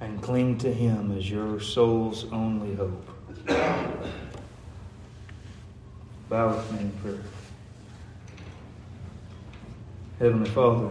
and 0.00 0.20
cling 0.20 0.58
to 0.58 0.72
Him 0.72 1.16
as 1.16 1.30
your 1.30 1.58
soul's 1.58 2.30
only 2.32 2.74
hope. 2.74 3.08
Bow 6.32 6.48
with 6.56 6.72
me 6.72 6.78
in 6.78 6.90
prayer. 6.92 7.20
Heavenly 10.18 10.48
Father, 10.48 10.90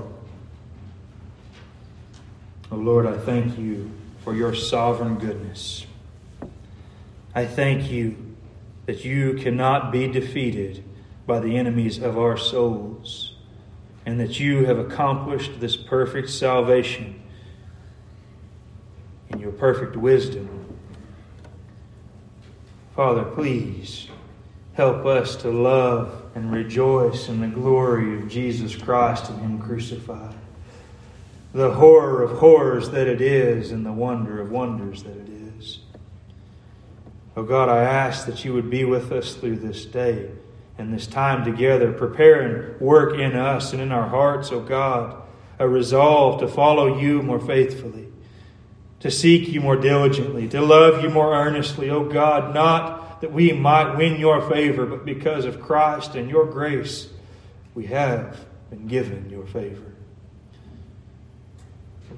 oh 2.71 2.75
Lord, 2.75 3.07
I 3.07 3.17
thank 3.17 3.57
you 3.57 3.89
for 4.23 4.35
your 4.35 4.53
sovereign 4.53 5.17
goodness. 5.17 5.87
I 7.33 7.47
thank 7.47 7.89
you 7.89 8.35
that 8.85 9.03
you 9.03 9.33
cannot 9.33 9.91
be 9.91 10.07
defeated 10.07 10.83
by 11.25 11.39
the 11.39 11.57
enemies 11.57 11.97
of 11.97 12.19
our 12.19 12.37
souls, 12.37 13.33
and 14.05 14.19
that 14.19 14.39
you 14.39 14.65
have 14.65 14.77
accomplished 14.77 15.59
this 15.59 15.75
perfect 15.75 16.29
salvation 16.29 17.19
in 19.29 19.39
your 19.39 19.53
perfect 19.53 19.95
wisdom. 19.95 20.77
Father, 22.95 23.23
please 23.23 24.07
Help 24.73 25.05
us 25.05 25.35
to 25.37 25.49
love 25.49 26.23
and 26.33 26.51
rejoice 26.51 27.27
in 27.27 27.41
the 27.41 27.47
glory 27.47 28.17
of 28.17 28.29
Jesus 28.29 28.75
Christ 28.75 29.29
and 29.29 29.39
Him 29.41 29.59
crucified. 29.59 30.35
The 31.53 31.71
horror 31.71 32.23
of 32.23 32.39
horrors 32.39 32.91
that 32.91 33.07
it 33.07 33.19
is, 33.19 33.71
and 33.71 33.85
the 33.85 33.91
wonder 33.91 34.39
of 34.39 34.49
wonders 34.49 35.03
that 35.03 35.17
it 35.17 35.29
is. 35.59 35.79
Oh 37.35 37.43
God, 37.43 37.67
I 37.67 37.83
ask 37.83 38.25
that 38.25 38.45
you 38.45 38.53
would 38.53 38.69
be 38.69 38.85
with 38.85 39.11
us 39.11 39.35
through 39.35 39.57
this 39.57 39.85
day 39.85 40.29
and 40.77 40.93
this 40.93 41.07
time 41.07 41.43
together, 41.43 41.91
prepare 41.91 42.41
and 42.41 42.81
work 42.81 43.19
in 43.19 43.35
us 43.35 43.73
and 43.73 43.81
in 43.81 43.91
our 43.91 44.07
hearts, 44.07 44.51
oh 44.51 44.61
God, 44.61 45.21
a 45.59 45.67
resolve 45.67 46.39
to 46.39 46.47
follow 46.47 46.99
you 46.99 47.21
more 47.21 47.39
faithfully, 47.39 48.07
to 49.01 49.11
seek 49.11 49.49
you 49.49 49.61
more 49.61 49.75
diligently, 49.75 50.47
to 50.47 50.61
love 50.61 51.03
you 51.03 51.09
more 51.09 51.35
earnestly, 51.35 51.89
oh 51.89 52.05
God, 52.05 52.53
not 52.53 53.00
that 53.21 53.31
we 53.31 53.53
might 53.53 53.95
win 53.95 54.19
your 54.19 54.41
favor, 54.49 54.85
but 54.85 55.05
because 55.05 55.45
of 55.45 55.61
Christ 55.61 56.15
and 56.15 56.29
your 56.29 56.45
grace, 56.45 57.07
we 57.73 57.85
have 57.85 58.45
been 58.69 58.87
given 58.87 59.29
your 59.29 59.45
favor. 59.45 59.91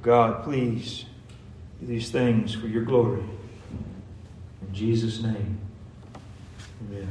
God, 0.04 0.44
please 0.44 1.06
do 1.80 1.88
these 1.88 2.12
things 2.12 2.54
for 2.54 2.68
your 2.68 2.84
glory. 2.84 3.24
In 4.62 4.74
Jesus' 4.74 5.24
name, 5.24 5.58
amen. 6.82 7.08